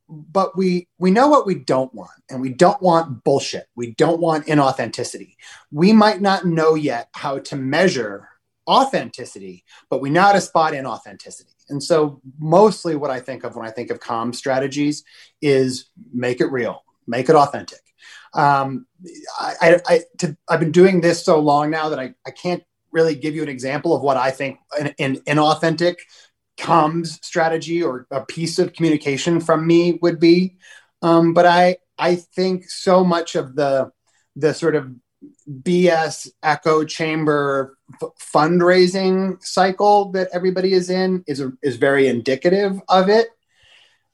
but 0.08 0.56
we 0.56 0.88
we 0.98 1.10
know 1.12 1.28
what 1.28 1.46
we 1.46 1.54
don't 1.54 1.94
want, 1.94 2.10
and 2.28 2.40
we 2.40 2.48
don't 2.48 2.80
want 2.82 3.22
bullshit. 3.22 3.66
We 3.76 3.92
don't 3.92 4.20
want 4.20 4.46
inauthenticity. 4.46 5.36
We 5.70 5.92
might 5.92 6.20
not 6.20 6.44
know 6.46 6.74
yet 6.74 7.08
how 7.12 7.38
to 7.38 7.56
measure 7.56 8.28
authenticity, 8.68 9.64
but 9.88 10.00
we 10.00 10.10
know 10.10 10.22
how 10.22 10.32
to 10.32 10.40
spot 10.40 10.72
inauthenticity. 10.72 11.54
And 11.68 11.80
so, 11.80 12.20
mostly 12.40 12.96
what 12.96 13.10
I 13.10 13.20
think 13.20 13.44
of 13.44 13.54
when 13.54 13.66
I 13.66 13.70
think 13.70 13.90
of 13.90 14.00
com 14.00 14.32
strategies 14.32 15.04
is 15.40 15.90
make 16.12 16.40
it 16.40 16.46
real, 16.46 16.82
make 17.06 17.28
it 17.28 17.36
authentic 17.36 17.89
um, 18.32 18.86
I, 19.38 19.80
I, 19.86 20.00
to, 20.18 20.36
I've 20.48 20.60
been 20.60 20.72
doing 20.72 21.00
this 21.00 21.24
so 21.24 21.38
long 21.40 21.70
now 21.70 21.88
that 21.88 21.98
I, 21.98 22.14
I 22.26 22.30
can't 22.30 22.62
really 22.92 23.14
give 23.14 23.34
you 23.34 23.42
an 23.42 23.48
example 23.48 23.94
of 23.94 24.02
what 24.02 24.16
I 24.16 24.30
think 24.30 24.58
an, 24.98 25.16
inauthentic 25.26 25.96
comms 26.58 27.22
strategy 27.24 27.82
or 27.82 28.06
a 28.10 28.24
piece 28.24 28.58
of 28.58 28.72
communication 28.72 29.40
from 29.40 29.66
me 29.66 29.98
would 30.02 30.20
be. 30.20 30.56
Um, 31.02 31.32
but 31.32 31.46
I, 31.46 31.78
I 31.98 32.16
think 32.16 32.68
so 32.68 33.04
much 33.04 33.34
of 33.34 33.54
the, 33.56 33.90
the 34.36 34.54
sort 34.54 34.76
of 34.76 34.90
BS 35.50 36.28
echo 36.42 36.84
chamber 36.84 37.76
f- 38.02 38.10
fundraising 38.34 39.42
cycle 39.42 40.10
that 40.12 40.28
everybody 40.32 40.72
is 40.72 40.90
in 40.90 41.24
is, 41.26 41.40
a, 41.40 41.52
is 41.62 41.76
very 41.76 42.08
indicative 42.08 42.80
of 42.88 43.08
it. 43.08 43.28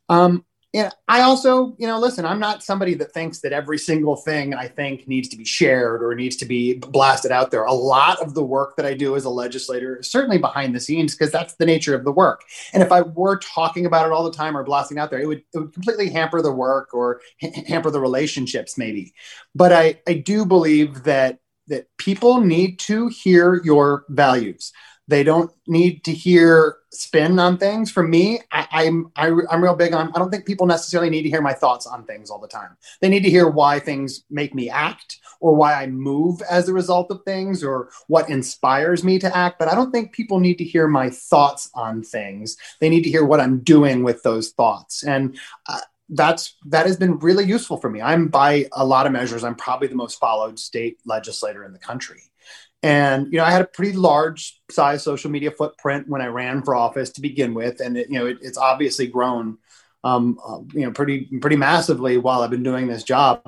Um, 0.09 0.45
and 0.77 0.93
I 1.09 1.23
also, 1.23 1.75
you 1.79 1.87
know, 1.87 1.99
listen, 1.99 2.27
I'm 2.27 2.39
not 2.39 2.63
somebody 2.63 2.95
that 2.95 3.13
thinks 3.13 3.41
that 3.41 3.53
every 3.53 3.79
single 3.79 4.17
thing 4.17 4.53
I 4.53 4.69
think 4.69 5.09
needs 5.09 5.29
to 5.31 5.37
be 5.37 5.45
shared 5.45 6.03
or 6.03 6.15
needs 6.15 6.37
to 6.37 6.45
be 6.45 6.75
blasted 6.75 7.33
out 7.33 7.51
there. 7.51 7.65
A 7.65 7.73
lot 7.73 8.21
of 8.21 8.35
the 8.35 8.45
work 8.45 8.77
that 8.77 8.85
I 8.85 8.93
do 8.93 9.17
as 9.17 9.25
a 9.25 9.31
legislator, 9.31 9.97
is 10.01 10.11
certainly 10.11 10.39
behind 10.39 10.75
the 10.75 10.81
scenes, 10.81 11.15
because 11.15 11.33
that's 11.33 11.55
the 11.55 11.65
nature 11.65 11.95
of 11.95 12.05
the 12.05 12.13
work. 12.13 12.43
And 12.75 12.83
if 12.83 12.93
I 12.93 13.03
were 13.03 13.39
talking 13.39 13.87
about 13.87 14.07
it 14.07 14.13
all 14.13 14.25
the 14.25 14.37
time 14.37 14.57
or 14.57 14.65
blasting 14.65 14.99
out 14.99 15.11
there, 15.11 15.21
it 15.21 15.27
would, 15.27 15.43
it 15.55 15.59
would 15.59 15.73
completely 15.73 16.11
hamper 16.11 16.43
the 16.43 16.53
work 16.53 16.93
or 16.93 17.21
ha- 17.41 17.65
hamper 17.67 17.91
the 17.91 18.01
relationships, 18.01 18.77
maybe. 18.77 19.15
But 19.55 19.73
I, 19.73 20.01
I 20.07 20.15
do 20.15 20.45
believe 20.45 21.05
that 21.05 21.39
that 21.69 21.89
people 21.99 22.41
need 22.41 22.79
to 22.79 23.09
hear 23.09 23.61
your 23.65 24.05
values 24.09 24.73
They 25.09 25.23
don't 25.23 25.51
need 25.67 26.05
to 26.05 26.13
hear 26.13 26.79
spin 26.91 27.39
on 27.39 27.59
things. 27.59 27.91
For 27.91 28.03
me, 28.03 28.41
I, 28.51 28.67
I'm 28.73 29.13
I, 29.15 29.29
am 29.29 29.43
i 29.49 29.55
am 29.55 29.63
real 29.63 29.77
big 29.77 29.93
on. 29.93 30.11
I 30.15 30.19
don't 30.19 30.31
think 30.31 30.47
people 30.47 30.67
necessarily 30.67 31.11
need 31.11 31.23
to 31.23 31.29
hear 31.29 31.43
my 31.43 31.53
thoughts 31.53 31.87
on 31.87 32.05
things 32.05 32.31
all 32.31 32.41
the 32.41 32.49
time. 32.49 32.77
They 33.01 33.09
need 33.09 33.23
to 33.23 33.31
hear 33.31 33.49
why 33.49 33.79
things 33.79 34.25
make 34.31 34.55
me 34.55 34.69
act, 34.69 35.19
or 35.41 35.55
why 35.55 35.75
I 35.75 35.87
move 35.87 36.43
as 36.51 36.69
a 36.69 36.73
result 36.73 37.11
of 37.11 37.23
things, 37.25 37.63
or 37.63 37.91
what 38.09 38.29
inspires 38.29 39.05
me 39.05 39.19
to 39.21 39.37
act. 39.37 39.59
But 39.59 39.69
I 39.69 39.75
don't 39.75 39.93
think 39.93 40.13
people 40.13 40.41
need 40.41 40.59
to 40.59 40.65
hear 40.65 40.89
my 40.89 41.11
thoughts 41.11 41.71
on 41.75 42.03
things. 42.03 42.57
They 42.81 42.89
need 42.89 43.03
to 43.03 43.11
hear 43.11 43.25
what 43.25 43.41
I'm 43.41 43.61
doing 43.61 44.03
with 44.03 44.23
those 44.25 44.51
thoughts. 44.51 45.05
And 45.05 45.39
uh, 45.69 45.81
that's 46.09 46.57
that 46.67 46.87
has 46.87 46.97
been 46.97 47.19
really 47.19 47.45
useful 47.45 47.77
for 47.77 47.91
me. 47.91 48.01
I'm 48.01 48.29
by 48.29 48.69
a 48.73 48.85
lot 48.85 49.07
of 49.07 49.13
measures, 49.13 49.45
I'm 49.45 49.57
probably 49.57 49.89
the 49.89 49.95
most 49.95 50.19
followed 50.19 50.59
state 50.59 50.99
legislator 51.05 51.65
in 51.65 51.73
the 51.73 51.79
country. 51.79 52.23
And 52.87 53.33
you 53.33 53.39
know, 53.39 53.45
I 53.45 53.51
had 53.51 53.63
a 53.63 53.67
pretty 53.67 53.95
large 53.95 54.61
size 54.71 55.03
social 55.03 55.29
media 55.29 55.51
footprint 55.51 56.07
when 56.07 56.23
I 56.23 56.27
ran 56.27 56.63
for 56.63 56.77
office 56.77 57.11
to 57.11 57.21
begin 57.21 57.53
with, 57.53 57.81
and 57.81 57.97
it, 57.97 58.09
you 58.09 58.17
know, 58.17 58.27
it, 58.27 58.39
it's 58.41 58.57
obviously 58.57 59.09
grown, 59.09 59.59
um, 60.05 60.39
uh, 60.47 60.61
you 60.73 60.83
know, 60.87 60.93
pretty 60.93 61.25
pretty 61.41 61.57
massively 61.57 62.17
while 62.17 62.43
I've 62.43 62.51
been 62.51 62.63
doing 62.63 62.87
this 62.87 63.03
job. 63.03 63.43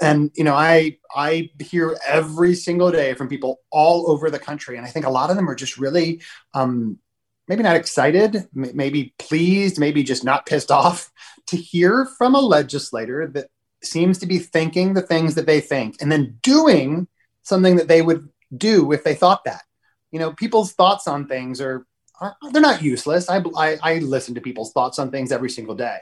And 0.00 0.30
you 0.36 0.44
know, 0.44 0.54
I 0.54 0.98
I 1.12 1.50
hear 1.58 1.98
every 2.06 2.54
single 2.54 2.92
day 2.92 3.14
from 3.14 3.26
people 3.26 3.58
all 3.72 4.08
over 4.08 4.30
the 4.30 4.38
country, 4.38 4.76
and 4.76 4.86
I 4.86 4.90
think 4.90 5.06
a 5.06 5.10
lot 5.10 5.30
of 5.30 5.34
them 5.34 5.50
are 5.50 5.56
just 5.56 5.76
really 5.76 6.22
um, 6.54 7.00
maybe 7.48 7.64
not 7.64 7.74
excited, 7.74 8.46
maybe 8.54 9.12
pleased, 9.18 9.80
maybe 9.80 10.04
just 10.04 10.22
not 10.22 10.46
pissed 10.46 10.70
off 10.80 11.10
to 11.48 11.56
hear 11.56 12.06
from 12.16 12.36
a 12.36 12.40
legislator 12.40 13.26
that 13.26 13.48
seems 13.82 14.18
to 14.18 14.26
be 14.26 14.38
thinking 14.38 14.94
the 14.94 15.02
things 15.02 15.34
that 15.34 15.46
they 15.46 15.60
think 15.60 15.96
and 16.00 16.12
then 16.12 16.38
doing 16.42 17.08
something 17.42 17.74
that 17.74 17.88
they 17.88 18.00
would 18.00 18.28
do 18.56 18.92
if 18.92 19.04
they 19.04 19.14
thought 19.14 19.44
that. 19.44 19.62
You 20.10 20.18
know, 20.18 20.32
people's 20.32 20.72
thoughts 20.72 21.08
on 21.08 21.26
things 21.26 21.60
are, 21.60 21.86
are 22.20 22.36
they're 22.52 22.62
not 22.62 22.82
useless. 22.82 23.28
I, 23.28 23.42
I, 23.56 23.78
I, 23.82 23.98
listen 23.98 24.34
to 24.34 24.40
people's 24.40 24.72
thoughts 24.72 24.98
on 24.98 25.10
things 25.10 25.32
every 25.32 25.50
single 25.50 25.74
day. 25.74 25.98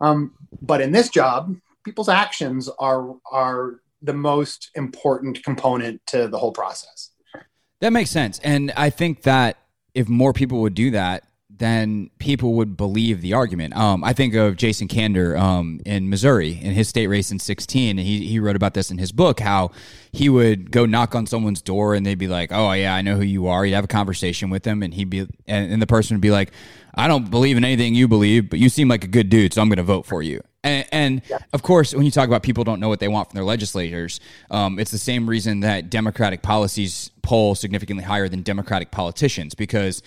Um, 0.00 0.32
but 0.62 0.80
in 0.80 0.92
this 0.92 1.10
job, 1.10 1.54
people's 1.84 2.08
actions 2.08 2.68
are 2.78 3.14
are 3.30 3.80
the 4.00 4.14
most 4.14 4.70
important 4.74 5.44
component 5.44 6.04
to 6.06 6.28
the 6.28 6.38
whole 6.38 6.52
process. 6.52 7.10
That 7.80 7.92
makes 7.92 8.10
sense, 8.10 8.38
and 8.42 8.72
I 8.76 8.90
think 8.90 9.22
that 9.22 9.58
if 9.94 10.08
more 10.08 10.32
people 10.32 10.62
would 10.62 10.74
do 10.74 10.92
that, 10.92 11.24
then 11.62 12.10
people 12.18 12.54
would 12.54 12.76
believe 12.76 13.20
the 13.20 13.34
argument. 13.34 13.76
Um, 13.76 14.02
I 14.02 14.12
think 14.12 14.34
of 14.34 14.56
Jason 14.56 14.88
Kander 14.88 15.38
um, 15.38 15.80
in 15.86 16.10
Missouri 16.10 16.58
in 16.60 16.72
his 16.72 16.88
state 16.88 17.06
race 17.06 17.30
in 17.30 17.38
16. 17.38 17.98
And 17.98 18.06
he, 18.06 18.26
he 18.26 18.40
wrote 18.40 18.56
about 18.56 18.74
this 18.74 18.90
in 18.90 18.98
his 18.98 19.12
book 19.12 19.38
how 19.38 19.70
he 20.10 20.28
would 20.28 20.72
go 20.72 20.86
knock 20.86 21.14
on 21.14 21.24
someone's 21.24 21.62
door 21.62 21.94
and 21.94 22.04
they'd 22.04 22.18
be 22.18 22.26
like, 22.26 22.50
Oh, 22.50 22.72
yeah, 22.72 22.92
I 22.94 23.02
know 23.02 23.14
who 23.14 23.22
you 23.22 23.46
are. 23.46 23.64
He'd 23.64 23.72
have 23.72 23.84
a 23.84 23.88
conversation 23.88 24.50
with 24.50 24.64
them 24.64 24.82
and 24.82 24.92
he'd 24.92 25.08
be, 25.08 25.20
and, 25.20 25.72
and 25.72 25.80
the 25.80 25.86
person 25.86 26.16
would 26.16 26.20
be 26.20 26.32
like, 26.32 26.50
I 26.94 27.06
don't 27.06 27.30
believe 27.30 27.56
in 27.56 27.64
anything 27.64 27.94
you 27.94 28.08
believe, 28.08 28.50
but 28.50 28.58
you 28.58 28.68
seem 28.68 28.88
like 28.88 29.04
a 29.04 29.08
good 29.08 29.28
dude, 29.28 29.54
so 29.54 29.62
I'm 29.62 29.68
going 29.68 29.78
to 29.78 29.84
vote 29.84 30.04
for 30.04 30.20
you. 30.20 30.42
And, 30.64 30.86
and 30.92 31.22
yeah. 31.28 31.38
of 31.52 31.62
course, 31.62 31.94
when 31.94 32.04
you 32.04 32.10
talk 32.10 32.28
about 32.28 32.42
people 32.42 32.64
don't 32.64 32.80
know 32.80 32.88
what 32.88 33.00
they 33.00 33.08
want 33.08 33.30
from 33.30 33.36
their 33.36 33.44
legislators, 33.44 34.20
um, 34.50 34.78
it's 34.78 34.90
the 34.90 34.98
same 34.98 35.28
reason 35.28 35.60
that 35.60 35.90
Democratic 35.90 36.42
policies 36.42 37.10
poll 37.22 37.54
significantly 37.54 38.04
higher 38.04 38.28
than 38.28 38.42
Democratic 38.42 38.90
politicians 38.90 39.54
because 39.54 40.02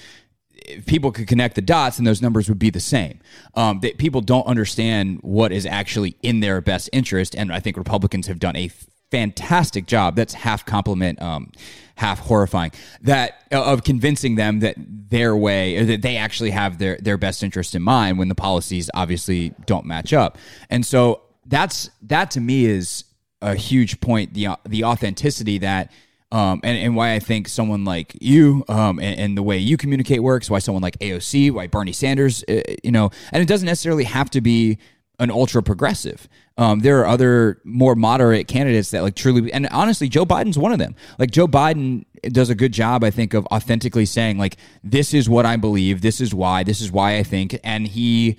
if 0.68 0.86
people 0.86 1.12
could 1.12 1.28
connect 1.28 1.56
the 1.56 1.62
dots 1.62 1.98
and 1.98 2.06
those 2.06 2.22
numbers 2.22 2.50
would 2.50 2.60
be 2.60 2.70
the 2.70 2.80
same. 2.80 3.20
Um, 3.56 3.80
that 3.82 3.98
people 3.98 4.22
don't 4.22 4.46
understand 4.46 5.20
what 5.22 5.52
is 5.52 5.66
actually 5.66 6.16
in 6.22 6.40
their 6.40 6.62
best 6.62 6.90
interest, 6.94 7.36
and 7.36 7.52
I 7.52 7.60
think 7.60 7.78
Republicans 7.78 8.28
have 8.28 8.40
done 8.40 8.56
a 8.56 8.70
fantastic 9.12 9.86
job. 9.86 10.16
That's 10.16 10.34
half 10.34 10.66
compliment, 10.66 11.22
um, 11.22 11.52
half 11.96 12.20
horrifying. 12.20 12.72
That 13.02 13.44
uh, 13.52 13.64
of 13.64 13.84
convincing 13.84 14.36
them 14.36 14.60
that 14.60 14.76
their 14.78 15.36
way, 15.36 15.84
that 15.84 16.02
they 16.02 16.18
actually 16.18 16.52
have 16.52 16.78
their 16.78 16.98
their 16.98 17.18
best 17.18 17.44
interest 17.44 17.76
in 17.76 17.82
mind 17.82 18.18
when 18.18 18.28
the 18.28 18.36
policies 18.36 18.90
obviously 18.94 19.54
don't 19.66 19.86
match 19.86 20.14
up. 20.14 20.38
And 20.70 20.86
so 20.86 21.22
that's 21.46 21.90
that 22.04 22.32
to 22.32 22.42
me 22.42 22.66
is 22.66 23.06
a 23.42 23.56
huge 23.56 24.02
point. 24.02 24.34
The 24.34 24.50
the 24.66 24.84
authenticity 24.84 25.60
that 25.60 25.92
um, 26.32 26.60
and, 26.64 26.78
and 26.78 26.96
why 26.96 27.14
I 27.14 27.20
think 27.20 27.48
someone 27.48 27.86
like 27.86 28.18
you 28.20 28.66
um, 28.68 29.00
and, 29.00 29.20
and, 29.20 29.38
the 29.38 29.44
way 29.44 29.58
you 29.58 29.78
communicate 29.78 30.24
works, 30.24 30.50
why 30.50 30.60
someone 30.60 30.82
like 30.82 30.98
AOC, 31.00 31.52
why 31.52 31.68
Bernie 31.68 31.94
Sanders, 31.94 32.44
uh, 32.50 32.62
you 32.84 32.92
know, 32.92 33.12
and 33.32 33.42
it 33.42 33.48
doesn't 33.48 33.66
necessarily 33.66 34.06
have 34.06 34.30
to 34.32 34.42
be 34.42 34.78
an 35.20 35.32
ultra 35.32 35.64
progressive. 35.64 36.28
Um, 36.58 36.80
there 36.80 37.00
are 37.00 37.08
other 37.08 37.62
more 37.64 37.96
moderate 37.96 38.48
candidates 38.48 38.92
that 38.92 39.02
like 39.02 39.16
truly, 39.16 39.52
and 39.54 39.68
honestly, 39.72 40.10
Joe 40.10 40.26
Biden's 40.26 40.58
one 40.58 40.72
of 40.72 40.80
them. 40.80 40.96
Like 41.20 41.32
Joe 41.32 41.48
Biden 41.48 42.06
does 42.24 42.50
a 42.50 42.56
good 42.56 42.72
job, 42.72 43.04
I 43.04 43.12
think, 43.12 43.34
of 43.34 43.46
authentically 43.48 44.06
saying 44.06 44.38
like, 44.38 44.58
"This 44.84 45.14
is 45.14 45.30
what 45.30 45.46
I 45.46 45.58
believe. 45.58 46.02
This 46.02 46.22
is 46.22 46.34
why. 46.34 46.64
This 46.64 46.82
is 46.82 46.92
why 46.92 47.18
I 47.18 47.24
think," 47.24 47.60
and 47.64 47.88
he 47.88 48.38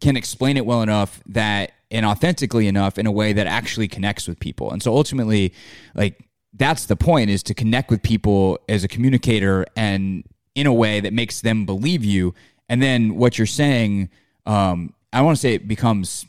can 0.00 0.16
explain 0.16 0.56
it 0.56 0.64
well 0.64 0.82
enough 0.82 1.20
that 1.26 1.72
and 1.90 2.04
authentically 2.04 2.68
enough 2.68 2.98
in 2.98 3.06
a 3.06 3.12
way 3.12 3.32
that 3.32 3.46
actually 3.46 3.88
connects 3.88 4.28
with 4.28 4.38
people. 4.38 4.70
And 4.70 4.82
so 4.82 4.94
ultimately, 4.94 5.54
like 5.94 6.27
that's 6.54 6.86
the 6.86 6.96
point 6.96 7.30
is 7.30 7.42
to 7.44 7.54
connect 7.54 7.90
with 7.90 8.02
people 8.02 8.58
as 8.68 8.84
a 8.84 8.88
communicator 8.88 9.66
and 9.76 10.24
in 10.54 10.66
a 10.66 10.72
way 10.72 11.00
that 11.00 11.12
makes 11.12 11.40
them 11.40 11.66
believe 11.66 12.04
you. 12.04 12.34
And 12.68 12.82
then 12.82 13.16
what 13.16 13.38
you're 13.38 13.46
saying 13.46 14.10
um, 14.48 14.94
i 15.12 15.20
want 15.22 15.36
to 15.36 15.40
say 15.40 15.54
it 15.54 15.68
becomes 15.68 16.26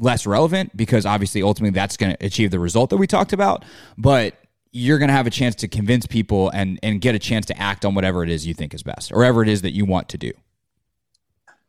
less 0.00 0.26
relevant 0.26 0.74
because 0.76 1.04
obviously 1.04 1.42
ultimately 1.42 1.74
that's 1.74 1.96
going 1.96 2.16
to 2.16 2.24
achieve 2.24 2.50
the 2.50 2.58
result 2.58 2.90
that 2.90 2.96
we 2.96 3.06
talked 3.06 3.32
about 3.32 3.64
but 3.98 4.34
you're 4.72 4.98
going 4.98 5.08
to 5.08 5.14
have 5.14 5.26
a 5.26 5.30
chance 5.30 5.54
to 5.54 5.68
convince 5.68 6.06
people 6.06 6.48
and 6.50 6.80
and 6.82 7.00
get 7.00 7.14
a 7.14 7.18
chance 7.18 7.44
to 7.46 7.60
act 7.60 7.84
on 7.84 7.94
whatever 7.94 8.24
it 8.24 8.30
is 8.30 8.46
you 8.46 8.54
think 8.54 8.72
is 8.72 8.82
best 8.82 9.12
or 9.12 9.18
whatever 9.18 9.42
it 9.42 9.48
is 9.48 9.62
that 9.62 9.72
you 9.72 9.84
want 9.84 10.08
to 10.08 10.18
do. 10.18 10.32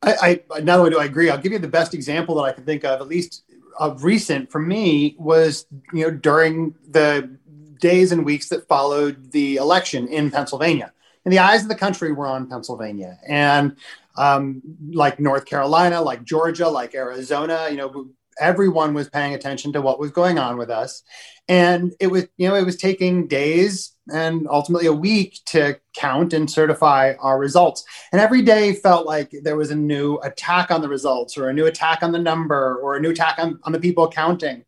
I, 0.02 0.40
I 0.52 0.60
not 0.60 0.78
only 0.78 0.90
do 0.90 0.98
i 1.00 1.04
agree 1.04 1.30
i'll 1.30 1.38
give 1.38 1.52
you 1.52 1.58
the 1.58 1.68
best 1.68 1.94
example 1.94 2.34
that 2.36 2.42
i 2.42 2.52
can 2.52 2.64
think 2.64 2.84
of 2.84 3.00
at 3.00 3.08
least 3.08 3.44
of 3.78 4.04
recent 4.04 4.50
for 4.50 4.60
me 4.60 5.16
was 5.18 5.66
you 5.92 6.02
know 6.02 6.10
during 6.10 6.74
the 6.88 7.30
days 7.78 8.12
and 8.12 8.24
weeks 8.24 8.48
that 8.48 8.68
followed 8.68 9.32
the 9.32 9.56
election 9.56 10.08
in 10.08 10.30
Pennsylvania. 10.30 10.92
And 11.24 11.32
the 11.32 11.40
eyes 11.40 11.62
of 11.62 11.68
the 11.68 11.74
country 11.74 12.12
were 12.12 12.26
on 12.26 12.48
Pennsylvania. 12.48 13.18
And 13.28 13.76
um, 14.16 14.62
like 14.90 15.18
North 15.18 15.44
Carolina, 15.44 16.00
like 16.00 16.24
Georgia, 16.24 16.68
like 16.68 16.94
Arizona, 16.94 17.68
you 17.70 17.76
know, 17.76 18.08
everyone 18.38 18.94
was 18.94 19.08
paying 19.08 19.34
attention 19.34 19.72
to 19.72 19.82
what 19.82 19.98
was 19.98 20.10
going 20.10 20.38
on 20.38 20.56
with 20.56 20.70
us. 20.70 21.02
And 21.48 21.94
it 22.00 22.08
was, 22.08 22.26
you 22.36 22.48
know, 22.48 22.54
it 22.54 22.64
was 22.64 22.76
taking 22.76 23.28
days 23.28 23.94
and 24.12 24.46
ultimately 24.48 24.86
a 24.86 24.92
week 24.92 25.38
to 25.46 25.78
count 25.94 26.32
and 26.32 26.50
certify 26.50 27.14
our 27.18 27.38
results. 27.38 27.84
And 28.12 28.20
every 28.20 28.42
day 28.42 28.74
felt 28.74 29.06
like 29.06 29.32
there 29.42 29.56
was 29.56 29.70
a 29.70 29.76
new 29.76 30.18
attack 30.18 30.70
on 30.70 30.80
the 30.80 30.88
results 30.88 31.36
or 31.36 31.48
a 31.48 31.52
new 31.52 31.66
attack 31.66 32.02
on 32.02 32.12
the 32.12 32.18
number 32.18 32.76
or 32.76 32.96
a 32.96 33.00
new 33.00 33.10
attack 33.10 33.38
on, 33.38 33.58
on 33.64 33.72
the 33.72 33.80
people 33.80 34.08
counting. 34.08 34.64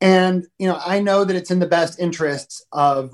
And 0.00 0.46
you 0.58 0.68
know, 0.68 0.78
I 0.84 1.00
know 1.00 1.24
that 1.24 1.36
it's 1.36 1.50
in 1.50 1.58
the 1.58 1.66
best 1.66 1.98
interests 1.98 2.64
of 2.72 3.12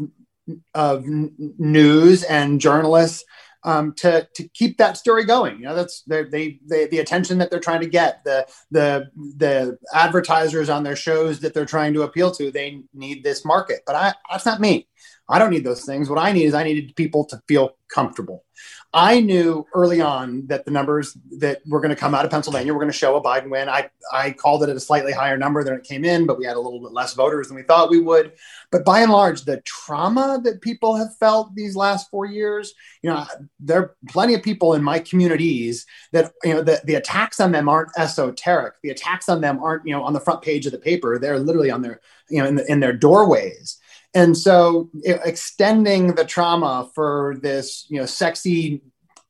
of 0.74 1.04
news 1.06 2.24
and 2.24 2.60
journalists 2.60 3.24
um, 3.64 3.94
to 3.94 4.28
to 4.34 4.48
keep 4.48 4.78
that 4.78 4.96
story 4.96 5.24
going. 5.24 5.58
You 5.58 5.66
know, 5.66 5.74
that's 5.74 6.02
they, 6.02 6.24
they 6.24 6.60
they 6.68 6.86
the 6.88 6.98
attention 6.98 7.38
that 7.38 7.50
they're 7.50 7.60
trying 7.60 7.80
to 7.80 7.88
get, 7.88 8.24
the 8.24 8.46
the 8.70 9.10
the 9.36 9.78
advertisers 9.94 10.68
on 10.68 10.82
their 10.82 10.96
shows 10.96 11.40
that 11.40 11.54
they're 11.54 11.66
trying 11.66 11.94
to 11.94 12.02
appeal 12.02 12.30
to. 12.32 12.50
They 12.50 12.82
need 12.92 13.22
this 13.22 13.44
market, 13.44 13.82
but 13.86 13.94
I 13.94 14.14
that's 14.30 14.46
not 14.46 14.60
me. 14.60 14.88
I 15.28 15.38
don't 15.38 15.50
need 15.50 15.64
those 15.64 15.84
things. 15.84 16.10
What 16.10 16.18
I 16.18 16.32
need 16.32 16.44
is 16.44 16.54
I 16.54 16.64
needed 16.64 16.96
people 16.96 17.24
to 17.26 17.40
feel 17.46 17.76
comfortable. 17.92 18.44
I 18.94 19.20
knew 19.20 19.66
early 19.74 20.02
on 20.02 20.46
that 20.48 20.66
the 20.66 20.70
numbers 20.70 21.16
that 21.38 21.62
were 21.66 21.80
going 21.80 21.94
to 21.94 21.96
come 21.96 22.14
out 22.14 22.26
of 22.26 22.30
Pennsylvania 22.30 22.74
were 22.74 22.78
going 22.78 22.92
to 22.92 22.96
show 22.96 23.16
a 23.16 23.22
Biden 23.22 23.50
win. 23.50 23.68
I, 23.68 23.88
I 24.12 24.32
called 24.32 24.62
it 24.62 24.68
at 24.68 24.76
a 24.76 24.80
slightly 24.80 25.12
higher 25.12 25.38
number 25.38 25.64
than 25.64 25.74
it 25.74 25.84
came 25.84 26.04
in, 26.04 26.26
but 26.26 26.38
we 26.38 26.44
had 26.44 26.56
a 26.56 26.60
little 26.60 26.80
bit 26.80 26.92
less 26.92 27.14
voters 27.14 27.48
than 27.48 27.56
we 27.56 27.62
thought 27.62 27.88
we 27.88 28.00
would. 28.00 28.32
But 28.70 28.84
by 28.84 29.00
and 29.00 29.10
large, 29.10 29.44
the 29.44 29.62
trauma 29.62 30.40
that 30.44 30.60
people 30.60 30.96
have 30.96 31.16
felt 31.16 31.54
these 31.54 31.74
last 31.74 32.10
four 32.10 32.26
years, 32.26 32.74
you 33.02 33.08
know, 33.08 33.24
there 33.60 33.80
are 33.80 33.96
plenty 34.08 34.34
of 34.34 34.42
people 34.42 34.74
in 34.74 34.82
my 34.82 34.98
communities 34.98 35.86
that, 36.12 36.32
you 36.44 36.52
know, 36.52 36.62
the, 36.62 36.82
the 36.84 36.96
attacks 36.96 37.40
on 37.40 37.52
them 37.52 37.70
aren't 37.70 37.92
esoteric. 37.96 38.74
The 38.82 38.90
attacks 38.90 39.30
on 39.30 39.40
them 39.40 39.58
aren't, 39.62 39.86
you 39.86 39.94
know, 39.94 40.02
on 40.02 40.12
the 40.12 40.20
front 40.20 40.42
page 40.42 40.66
of 40.66 40.72
the 40.72 40.78
paper. 40.78 41.18
They're 41.18 41.38
literally 41.38 41.70
on 41.70 41.80
their, 41.80 42.00
you 42.28 42.42
know, 42.42 42.46
in, 42.46 42.56
the, 42.56 42.70
in 42.70 42.80
their 42.80 42.92
doorways. 42.92 43.78
And 44.14 44.36
so 44.36 44.90
extending 45.04 46.14
the 46.14 46.24
trauma 46.24 46.90
for 46.94 47.36
this, 47.40 47.86
you 47.88 47.98
know, 47.98 48.06
sexy 48.06 48.82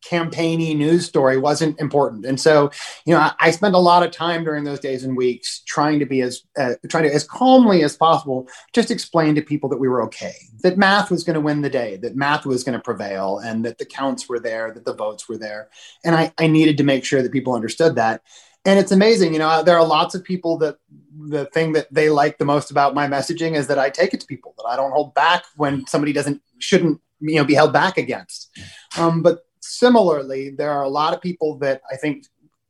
campaigny 0.02 0.74
news 0.74 1.06
story 1.06 1.38
wasn't 1.38 1.78
important. 1.80 2.26
And 2.26 2.40
so, 2.40 2.70
you 3.06 3.14
know, 3.14 3.20
I, 3.20 3.32
I, 3.38 3.50
spent 3.52 3.74
a 3.74 3.78
lot 3.78 4.02
of 4.02 4.10
time 4.10 4.44
during 4.44 4.64
those 4.64 4.80
days 4.80 5.04
and 5.04 5.16
weeks 5.16 5.62
trying 5.64 6.00
to 6.00 6.06
be 6.06 6.22
as 6.22 6.42
uh, 6.58 6.74
trying 6.88 7.04
to 7.04 7.14
as 7.14 7.24
calmly 7.24 7.84
as 7.84 7.96
possible 7.96 8.48
just 8.72 8.90
explain 8.90 9.34
to 9.36 9.42
people 9.42 9.68
that 9.70 9.78
we 9.78 9.88
were 9.88 10.02
okay, 10.02 10.34
that 10.62 10.76
math 10.76 11.10
was 11.10 11.22
going 11.22 11.34
to 11.34 11.40
win 11.40 11.62
the 11.62 11.70
day, 11.70 11.96
that 11.98 12.16
math 12.16 12.44
was 12.44 12.64
going 12.64 12.76
to 12.76 12.82
prevail, 12.82 13.38
and 13.38 13.64
that 13.64 13.78
the 13.78 13.86
counts 13.86 14.28
were 14.28 14.40
there, 14.40 14.72
that 14.72 14.84
the 14.84 14.94
votes 14.94 15.28
were 15.28 15.38
there. 15.38 15.68
And 16.04 16.16
I, 16.16 16.32
I 16.38 16.48
needed 16.48 16.76
to 16.78 16.84
make 16.84 17.04
sure 17.04 17.22
that 17.22 17.32
people 17.32 17.54
understood 17.54 17.94
that. 17.94 18.22
And 18.64 18.78
it's 18.78 18.92
amazing, 18.92 19.32
you 19.32 19.38
know, 19.38 19.62
there 19.62 19.78
are 19.78 19.86
lots 19.86 20.14
of 20.14 20.22
people 20.22 20.58
that 20.58 20.76
the 21.28 21.46
thing 21.46 21.72
that 21.72 21.92
they 21.92 22.10
like 22.10 22.38
the 22.38 22.44
most 22.44 22.70
about 22.70 22.94
my 22.94 23.06
messaging 23.06 23.56
is 23.56 23.66
that 23.66 23.78
I 23.78 23.90
take 23.90 24.14
it 24.14 24.20
to 24.20 24.26
people, 24.26 24.54
that 24.58 24.64
I 24.64 24.76
don't 24.76 24.92
hold 24.92 25.14
back 25.14 25.44
when 25.56 25.86
somebody 25.86 26.12
doesn't 26.12 26.40
shouldn't 26.58 27.00
you 27.20 27.36
know 27.36 27.44
be 27.44 27.54
held 27.54 27.72
back 27.72 27.98
against. 27.98 28.50
Um, 28.98 29.22
but 29.22 29.40
similarly, 29.60 30.50
there 30.50 30.72
are 30.72 30.82
a 30.82 30.88
lot 30.88 31.14
of 31.14 31.20
people 31.20 31.58
that 31.58 31.82
I 31.90 31.96
think 31.96 32.24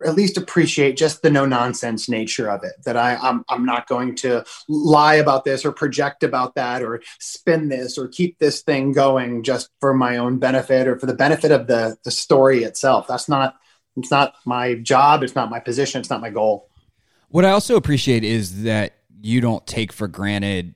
at 0.04 0.14
least 0.14 0.36
appreciate 0.36 0.96
just 0.96 1.22
the 1.22 1.30
no 1.30 1.46
nonsense 1.46 2.08
nature 2.08 2.50
of 2.50 2.64
it 2.64 2.72
that 2.84 2.96
I, 2.96 3.16
I'm, 3.16 3.44
I'm 3.48 3.64
not 3.64 3.88
going 3.88 4.14
to 4.16 4.44
lie 4.68 5.14
about 5.14 5.44
this 5.44 5.64
or 5.64 5.72
project 5.72 6.22
about 6.22 6.54
that 6.56 6.82
or 6.82 7.02
spin 7.20 7.68
this 7.68 7.96
or 7.96 8.08
keep 8.08 8.38
this 8.38 8.62
thing 8.62 8.92
going 8.92 9.42
just 9.42 9.70
for 9.80 9.94
my 9.94 10.16
own 10.16 10.38
benefit 10.38 10.88
or 10.88 10.98
for 10.98 11.06
the 11.06 11.14
benefit 11.14 11.50
of 11.50 11.66
the, 11.66 11.96
the 12.04 12.10
story 12.10 12.64
itself. 12.64 13.06
That's 13.06 13.28
not, 13.28 13.54
it's 13.96 14.10
not 14.10 14.34
my 14.44 14.74
job. 14.74 15.22
It's 15.22 15.34
not 15.34 15.50
my 15.50 15.60
position. 15.60 16.00
It's 16.00 16.10
not 16.10 16.20
my 16.20 16.30
goal. 16.30 16.68
What 17.32 17.46
I 17.46 17.50
also 17.50 17.76
appreciate 17.76 18.24
is 18.24 18.64
that 18.64 18.92
you 19.22 19.40
don't 19.40 19.66
take 19.66 19.90
for 19.90 20.06
granted 20.06 20.74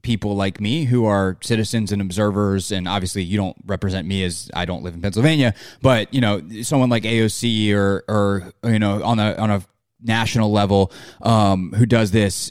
people 0.00 0.34
like 0.34 0.58
me 0.58 0.84
who 0.84 1.04
are 1.04 1.36
citizens 1.42 1.92
and 1.92 2.00
observers. 2.00 2.72
And 2.72 2.88
obviously 2.88 3.22
you 3.22 3.36
don't 3.36 3.56
represent 3.66 4.08
me 4.08 4.24
as 4.24 4.50
I 4.54 4.64
don't 4.64 4.82
live 4.82 4.94
in 4.94 5.02
Pennsylvania 5.02 5.54
but 5.82 6.12
you 6.14 6.22
know 6.22 6.40
someone 6.62 6.88
like 6.88 7.02
AOC 7.02 7.74
or 7.74 8.04
or 8.08 8.52
you 8.64 8.78
know 8.78 9.02
on 9.02 9.18
a 9.18 9.34
on 9.34 9.50
a 9.50 9.62
national 10.02 10.50
level 10.50 10.90
um, 11.20 11.72
who 11.72 11.84
does 11.84 12.12
this 12.12 12.50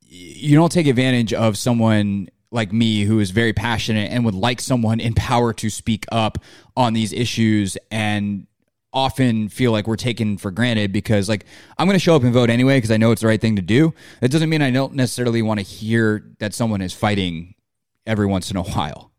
you 0.00 0.56
don't 0.56 0.72
take 0.72 0.86
advantage 0.86 1.34
of 1.34 1.58
someone 1.58 2.28
like 2.50 2.72
me 2.72 3.02
who 3.02 3.20
is 3.20 3.30
very 3.30 3.52
passionate 3.52 4.10
and 4.10 4.24
would 4.24 4.34
like 4.34 4.60
someone 4.60 5.00
in 5.00 5.12
power 5.12 5.52
to 5.52 5.68
speak 5.68 6.06
up 6.10 6.38
on 6.76 6.94
these 6.94 7.12
issues 7.12 7.76
and 7.90 8.46
often 8.92 9.48
feel 9.48 9.72
like 9.72 9.86
we're 9.86 9.96
taken 9.96 10.36
for 10.36 10.50
granted 10.50 10.92
because 10.92 11.28
like 11.28 11.46
I'm 11.78 11.86
going 11.86 11.96
to 11.96 12.02
show 12.02 12.14
up 12.14 12.22
and 12.22 12.32
vote 12.32 12.50
anyway 12.50 12.76
because 12.76 12.90
I 12.90 12.96
know 12.96 13.10
it's 13.10 13.22
the 13.22 13.28
right 13.28 13.40
thing 13.40 13.56
to 13.56 13.62
do. 13.62 13.94
That 14.20 14.30
doesn't 14.30 14.50
mean 14.50 14.62
I 14.62 14.70
don't 14.70 14.94
necessarily 14.94 15.42
want 15.42 15.60
to 15.60 15.66
hear 15.66 16.30
that 16.38 16.54
someone 16.54 16.82
is 16.82 16.92
fighting 16.92 17.54
every 18.06 18.26
once 18.26 18.50
in 18.50 18.56
a 18.56 18.62
while. 18.62 19.12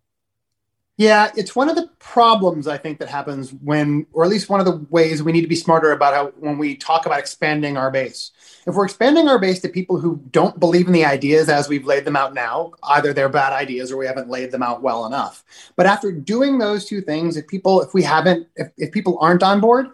Yeah, 0.98 1.32
it's 1.36 1.56
one 1.56 1.70
of 1.70 1.76
the 1.76 1.90
problems 1.98 2.68
I 2.68 2.78
think 2.78 3.00
that 3.00 3.10
happens 3.10 3.52
when, 3.52 4.06
or 4.14 4.24
at 4.24 4.30
least 4.30 4.48
one 4.48 4.60
of 4.60 4.68
the 4.68 4.86
ways 4.92 5.24
we 5.24 5.32
need 5.32 5.42
to 5.42 5.48
be 5.48 5.56
smarter 5.56 5.92
about 5.92 6.14
how 6.14 6.28
when 6.38 6.60
we 6.60 6.76
talk 6.76 7.08
about 7.08 7.18
expanding 7.18 7.78
our 7.78 7.90
base. 7.90 8.32
If 8.66 8.76
we're 8.76 8.86
expanding 8.86 9.28
our 9.28 9.40
base 9.40 9.60
to 9.62 9.70
people 9.70 10.00
who 10.00 10.22
don't 10.32 10.60
believe 10.60 10.88
in 10.88 10.94
the 10.94 11.06
ideas 11.06 11.50
as 11.50 11.68
we've 11.68 11.86
laid 11.86 12.06
them 12.06 12.16
out 12.16 12.34
now, 12.34 12.72
either 12.84 13.14
they're 13.14 13.30
bad 13.30 13.54
ideas 13.54 13.92
or 13.92 13.98
we 13.98 14.06
haven't 14.06 14.30
laid 14.30 14.52
them 14.52 14.64
out 14.64 14.82
well 14.82 15.06
enough. 15.06 15.44
But 15.76 15.86
after 15.86 16.12
doing 16.12 16.58
those 16.58 16.86
two 16.86 17.02
things, 17.02 17.38
if 17.38 17.48
people, 17.48 17.82
if 17.82 17.94
we 17.94 18.04
haven't, 18.04 18.48
if, 18.56 18.70
if 18.78 18.92
people 18.92 19.18
aren't 19.20 19.44
on 19.44 19.60
board, 19.60 19.88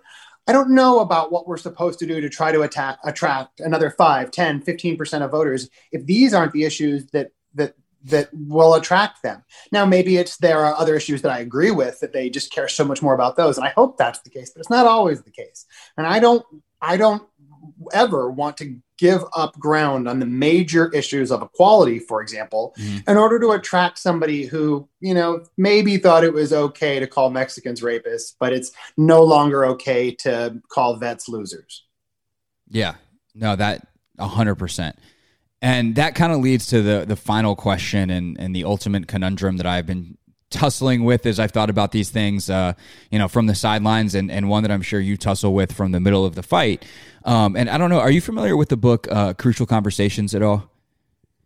I 0.47 0.51
don't 0.51 0.72
know 0.72 0.99
about 0.99 1.32
what 1.32 1.47
we're 1.47 1.57
supposed 1.57 1.99
to 1.99 2.07
do 2.07 2.22
to 2.22 2.30
try 2.30 2.51
to 2.51 2.63
attack, 2.63 2.97
attract 3.03 3.59
another 3.59 3.91
5, 3.91 4.32
10, 4.32 4.63
15% 4.63 5.22
of 5.22 5.32
voters 5.32 5.70
if 5.91 6.05
these 6.05 6.34
aren't 6.34 6.53
the 6.53 6.63
issues 6.63 7.05
that 7.11 7.32
that 7.55 7.76
that 8.05 8.30
will 8.34 8.76
attract 8.76 9.22
them. 9.24 9.43
Now, 9.72 9.86
maybe 9.86 10.17
it's 10.17 10.38
there 10.38 10.63
are 10.65 10.74
other 10.76 10.95
issues 10.95 11.22
that 11.22 11.32
I 11.32 11.39
agree 11.39 11.72
with 11.72 11.99
that 11.99 12.13
they 12.13 12.30
just 12.30 12.51
care 12.51 12.67
so 12.67 12.86
much 12.86 13.01
more 13.01 13.13
about 13.13 13.36
those, 13.36 13.57
and 13.57 13.67
I 13.67 13.72
hope 13.72 13.97
that's 13.97 14.22
the 14.22 14.30
case, 14.30 14.51
but 14.51 14.61
it's 14.61 14.70
not 14.70 14.88
always 14.88 15.22
the 15.22 15.32
case. 15.32 15.65
And 15.97 16.07
I 16.07 16.20
don't, 16.20 16.45
I 16.82 16.97
don't 16.97 17.24
ever 17.94 18.30
want 18.30 18.58
to 18.58 18.78
give 18.98 19.24
up 19.36 19.58
ground 19.58 20.08
on 20.08 20.20
the 20.20 20.26
major 20.26 20.90
issues 20.94 21.32
of 21.32 21.42
equality, 21.42 22.00
for 22.00 22.22
example, 22.22 22.76
mm-hmm. 22.78 23.10
in 23.10 23.18
order 23.18 23.40
to 23.40 23.52
attract 23.52 23.98
somebody 23.98 24.46
who, 24.46 24.88
you 25.00 25.14
know, 25.14 25.44
maybe 25.58 25.98
thought 25.98 26.24
it 26.24 26.34
was 26.34 26.52
okay 26.52 27.00
to 27.00 27.08
call 27.08 27.30
Mexicans 27.30 27.82
rapists, 27.82 28.34
but 28.40 28.52
it's 28.52 28.72
no 28.98 29.24
longer 29.24 29.66
okay 29.66 30.12
to 30.16 30.62
call 30.70 30.98
vets 30.98 31.30
losers. 31.30 31.86
Yeah, 32.68 32.96
no, 33.34 33.56
that 33.56 33.88
a 34.18 34.28
hundred 34.28 34.56
percent. 34.56 34.98
And 35.62 35.96
that 35.96 36.16
kind 36.16 36.32
of 36.32 36.40
leads 36.40 36.68
to 36.68 36.82
the 36.82 37.06
the 37.06 37.16
final 37.16 37.56
question 37.56 38.10
and, 38.10 38.40
and 38.40 38.56
the 38.56 38.66
ultimate 38.66 39.08
conundrum 39.08 39.58
that 39.58 39.66
I've 39.66 39.86
been 39.86 40.18
tussling 40.50 41.04
with 41.04 41.26
as 41.26 41.40
I've 41.40 41.52
thought 41.52 41.70
about 41.70 41.92
these 41.92 42.10
things, 42.10 42.50
uh, 42.50 42.74
you 43.12 43.20
know, 43.20 43.28
from 43.28 43.48
the 43.48 43.56
sidelines, 43.56 44.16
and, 44.16 44.32
and 44.32 44.50
one 44.50 44.64
that 44.64 44.72
I'm 44.72 44.82
sure 44.82 45.00
you 45.00 45.18
tussle 45.18 45.54
with 45.54 45.72
from 45.72 45.92
the 45.92 46.00
middle 46.00 46.26
of 46.26 46.36
the 46.36 46.44
fight. 46.44 46.86
Um, 47.26 47.55
and 47.55 47.70
I 47.70 47.78
don't 47.78 47.89
know, 47.89 47.99
are 47.99 48.11
you 48.11 48.22
familiar 48.22 48.55
with 48.55 48.70
the 48.70 48.78
book 48.78 49.07
uh, 49.11 49.34
Crucial 49.34 49.65
Conversations 49.65 50.34
at 50.34 50.41
all? 50.41 50.70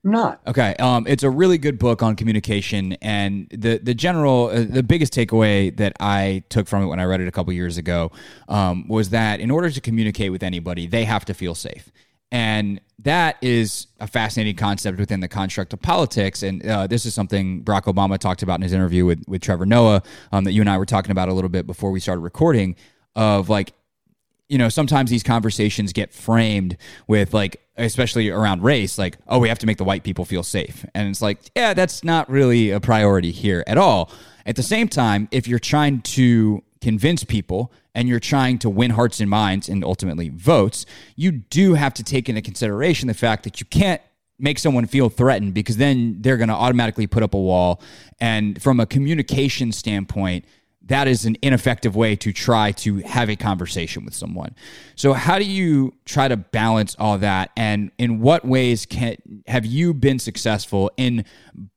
not. 0.03 0.41
Okay. 0.45 0.76
Um, 0.80 1.07
it's 1.07 1.24
a 1.24 1.30
really 1.30 1.57
good 1.57 1.80
book 1.80 2.03
on 2.03 2.15
communication, 2.15 2.93
and 3.01 3.47
the 3.51 3.80
the 3.82 3.93
general, 3.93 4.47
uh, 4.47 4.63
the 4.63 4.84
biggest 4.84 5.13
takeaway 5.13 5.76
that 5.78 5.93
I 5.99 6.43
took 6.49 6.67
from 6.67 6.84
it 6.84 6.88
when 6.88 6.99
I 6.99 7.05
read 7.05 7.21
it 7.21 7.28
a 7.28 7.32
couple 7.32 7.53
years 7.53 7.78
ago 7.78 8.11
um, 8.49 8.88
was 8.88 9.09
that 9.11 9.39
in 9.39 9.49
order 9.49 9.69
to 9.69 9.82
communicate 9.82 10.32
with 10.32 10.43
anybody, 10.43 10.88
they 10.88 11.05
have 11.05 11.24
to 11.26 11.34
feel 11.34 11.55
safe. 11.55 11.91
And 12.32 12.82
that 12.99 13.38
is 13.41 13.88
a 13.99 14.07
fascinating 14.07 14.55
concept 14.55 14.97
within 14.97 15.19
the 15.19 15.28
construct 15.28 15.71
of 15.71 15.82
politics. 15.82 16.41
And 16.41 16.65
uh, 16.65 16.88
this 16.88 17.05
is 17.05 17.13
something 17.13 17.63
Barack 17.63 17.84
Obama 17.84 18.17
talked 18.17 18.41
about 18.41 18.55
in 18.55 18.63
his 18.63 18.74
interview 18.74 19.05
with, 19.05 19.24
with 19.28 19.41
Trevor 19.41 19.67
Noah 19.67 20.01
um, 20.32 20.43
that 20.45 20.51
you 20.51 20.61
and 20.61 20.69
I 20.69 20.80
were 20.80 20.86
talking 20.88 21.11
about 21.11 21.30
a 21.30 21.34
little 21.34 21.49
bit 21.49 21.67
before 21.67 21.91
we 21.91 21.99
started 21.99 22.21
recording 22.21 22.76
of 23.15 23.49
like, 23.49 23.74
you 24.54 24.60
know, 24.60 24.70
sometimes 24.70 25.10
these 25.10 25.24
conversations 25.24 25.93
get 25.93 26.14
framed 26.14 26.78
with 27.08 27.34
like, 27.34 27.60
especially 27.76 28.30
around 28.30 28.62
race, 28.62 28.99
like, 28.99 29.18
oh, 29.28 29.39
we 29.39 29.49
have 29.49 29.58
to 29.58 29.66
make 29.66 29.80
the 29.80 29.84
white 29.84 30.04
people 30.04 30.26
feel 30.26 30.43
safe. 30.43 30.86
And 30.93 31.10
it's 31.10 31.24
like, 31.24 31.39
yeah, 31.56 31.74
that's 31.74 32.04
not 32.04 32.30
really 32.30 32.70
a 32.70 32.80
priority 32.80 33.32
here 33.32 33.64
at 33.66 33.80
all. 33.80 34.12
At 34.45 34.56
the 34.56 34.62
same 34.62 34.88
time, 34.88 35.28
if 35.32 35.47
you're 35.47 35.58
trying 35.58 36.01
to 36.01 36.64
convince 36.82 37.24
people 37.24 37.74
and 37.95 38.08
you're 38.08 38.20
trying 38.20 38.60
to 38.60 38.70
win 38.70 38.91
hearts 38.91 39.20
and 39.20 39.28
minds 39.28 39.70
and 39.70 39.84
ultimately 39.84 40.30
votes, 40.30 40.86
you 41.16 41.32
do 41.32 41.74
have 41.74 41.95
to 41.95 42.04
take 42.04 42.30
into 42.30 42.43
consideration 42.43 43.08
the 43.08 43.16
fact 43.16 43.45
that 43.45 43.60
you 43.60 43.66
can't 43.66 44.04
make 44.38 44.60
someone 44.60 44.86
feel 44.86 45.10
threatened 45.10 45.56
because 45.56 45.78
then 45.78 46.18
they're 46.22 46.38
going 46.38 46.49
to 46.49 46.54
automatically 46.54 47.08
put 47.08 47.24
up 47.24 47.34
a 47.34 47.39
wall. 47.39 47.82
And 48.20 48.62
from 48.62 48.80
a 48.80 48.86
communication 48.86 49.72
standpoint, 49.72 50.45
that 50.86 51.08
is 51.08 51.26
an 51.26 51.38
ineffective 51.42 51.96
way 51.96 52.16
to 52.18 52.34
try 52.34 52.72
to 52.72 52.98
have 53.00 53.30
a 53.30 53.36
conversation 53.36 54.04
with 54.04 54.14
someone. 54.14 54.54
So 54.96 55.14
how 55.14 55.40
do 55.40 55.46
you 55.46 55.94
try 56.06 56.28
to 56.28 56.36
balance 56.36 56.96
all 57.00 57.18
that 57.20 57.52
and 57.56 57.92
in 57.98 58.20
what 58.20 58.46
ways 58.46 58.86
can 58.86 59.16
have 59.48 59.66
you 59.66 59.94
been 59.94 60.20
successful 60.20 60.92
in 60.98 61.26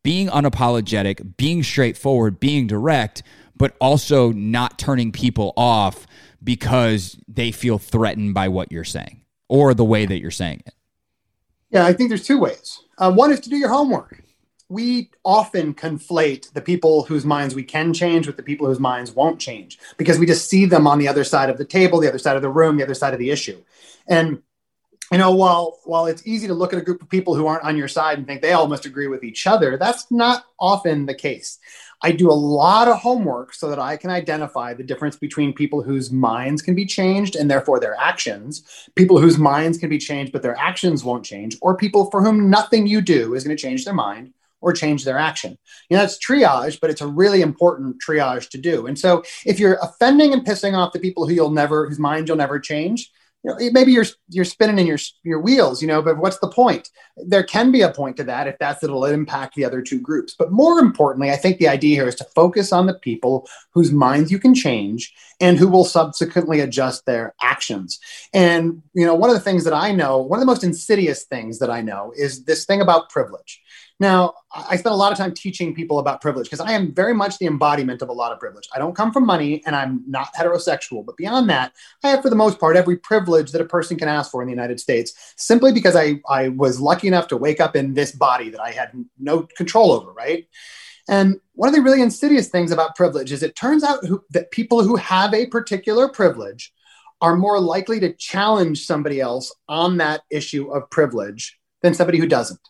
being 0.03 0.29
unapologetic, 0.29 1.37
being 1.37 1.63
straightforward, 1.63 2.41
being 2.41 2.67
direct 2.67 3.23
but 3.57 3.75
also 3.81 4.33
not 4.33 4.79
turning 4.79 5.13
people 5.13 5.55
off 5.57 6.07
because 6.45 7.19
they 7.27 7.51
feel 7.51 7.79
threatened 7.79 8.35
by 8.35 8.49
what 8.49 8.71
you're 8.71 8.85
saying 8.85 9.23
or 9.49 9.73
the 9.73 9.85
way 9.85 10.05
that 10.05 10.19
you're 10.19 10.31
saying 10.31 10.63
it? 10.67 10.75
Yeah, 11.71 11.87
I 11.87 11.93
think 11.93 12.11
there's 12.11 12.27
two 12.27 12.39
ways. 12.39 12.81
Uh, 12.99 13.13
one 13.13 13.33
is 13.33 13.41
to 13.41 13.51
do 13.51 13.57
your 13.57 13.71
homework. 13.71 14.23
We 14.69 15.11
often 15.25 15.75
conflate 15.75 16.53
the 16.53 16.61
people 16.61 17.05
whose 17.05 17.25
minds 17.25 17.55
we 17.55 17.63
can 17.63 17.95
change 17.95 18.27
with 18.27 18.37
the 18.37 18.43
people 18.43 18.67
whose 18.67 18.81
minds 18.81 19.13
won't 19.13 19.39
change 19.39 19.79
because 19.97 20.19
we 20.19 20.27
just 20.27 20.51
see 20.51 20.67
them 20.67 20.87
on 20.89 20.99
the 20.99 21.07
other 21.07 21.23
side 21.23 21.51
of 21.51 21.59
the 21.59 21.65
table, 21.65 22.01
the 22.01 22.09
other 22.09 22.19
side 22.19 22.35
of 22.37 22.43
the 22.43 22.49
room, 22.49 22.77
the 22.77 22.83
other 22.83 22.95
side 22.95 23.13
of 23.13 23.21
the 23.21 23.31
issue. 23.31 23.63
And 24.09 24.43
you 25.13 25.19
know, 25.19 25.33
while 25.33 25.79
while 25.85 26.07
it's 26.07 26.27
easy 26.27 26.49
to 26.49 26.55
look 26.55 26.73
at 26.73 26.81
a 26.81 26.83
group 26.83 27.01
of 27.01 27.09
people 27.09 27.37
who 27.37 27.47
aren't 27.47 27.63
on 27.63 27.77
your 27.77 27.87
side 27.87 28.19
and 28.19 28.27
think 28.27 28.43
they 28.43 28.55
all 28.55 28.67
must 28.67 28.87
agree 28.87 29.07
with 29.07 29.23
each 29.23 29.47
other, 29.47 29.77
that's 29.77 30.11
not 30.11 30.47
often 30.59 31.07
the 31.07 31.15
case. 31.15 31.61
I 32.03 32.11
do 32.11 32.31
a 32.31 32.33
lot 32.33 32.89
of 32.89 32.99
homework 32.99 33.55
so 33.55 33.71
that 33.71 33.79
I 33.79 33.97
can 33.97 34.11
identify 34.11 34.75
the 34.75 34.83
difference 34.83 35.17
between 35.17 35.53
people 35.53 35.81
whose 35.81 36.11
minds 36.11 36.61
can 36.61 36.75
be 36.75 36.85
changed 36.85 37.37
and 37.37 37.49
therefore 37.49 37.79
their 37.79 37.97
actions, 37.99 38.89
people 38.97 39.19
whose 39.19 39.39
minds 39.39 39.79
can 39.79 39.89
be 39.89 39.99
changed 39.99 40.33
but 40.33 40.43
their 40.43 40.59
actions 40.59 41.05
won't 41.05 41.25
change, 41.25 41.57
or 41.63 41.77
people 41.77 42.11
for 42.11 42.23
whom 42.23 42.51
nothing 42.51 42.87
you 42.87 43.01
do 43.01 43.35
is 43.35 43.45
going 43.45 43.57
to 43.57 43.63
change 43.63 43.85
their 43.85 43.95
mind 43.95 44.33
or 44.61 44.73
change 44.73 45.05
their 45.05 45.19
action. 45.19 45.57
You 45.91 45.97
know, 45.97 46.03
it's 46.03 46.19
triage, 46.19 46.81
but 46.81 46.91
it's 46.91 47.01
a 47.01 47.07
really 47.07 47.43
important 47.43 47.97
triage 48.07 48.49
to 48.51 48.59
do. 48.59 48.87
And 48.87 48.99
so 48.99 49.23
if 49.45 49.61
you're 49.61 49.79
offending 49.83 50.33
and 50.33 50.45
pissing 50.45 50.75
off 50.75 50.93
the 50.93 50.99
people 51.01 51.27
who 51.27 51.35
you'll 51.35 51.51
never, 51.51 51.89
whose 51.89 51.99
mind 51.99 52.29
you'll 52.29 52.37
never 52.37 52.59
change, 52.59 53.11
you 53.47 53.53
know, 53.53 53.71
maybe 53.73 53.93
you're 53.93 54.07
you're 54.29 54.45
spinning 54.45 54.79
in 54.79 54.87
your 54.87 54.99
your 55.23 55.41
wheels, 55.41 55.81
you 55.81 55.87
know, 55.87 56.03
but 56.03 56.19
what's 56.19 56.39
the 56.41 56.49
point? 56.49 56.91
There 57.17 57.45
can 57.45 57.71
be 57.71 57.83
a 57.83 57.93
point 57.93 58.17
to 58.17 58.25
that 58.25 58.49
if 58.49 58.59
that's 58.59 58.83
it'll 58.83 59.05
impact 59.05 59.55
the 59.55 59.65
other 59.65 59.83
two 59.83 60.01
groups. 60.01 60.35
But 60.37 60.51
more 60.51 60.81
importantly, 60.81 61.31
I 61.31 61.37
think 61.37 61.59
the 61.59 61.69
idea 61.69 61.97
here 61.97 62.09
is 62.09 62.17
to 62.17 62.25
focus 62.35 62.73
on 62.73 62.87
the 62.87 62.99
people 62.99 63.49
whose 63.73 63.93
minds 63.93 64.33
you 64.33 64.41
can 64.41 64.55
change 64.55 65.15
and 65.41 65.57
who 65.59 65.69
will 65.69 65.85
subsequently 65.85 66.59
adjust 66.61 67.07
their 67.07 67.35
actions. 67.41 68.01
And 68.35 68.83
you 68.95 69.07
know, 69.07 69.15
one 69.15 69.31
of 69.31 69.37
the 69.37 69.41
things 69.41 69.63
that 69.63 69.75
I 69.75 69.93
know, 69.93 70.19
one 70.19 70.39
of 70.39 70.43
the 70.43 70.53
most 70.53 70.65
insidious 70.65 71.25
things 71.25 71.61
that 71.61 71.71
I 71.71 71.83
know 71.83 72.13
is 72.17 72.45
this 72.45 72.65
thing 72.65 72.81
about 72.81 73.11
privilege. 73.11 73.61
Now, 73.99 74.35
I 74.53 74.77
spend 74.77 74.93
a 74.93 74.97
lot 74.97 75.11
of 75.11 75.17
time 75.17 75.33
teaching 75.33 75.75
people 75.75 75.99
about 75.99 76.21
privilege 76.21 76.47
because 76.47 76.61
I 76.61 76.73
am 76.73 76.93
very 76.93 77.15
much 77.15 77.39
the 77.39 77.47
embodiment 77.47 78.03
of 78.03 78.11
a 78.11 78.13
lot 78.13 78.31
of 78.31 78.39
privilege. 78.39 78.69
I 78.75 78.79
don't 78.79 78.95
come 78.95 79.11
from 79.11 79.25
money 79.25 79.63
and 79.65 79.75
I'm 79.75 80.03
not 80.07 80.35
heterosexual, 80.35 81.05
but 81.05 81.17
beyond 81.17 81.49
that, 81.49 81.73
I 82.05 82.09
have, 82.09 82.21
for 82.21 82.29
the 82.29 82.37
most 82.37 82.61
part, 82.61 82.77
every 82.77 82.99
privilege 82.99 83.53
that 83.53 83.63
a 83.63 83.67
person 83.67 83.97
can 83.97 84.09
ask 84.09 84.31
for 84.31 84.43
in 84.43 84.49
the 84.49 84.53
United 84.53 84.81
States 84.81 85.35
simply 85.37 85.73
because 85.73 85.97
I, 85.97 86.21
I 86.29 86.49
was 86.49 86.79
lucky 86.79 87.09
enough 87.09 87.29
to 87.29 87.39
wake 87.39 87.59
up 87.59 87.75
in 87.75 87.95
this 87.95 88.13
body 88.13 88.51
that 88.51 88.61
I 88.61 88.71
had 88.71 88.93
no 89.19 89.49
control 89.57 89.93
over, 89.93 90.13
right? 90.13 90.47
And 91.09 91.41
one 91.55 91.69
of 91.69 91.75
the 91.75 91.83
really 91.83 92.03
insidious 92.03 92.49
things 92.49 92.73
about 92.73 92.97
privilege 92.97 93.33
is 93.33 93.43
it 93.43 93.57
turns 93.57 93.83
out 93.83 94.05
who, 94.05 94.23
that 94.31 94.51
people 94.51 94.83
who 94.83 94.97
have 94.97 95.33
a 95.33 95.47
particular 95.47 96.09
privilege 96.09 96.71
are 97.23 97.37
more 97.37 97.59
likely 97.59 97.99
to 98.01 98.13
challenge 98.13 98.85
somebody 98.85 99.23
else 99.23 99.55
on 99.69 99.97
that 99.99 100.21
issue 100.31 100.71
of 100.71 100.91
privilege 100.91 101.59
than 101.81 101.95
somebody 101.95 102.19
who 102.19 102.27
doesn't. 102.27 102.61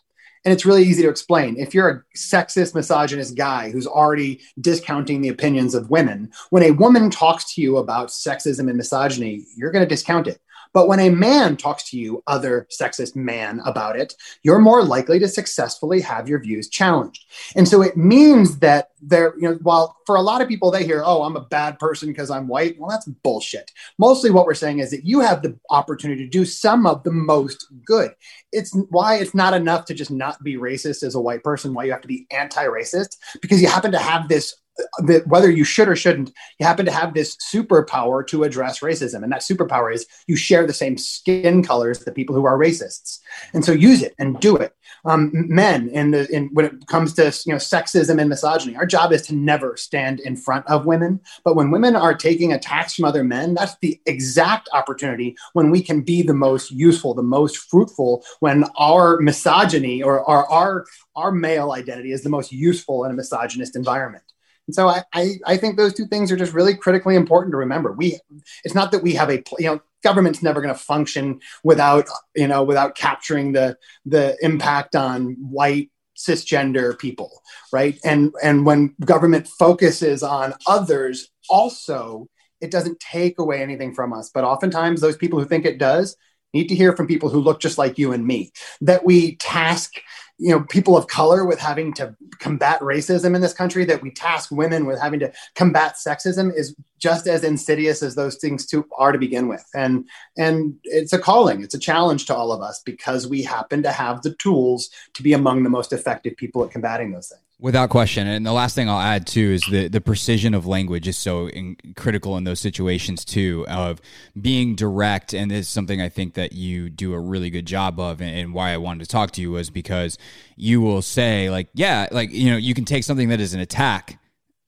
And 0.47 0.53
it's 0.53 0.65
really 0.65 0.83
easy 0.83 1.03
to 1.03 1.09
explain. 1.09 1.57
If 1.57 1.73
you're 1.73 1.89
a 1.89 2.17
sexist, 2.17 2.73
misogynist 2.73 3.35
guy 3.35 3.69
who's 3.69 3.85
already 3.85 4.39
discounting 4.61 5.19
the 5.19 5.27
opinions 5.27 5.75
of 5.75 5.89
women, 5.89 6.31
when 6.51 6.63
a 6.63 6.71
woman 6.71 7.09
talks 7.09 7.53
to 7.55 7.61
you 7.61 7.75
about 7.75 8.07
sexism 8.07 8.69
and 8.69 8.77
misogyny, 8.77 9.43
you're 9.57 9.71
going 9.71 9.83
to 9.83 9.89
discount 9.89 10.25
it. 10.25 10.39
But 10.73 10.87
when 10.87 10.99
a 10.99 11.09
man 11.09 11.57
talks 11.57 11.89
to 11.89 11.97
you, 11.97 12.23
other 12.27 12.67
sexist 12.71 13.15
man, 13.15 13.61
about 13.65 13.99
it, 13.99 14.13
you're 14.43 14.59
more 14.59 14.83
likely 14.83 15.19
to 15.19 15.27
successfully 15.27 16.01
have 16.01 16.27
your 16.27 16.39
views 16.39 16.69
challenged. 16.69 17.25
And 17.55 17.67
so 17.67 17.81
it 17.81 17.97
means 17.97 18.59
that 18.59 18.89
there, 19.01 19.33
you 19.37 19.49
know, 19.49 19.59
while 19.61 19.95
for 20.05 20.15
a 20.15 20.21
lot 20.21 20.41
of 20.41 20.47
people 20.47 20.71
they 20.71 20.85
hear, 20.85 21.03
oh, 21.05 21.23
I'm 21.23 21.35
a 21.35 21.41
bad 21.41 21.79
person 21.79 22.07
because 22.07 22.29
I'm 22.29 22.47
white, 22.47 22.79
well, 22.79 22.89
that's 22.89 23.05
bullshit. 23.05 23.71
Mostly 23.97 24.31
what 24.31 24.45
we're 24.45 24.53
saying 24.53 24.79
is 24.79 24.91
that 24.91 25.05
you 25.05 25.19
have 25.19 25.41
the 25.41 25.57
opportunity 25.69 26.23
to 26.23 26.29
do 26.29 26.45
some 26.45 26.85
of 26.85 27.03
the 27.03 27.11
most 27.11 27.67
good. 27.85 28.11
It's 28.51 28.75
why 28.89 29.15
it's 29.15 29.35
not 29.35 29.53
enough 29.53 29.85
to 29.85 29.93
just 29.93 30.11
not 30.11 30.41
be 30.43 30.55
racist 30.55 31.03
as 31.03 31.15
a 31.15 31.21
white 31.21 31.43
person, 31.43 31.73
why 31.73 31.83
you 31.83 31.91
have 31.91 32.01
to 32.01 32.07
be 32.07 32.25
anti 32.31 32.65
racist, 32.65 33.17
because 33.41 33.61
you 33.61 33.67
happen 33.67 33.91
to 33.91 33.99
have 33.99 34.27
this 34.27 34.55
that 34.99 35.27
whether 35.27 35.49
you 35.49 35.63
should 35.63 35.87
or 35.87 35.95
shouldn't, 35.95 36.31
you 36.59 36.65
happen 36.65 36.85
to 36.85 36.91
have 36.91 37.13
this 37.13 37.35
superpower 37.35 38.25
to 38.27 38.43
address 38.43 38.79
racism. 38.79 39.23
And 39.23 39.31
that 39.31 39.41
superpower 39.41 39.93
is 39.93 40.05
you 40.27 40.35
share 40.35 40.65
the 40.65 40.73
same 40.73 40.97
skin 40.97 41.63
colors 41.63 41.99
that 41.99 42.15
people 42.15 42.35
who 42.35 42.45
are 42.45 42.57
racists. 42.57 43.19
And 43.53 43.63
so 43.63 43.71
use 43.71 44.01
it 44.03 44.13
and 44.19 44.39
do 44.39 44.55
it. 44.55 44.73
Um, 45.05 45.31
men, 45.33 45.89
in 45.89 46.11
the, 46.11 46.27
in, 46.33 46.49
when 46.53 46.65
it 46.65 46.87
comes 46.87 47.13
to 47.13 47.23
you 47.45 47.53
know 47.53 47.57
sexism 47.57 48.19
and 48.19 48.29
misogyny, 48.29 48.75
our 48.75 48.85
job 48.85 49.11
is 49.11 49.21
to 49.23 49.35
never 49.35 49.77
stand 49.77 50.19
in 50.19 50.35
front 50.35 50.65
of 50.67 50.85
women. 50.85 51.19
But 51.43 51.55
when 51.55 51.71
women 51.71 51.95
are 51.95 52.13
taking 52.13 52.53
attacks 52.53 52.95
from 52.95 53.05
other 53.05 53.23
men, 53.23 53.53
that's 53.53 53.75
the 53.81 53.99
exact 54.05 54.69
opportunity 54.73 55.35
when 55.53 55.69
we 55.69 55.81
can 55.81 56.01
be 56.01 56.21
the 56.21 56.33
most 56.33 56.71
useful, 56.71 57.13
the 57.13 57.23
most 57.23 57.57
fruitful, 57.57 58.23
when 58.39 58.65
our 58.77 59.19
misogyny 59.19 60.01
or 60.01 60.27
our, 60.29 60.47
our, 60.49 60.85
our 61.15 61.31
male 61.31 61.71
identity 61.71 62.11
is 62.11 62.23
the 62.23 62.29
most 62.29 62.51
useful 62.51 63.05
in 63.05 63.11
a 63.11 63.13
misogynist 63.13 63.75
environment. 63.75 64.23
And 64.67 64.75
so 64.75 64.87
I, 64.87 65.03
I, 65.13 65.39
I, 65.45 65.57
think 65.57 65.77
those 65.77 65.93
two 65.93 66.05
things 66.07 66.31
are 66.31 66.35
just 66.35 66.53
really 66.53 66.75
critically 66.75 67.15
important 67.15 67.53
to 67.53 67.57
remember. 67.57 67.93
We, 67.93 68.19
it's 68.63 68.75
not 68.75 68.91
that 68.91 69.01
we 69.01 69.13
have 69.13 69.29
a, 69.29 69.41
you 69.57 69.67
know, 69.67 69.79
government's 70.03 70.43
never 70.43 70.61
going 70.61 70.73
to 70.73 70.79
function 70.79 71.39
without, 71.63 72.07
you 72.35 72.47
know, 72.47 72.63
without 72.63 72.95
capturing 72.95 73.53
the, 73.53 73.77
the 74.05 74.37
impact 74.41 74.95
on 74.95 75.37
white 75.39 75.89
cisgender 76.17 76.97
people, 76.97 77.41
right? 77.71 77.97
And, 78.03 78.33
and 78.43 78.65
when 78.65 78.95
government 79.03 79.47
focuses 79.47 80.21
on 80.21 80.53
others 80.67 81.29
also, 81.49 82.27
it 82.59 82.71
doesn't 82.71 82.99
take 82.99 83.39
away 83.39 83.61
anything 83.61 83.93
from 83.93 84.13
us. 84.13 84.31
But 84.33 84.43
oftentimes 84.43 84.99
those 84.99 85.17
people 85.17 85.39
who 85.39 85.45
think 85.45 85.65
it 85.65 85.77
does 85.77 86.17
need 86.53 86.67
to 86.69 86.75
hear 86.75 86.95
from 86.95 87.07
people 87.07 87.29
who 87.29 87.39
look 87.39 87.59
just 87.59 87.77
like 87.77 87.97
you 87.97 88.13
and 88.13 88.25
me, 88.25 88.51
that 88.81 89.05
we 89.05 89.35
task 89.37 89.93
you 90.37 90.51
know 90.51 90.61
people 90.61 90.95
of 90.95 91.07
color 91.07 91.45
with 91.45 91.59
having 91.59 91.93
to 91.93 92.15
combat 92.39 92.79
racism 92.81 93.35
in 93.35 93.41
this 93.41 93.53
country 93.53 93.85
that 93.85 94.01
we 94.01 94.11
task 94.11 94.51
women 94.51 94.85
with 94.85 94.99
having 94.99 95.19
to 95.19 95.31
combat 95.55 95.95
sexism 95.95 96.53
is 96.53 96.75
just 96.99 97.27
as 97.27 97.43
insidious 97.43 98.03
as 98.03 98.15
those 98.15 98.35
things 98.35 98.65
too 98.65 98.85
are 98.97 99.11
to 99.11 99.17
begin 99.17 99.47
with 99.47 99.65
and 99.73 100.05
and 100.37 100.75
it's 100.83 101.13
a 101.13 101.19
calling 101.19 101.63
it's 101.63 101.75
a 101.75 101.79
challenge 101.79 102.25
to 102.25 102.35
all 102.35 102.51
of 102.51 102.61
us 102.61 102.81
because 102.85 103.27
we 103.27 103.41
happen 103.41 103.81
to 103.81 103.91
have 103.91 104.21
the 104.21 104.33
tools 104.35 104.89
to 105.13 105.23
be 105.23 105.33
among 105.33 105.63
the 105.63 105.69
most 105.69 105.91
effective 105.91 106.35
people 106.37 106.63
at 106.63 106.71
combating 106.71 107.11
those 107.11 107.29
things 107.29 107.41
Without 107.59 107.89
question. 107.89 108.27
And 108.27 108.45
the 108.45 108.53
last 108.53 108.75
thing 108.75 108.87
I'll 108.87 108.99
add 108.99 109.25
too 109.25 109.51
is 109.53 109.63
the, 109.63 109.87
the 109.87 109.99
precision 109.99 110.53
of 110.53 110.67
language 110.67 111.07
is 111.07 111.17
so 111.17 111.49
in, 111.49 111.75
critical 111.95 112.37
in 112.37 112.43
those 112.43 112.59
situations 112.59 113.25
too, 113.25 113.65
of 113.67 113.99
being 114.39 114.75
direct. 114.75 115.33
And 115.33 115.49
this 115.49 115.61
is 115.61 115.67
something 115.67 115.99
I 115.99 116.07
think 116.07 116.35
that 116.35 116.53
you 116.53 116.91
do 116.91 117.15
a 117.15 117.19
really 117.19 117.49
good 117.49 117.65
job 117.65 117.99
of. 117.99 118.21
And, 118.21 118.37
and 118.37 118.53
why 118.53 118.73
I 118.73 118.77
wanted 118.77 119.05
to 119.05 119.09
talk 119.09 119.31
to 119.31 119.41
you 119.41 119.49
was 119.49 119.71
because 119.71 120.19
you 120.55 120.81
will 120.81 121.01
say, 121.01 121.49
like, 121.49 121.69
yeah, 121.73 122.07
like, 122.11 122.31
you 122.31 122.51
know, 122.51 122.57
you 122.57 122.73
can 122.73 122.85
take 122.85 123.03
something 123.03 123.29
that 123.29 123.39
is 123.39 123.53
an 123.53 123.59
attack 123.59 124.19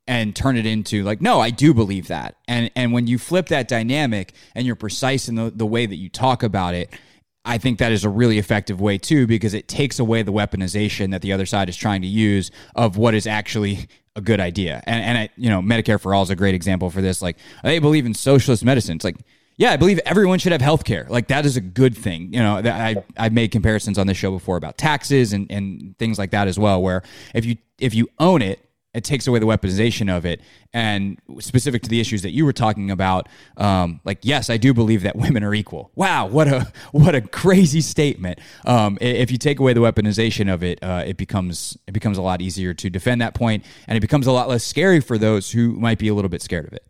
and 0.07 0.35
turn 0.35 0.57
it 0.57 0.65
into 0.65 1.03
like 1.03 1.21
no 1.21 1.39
i 1.39 1.51
do 1.51 1.71
believe 1.71 2.07
that 2.07 2.35
and 2.47 2.71
and 2.75 2.91
when 2.91 3.05
you 3.05 3.19
flip 3.19 3.45
that 3.49 3.67
dynamic 3.67 4.33
and 4.55 4.65
you're 4.65 4.75
precise 4.75 5.29
in 5.29 5.35
the, 5.35 5.51
the 5.51 5.67
way 5.67 5.85
that 5.85 5.97
you 5.97 6.09
talk 6.09 6.41
about 6.41 6.73
it 6.73 6.89
I 7.45 7.57
think 7.57 7.79
that 7.79 7.91
is 7.91 8.03
a 8.03 8.09
really 8.09 8.37
effective 8.37 8.81
way 8.81 8.97
too 8.97 9.25
because 9.25 9.53
it 9.53 9.67
takes 9.67 9.97
away 9.97 10.21
the 10.23 10.31
weaponization 10.33 11.11
that 11.11 11.21
the 11.21 11.33
other 11.33 11.45
side 11.45 11.69
is 11.69 11.77
trying 11.77 12.01
to 12.01 12.07
use 12.07 12.51
of 12.75 12.97
what 12.97 13.15
is 13.15 13.25
actually 13.25 13.87
a 14.15 14.21
good 14.21 14.39
idea. 14.39 14.83
And 14.85 15.03
and 15.03 15.17
I, 15.17 15.29
you 15.37 15.49
know, 15.49 15.61
Medicare 15.61 15.99
for 15.99 16.13
all 16.13 16.23
is 16.23 16.29
a 16.29 16.35
great 16.35 16.53
example 16.53 16.89
for 16.89 17.01
this. 17.01 17.21
Like 17.21 17.37
they 17.63 17.79
believe 17.79 18.05
in 18.05 18.13
socialist 18.13 18.63
medicine. 18.63 18.97
It's 18.97 19.05
like 19.05 19.17
yeah, 19.59 19.71
I 19.71 19.75
believe 19.75 19.99
everyone 20.05 20.39
should 20.39 20.53
have 20.53 20.61
health 20.61 20.85
care. 20.85 21.05
Like 21.09 21.27
that 21.27 21.45
is 21.45 21.57
a 21.57 21.61
good 21.61 21.95
thing. 21.95 22.33
You 22.33 22.39
know, 22.39 22.61
I 22.63 22.95
I've 23.17 23.33
made 23.33 23.51
comparisons 23.51 23.97
on 23.97 24.07
this 24.07 24.15
show 24.15 24.31
before 24.31 24.55
about 24.55 24.77
taxes 24.77 25.33
and, 25.33 25.51
and 25.51 25.97
things 25.97 26.17
like 26.17 26.31
that 26.31 26.47
as 26.47 26.57
well, 26.57 26.81
where 26.81 27.03
if 27.35 27.43
you 27.43 27.57
if 27.77 27.93
you 27.93 28.07
own 28.19 28.41
it, 28.41 28.65
it 28.93 29.03
takes 29.03 29.27
away 29.27 29.37
the 29.39 29.45
weaponization 29.45 30.15
of 30.15 30.25
it. 30.25 30.39
And 30.71 31.19
specific 31.39 31.81
to 31.83 31.89
the 31.89 31.99
issues 31.99 32.21
that 32.21 32.31
you 32.31 32.45
were 32.45 32.53
talking 32.53 32.89
about, 32.89 33.27
um, 33.57 33.99
like 34.05 34.19
yes, 34.21 34.49
I 34.49 34.55
do 34.55 34.73
believe 34.73 35.01
that 35.03 35.15
women 35.17 35.43
are 35.43 35.53
equal. 35.53 35.91
Wow, 35.93 36.27
what 36.27 36.47
a 36.47 36.71
what 36.93 37.13
a 37.13 37.19
crazy 37.19 37.81
statement. 37.81 38.39
Um, 38.65 38.97
if 39.01 39.29
you 39.29 39.37
take 39.37 39.59
away 39.59 39.73
the 39.73 39.81
weaponization 39.81 40.51
of 40.51 40.63
it, 40.63 40.81
uh, 40.81 41.03
it 41.05 41.17
becomes 41.17 41.77
it 41.85 41.91
becomes 41.91 42.17
a 42.17 42.21
lot 42.21 42.41
easier 42.41 42.73
to 42.75 42.89
defend 42.89 43.19
that 43.19 43.33
point, 43.33 43.65
and 43.87 43.97
it 43.97 44.01
becomes 44.01 44.25
a 44.25 44.31
lot 44.31 44.47
less 44.47 44.63
scary 44.63 45.01
for 45.01 45.17
those 45.17 45.51
who 45.51 45.73
might 45.73 45.99
be 45.99 46.07
a 46.07 46.13
little 46.13 46.29
bit 46.29 46.41
scared 46.41 46.65
of 46.65 46.71
it. 46.71 46.85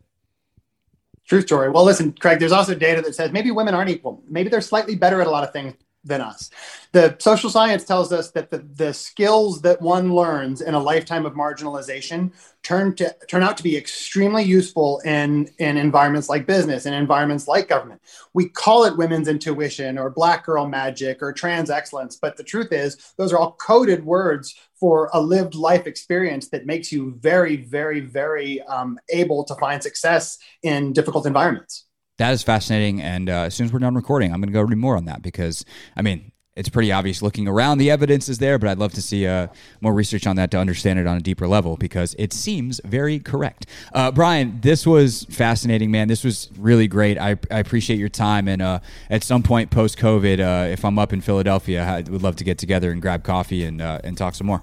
True 1.29 1.41
story. 1.41 1.69
Well, 1.69 1.85
listen, 1.85 2.11
Craig. 2.13 2.39
There's 2.39 2.51
also 2.51 2.73
data 2.73 3.03
that 3.03 3.13
says 3.13 3.31
maybe 3.31 3.51
women 3.51 3.75
aren't 3.75 3.91
equal. 3.91 4.23
Maybe 4.27 4.49
they're 4.49 4.61
slightly 4.61 4.95
better 4.95 5.21
at 5.21 5.27
a 5.27 5.29
lot 5.29 5.43
of 5.43 5.53
things 5.53 5.75
than 6.03 6.21
us. 6.21 6.49
The 6.91 7.15
social 7.19 7.51
science 7.51 7.83
tells 7.83 8.11
us 8.11 8.31
that 8.31 8.49
the, 8.49 8.59
the 8.75 8.93
skills 8.93 9.61
that 9.61 9.79
one 9.79 10.15
learns 10.15 10.61
in 10.61 10.73
a 10.73 10.79
lifetime 10.79 11.25
of 11.27 11.33
marginalization 11.33 12.31
turn 12.63 12.95
to 12.95 13.15
turn 13.29 13.43
out 13.43 13.57
to 13.57 13.63
be 13.63 13.77
extremely 13.77 14.43
useful 14.43 15.01
in, 15.05 15.49
in 15.59 15.77
environments 15.77 16.29
like 16.29 16.47
business 16.47 16.85
and 16.85 16.95
environments 16.95 17.47
like 17.47 17.67
government. 17.67 18.01
We 18.33 18.49
call 18.49 18.85
it 18.85 18.97
women's 18.97 19.27
intuition 19.27 19.99
or 19.99 20.09
black 20.09 20.45
girl 20.45 20.67
magic 20.67 21.21
or 21.21 21.31
trans 21.31 21.69
excellence, 21.69 22.15
but 22.15 22.37
the 22.37 22.43
truth 22.43 22.71
is 22.71 23.13
those 23.17 23.31
are 23.33 23.37
all 23.37 23.57
coded 23.59 24.03
words 24.03 24.55
for 24.79 25.09
a 25.13 25.21
lived 25.21 25.55
life 25.55 25.87
experience 25.87 26.49
that 26.49 26.65
makes 26.65 26.91
you 26.91 27.15
very, 27.19 27.57
very, 27.57 27.99
very 27.99 28.61
um, 28.63 28.97
able 29.09 29.43
to 29.43 29.55
find 29.55 29.83
success 29.83 30.37
in 30.63 30.93
difficult 30.93 31.25
environments 31.25 31.85
that 32.19 32.33
is 32.33 32.43
fascinating. 32.43 33.01
And 33.01 33.29
uh, 33.29 33.43
as 33.43 33.55
soon 33.55 33.65
as 33.65 33.73
we're 33.73 33.79
done 33.79 33.95
recording, 33.95 34.31
I'm 34.31 34.41
going 34.41 34.49
to 34.49 34.53
go 34.53 34.61
read 34.61 34.77
more 34.77 34.95
on 34.97 35.05
that 35.05 35.21
because, 35.21 35.65
I 35.95 36.01
mean, 36.01 36.31
it's 36.59 36.67
pretty 36.67 36.91
obvious 36.91 37.21
looking 37.21 37.47
around 37.47 37.77
the 37.77 37.89
evidence 37.89 38.27
is 38.27 38.37
there, 38.37 38.59
but 38.59 38.67
I'd 38.69 38.77
love 38.77 38.91
to 38.93 39.01
see 39.01 39.25
uh, 39.25 39.47
more 39.79 39.93
research 39.93 40.27
on 40.27 40.35
that 40.35 40.51
to 40.51 40.57
understand 40.57 40.99
it 40.99 41.07
on 41.07 41.15
a 41.15 41.21
deeper 41.21 41.47
level 41.47 41.77
because 41.77 42.15
it 42.19 42.33
seems 42.33 42.81
very 42.83 43.17
correct. 43.17 43.65
Uh, 43.93 44.11
Brian, 44.11 44.59
this 44.59 44.85
was 44.85 45.25
fascinating, 45.29 45.89
man. 45.89 46.09
This 46.09 46.25
was 46.25 46.49
really 46.57 46.89
great. 46.89 47.17
I, 47.17 47.37
I 47.49 47.59
appreciate 47.59 47.97
your 47.97 48.09
time. 48.09 48.49
And 48.49 48.61
uh, 48.61 48.81
at 49.09 49.23
some 49.23 49.41
point 49.41 49.71
post 49.71 49.97
COVID, 49.97 50.39
uh, 50.41 50.69
if 50.69 50.83
I'm 50.83 50.99
up 50.99 51.13
in 51.13 51.21
Philadelphia, 51.21 51.81
I 51.81 52.01
would 52.01 52.21
love 52.21 52.35
to 52.35 52.43
get 52.43 52.57
together 52.57 52.91
and 52.91 53.01
grab 53.01 53.23
coffee 53.23 53.63
and, 53.63 53.81
uh, 53.81 54.01
and 54.03 54.17
talk 54.17 54.35
some 54.35 54.47
more. 54.47 54.61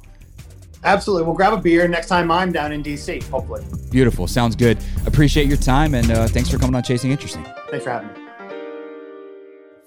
Absolutely. 0.85 1.25
We'll 1.25 1.35
grab 1.35 1.55
a 1.55 1.57
beer 1.57 1.89
next 1.89 2.09
time 2.09 2.31
I'm 2.31 2.53
down 2.53 2.73
in 2.73 2.83
DC, 2.83 3.23
hopefully. 3.31 3.65
Beautiful. 3.91 4.27
Sounds 4.27 4.55
good. 4.55 4.77
Appreciate 5.07 5.49
your 5.49 5.57
time 5.57 5.95
and 5.95 6.11
uh, 6.11 6.29
thanks 6.29 6.51
for 6.51 6.59
coming 6.59 6.75
on 6.77 6.83
Chasing 6.83 7.11
Interesting. 7.11 7.45
Thanks 7.71 7.85
for 7.85 7.91
having 7.91 8.13
me. 8.13 8.26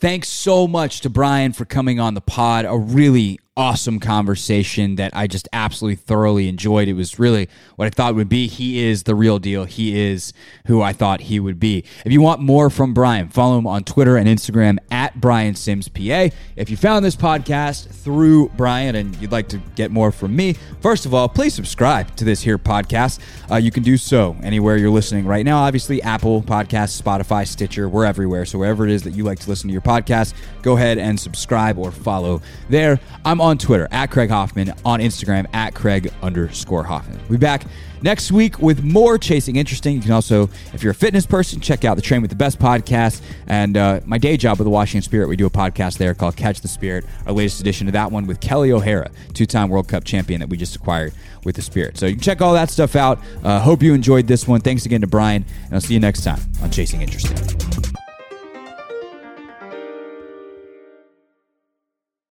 Thanks 0.02 0.30
so 0.30 0.66
much 0.66 1.02
to 1.02 1.10
Brian 1.10 1.52
for 1.52 1.66
coming 1.66 2.00
on 2.00 2.14
the 2.14 2.22
pod. 2.22 2.64
A 2.64 2.78
really 2.78 3.38
awesome 3.60 4.00
conversation 4.00 4.96
that 4.96 5.14
I 5.14 5.28
just 5.28 5.50
absolutely 5.52 5.98
thoroughly 5.98 6.48
enjoyed. 6.48 6.88
It 6.88 6.94
was 6.94 7.20
really 7.20 7.50
what 7.76 7.88
I 7.88 7.90
thought 7.90 8.16
would 8.16 8.30
be. 8.30 8.48
He 8.48 8.86
is 8.86 9.04
the 9.04 9.14
real 9.14 9.38
deal. 9.38 9.66
He 9.66 10.00
is 10.00 10.32
who 10.68 10.82
I 10.82 10.94
thought 10.94 11.20
he 11.20 11.42
would 11.42 11.60
be. 11.60 11.84
If 12.06 12.14
you 12.14 12.22
want 12.22 12.40
more 12.40 12.70
from 12.70 12.94
Brian, 12.94 13.28
follow 13.28 13.58
him 13.58 13.68
on 13.68 13.84
Twitter 13.84 14.16
and 14.16 14.30
Instagram 14.30 14.78
at 14.90 15.20
Brian 15.20 15.56
Sims 15.56 15.90
PA. 15.90 16.30
If 16.56 16.70
you 16.70 16.78
found 16.78 17.04
this 17.04 17.18
podcast 17.18 17.90
through 17.90 18.48
Brian 18.56 18.96
and 18.96 19.14
you'd 19.18 19.34
like 19.34 19.50
to 19.50 19.58
get 19.76 19.92
more 19.92 20.14
from 20.14 20.34
me, 20.34 20.56
first 20.80 21.06
of 21.06 21.14
all, 21.14 21.28
please 21.28 21.54
subscribe 21.54 22.16
to 22.16 22.24
this 22.24 22.42
here 22.42 22.58
podcast. 22.58 23.20
Uh, 23.52 23.58
you 23.58 23.72
can 23.72 23.84
do 23.84 23.98
so 23.98 24.38
anywhere 24.42 24.78
you're 24.78 24.90
listening 24.90 25.26
right 25.26 25.44
now. 25.44 25.58
Obviously, 25.58 26.02
Apple 26.02 26.42
Podcasts, 26.42 27.02
Spotify, 27.02 27.46
Stitcher, 27.46 27.90
we're 27.90 28.06
everywhere. 28.06 28.46
So 28.46 28.58
wherever 28.58 28.86
it 28.86 28.92
is 28.92 29.04
that 29.04 29.12
you 29.12 29.26
like 29.26 29.40
to 29.40 29.50
listen 29.50 29.68
to 29.68 29.74
your 29.74 29.82
podcast, 29.82 30.34
go 30.62 30.78
ahead 30.78 30.98
and 30.98 31.20
subscribe 31.20 31.78
or 31.78 31.92
follow 31.92 32.42
there. 32.70 33.02
I'm 33.26 33.42
on 33.42 33.49
on 33.50 33.58
Twitter 33.58 33.88
at 33.92 34.12
Craig 34.12 34.30
Hoffman, 34.30 34.74
on 34.86 35.00
Instagram 35.00 35.48
at 35.54 35.74
Craig 35.74 36.14
underscore 36.22 36.84
Hoffman. 36.84 37.20
We'll 37.22 37.38
be 37.38 37.38
back 37.38 37.66
next 38.02 38.32
week 38.32 38.60
with 38.60 38.84
more 38.84 39.18
Chasing 39.18 39.56
Interesting. 39.56 39.96
You 39.96 40.02
can 40.02 40.12
also, 40.12 40.50
if 40.74 40.84
you're 40.84 40.92
a 40.92 40.96
fitness 40.96 41.26
person, 41.26 41.60
check 41.60 41.84
out 41.84 41.96
the 41.96 42.02
Train 42.02 42.22
with 42.22 42.30
the 42.30 42.38
Best 42.38 42.60
podcast 42.60 43.22
and 43.48 43.76
uh, 43.76 44.02
my 44.06 44.18
day 44.18 44.38
job 44.38 44.60
with 44.60 44.66
the 44.66 44.72
Washington 44.72 45.02
Spirit. 45.02 45.28
We 45.28 45.36
do 45.36 45.48
a 45.48 45.50
podcast 45.50 45.98
there 45.98 46.14
called 46.14 46.36
Catch 46.36 46.62
the 46.62 46.68
Spirit, 46.68 47.06
our 47.26 47.34
latest 47.34 47.60
edition 47.60 47.88
of 47.88 47.94
that 47.94 48.12
one 48.12 48.28
with 48.28 48.40
Kelly 48.40 48.72
O'Hara, 48.72 49.10
two 49.34 49.46
time 49.46 49.70
World 49.70 49.88
Cup 49.88 50.04
champion 50.04 50.40
that 50.40 50.50
we 50.50 50.58
just 50.58 50.76
acquired 50.76 51.14
with 51.44 51.56
the 51.56 51.62
Spirit. 51.62 51.98
So 51.98 52.06
you 52.06 52.14
can 52.14 52.22
check 52.22 52.42
all 52.42 52.54
that 52.54 52.70
stuff 52.70 52.96
out. 52.96 53.20
Uh, 53.44 53.60
hope 53.60 53.82
you 53.82 53.94
enjoyed 53.94 54.28
this 54.28 54.48
one. 54.48 54.62
Thanks 54.62 54.86
again 54.86 55.02
to 55.02 55.08
Brian, 55.08 55.44
and 55.66 55.74
I'll 55.74 55.82
see 55.82 55.96
you 55.96 56.00
next 56.00 56.24
time 56.24 56.40
on 56.62 56.70
Chasing 56.72 57.02
Interesting. 57.02 57.89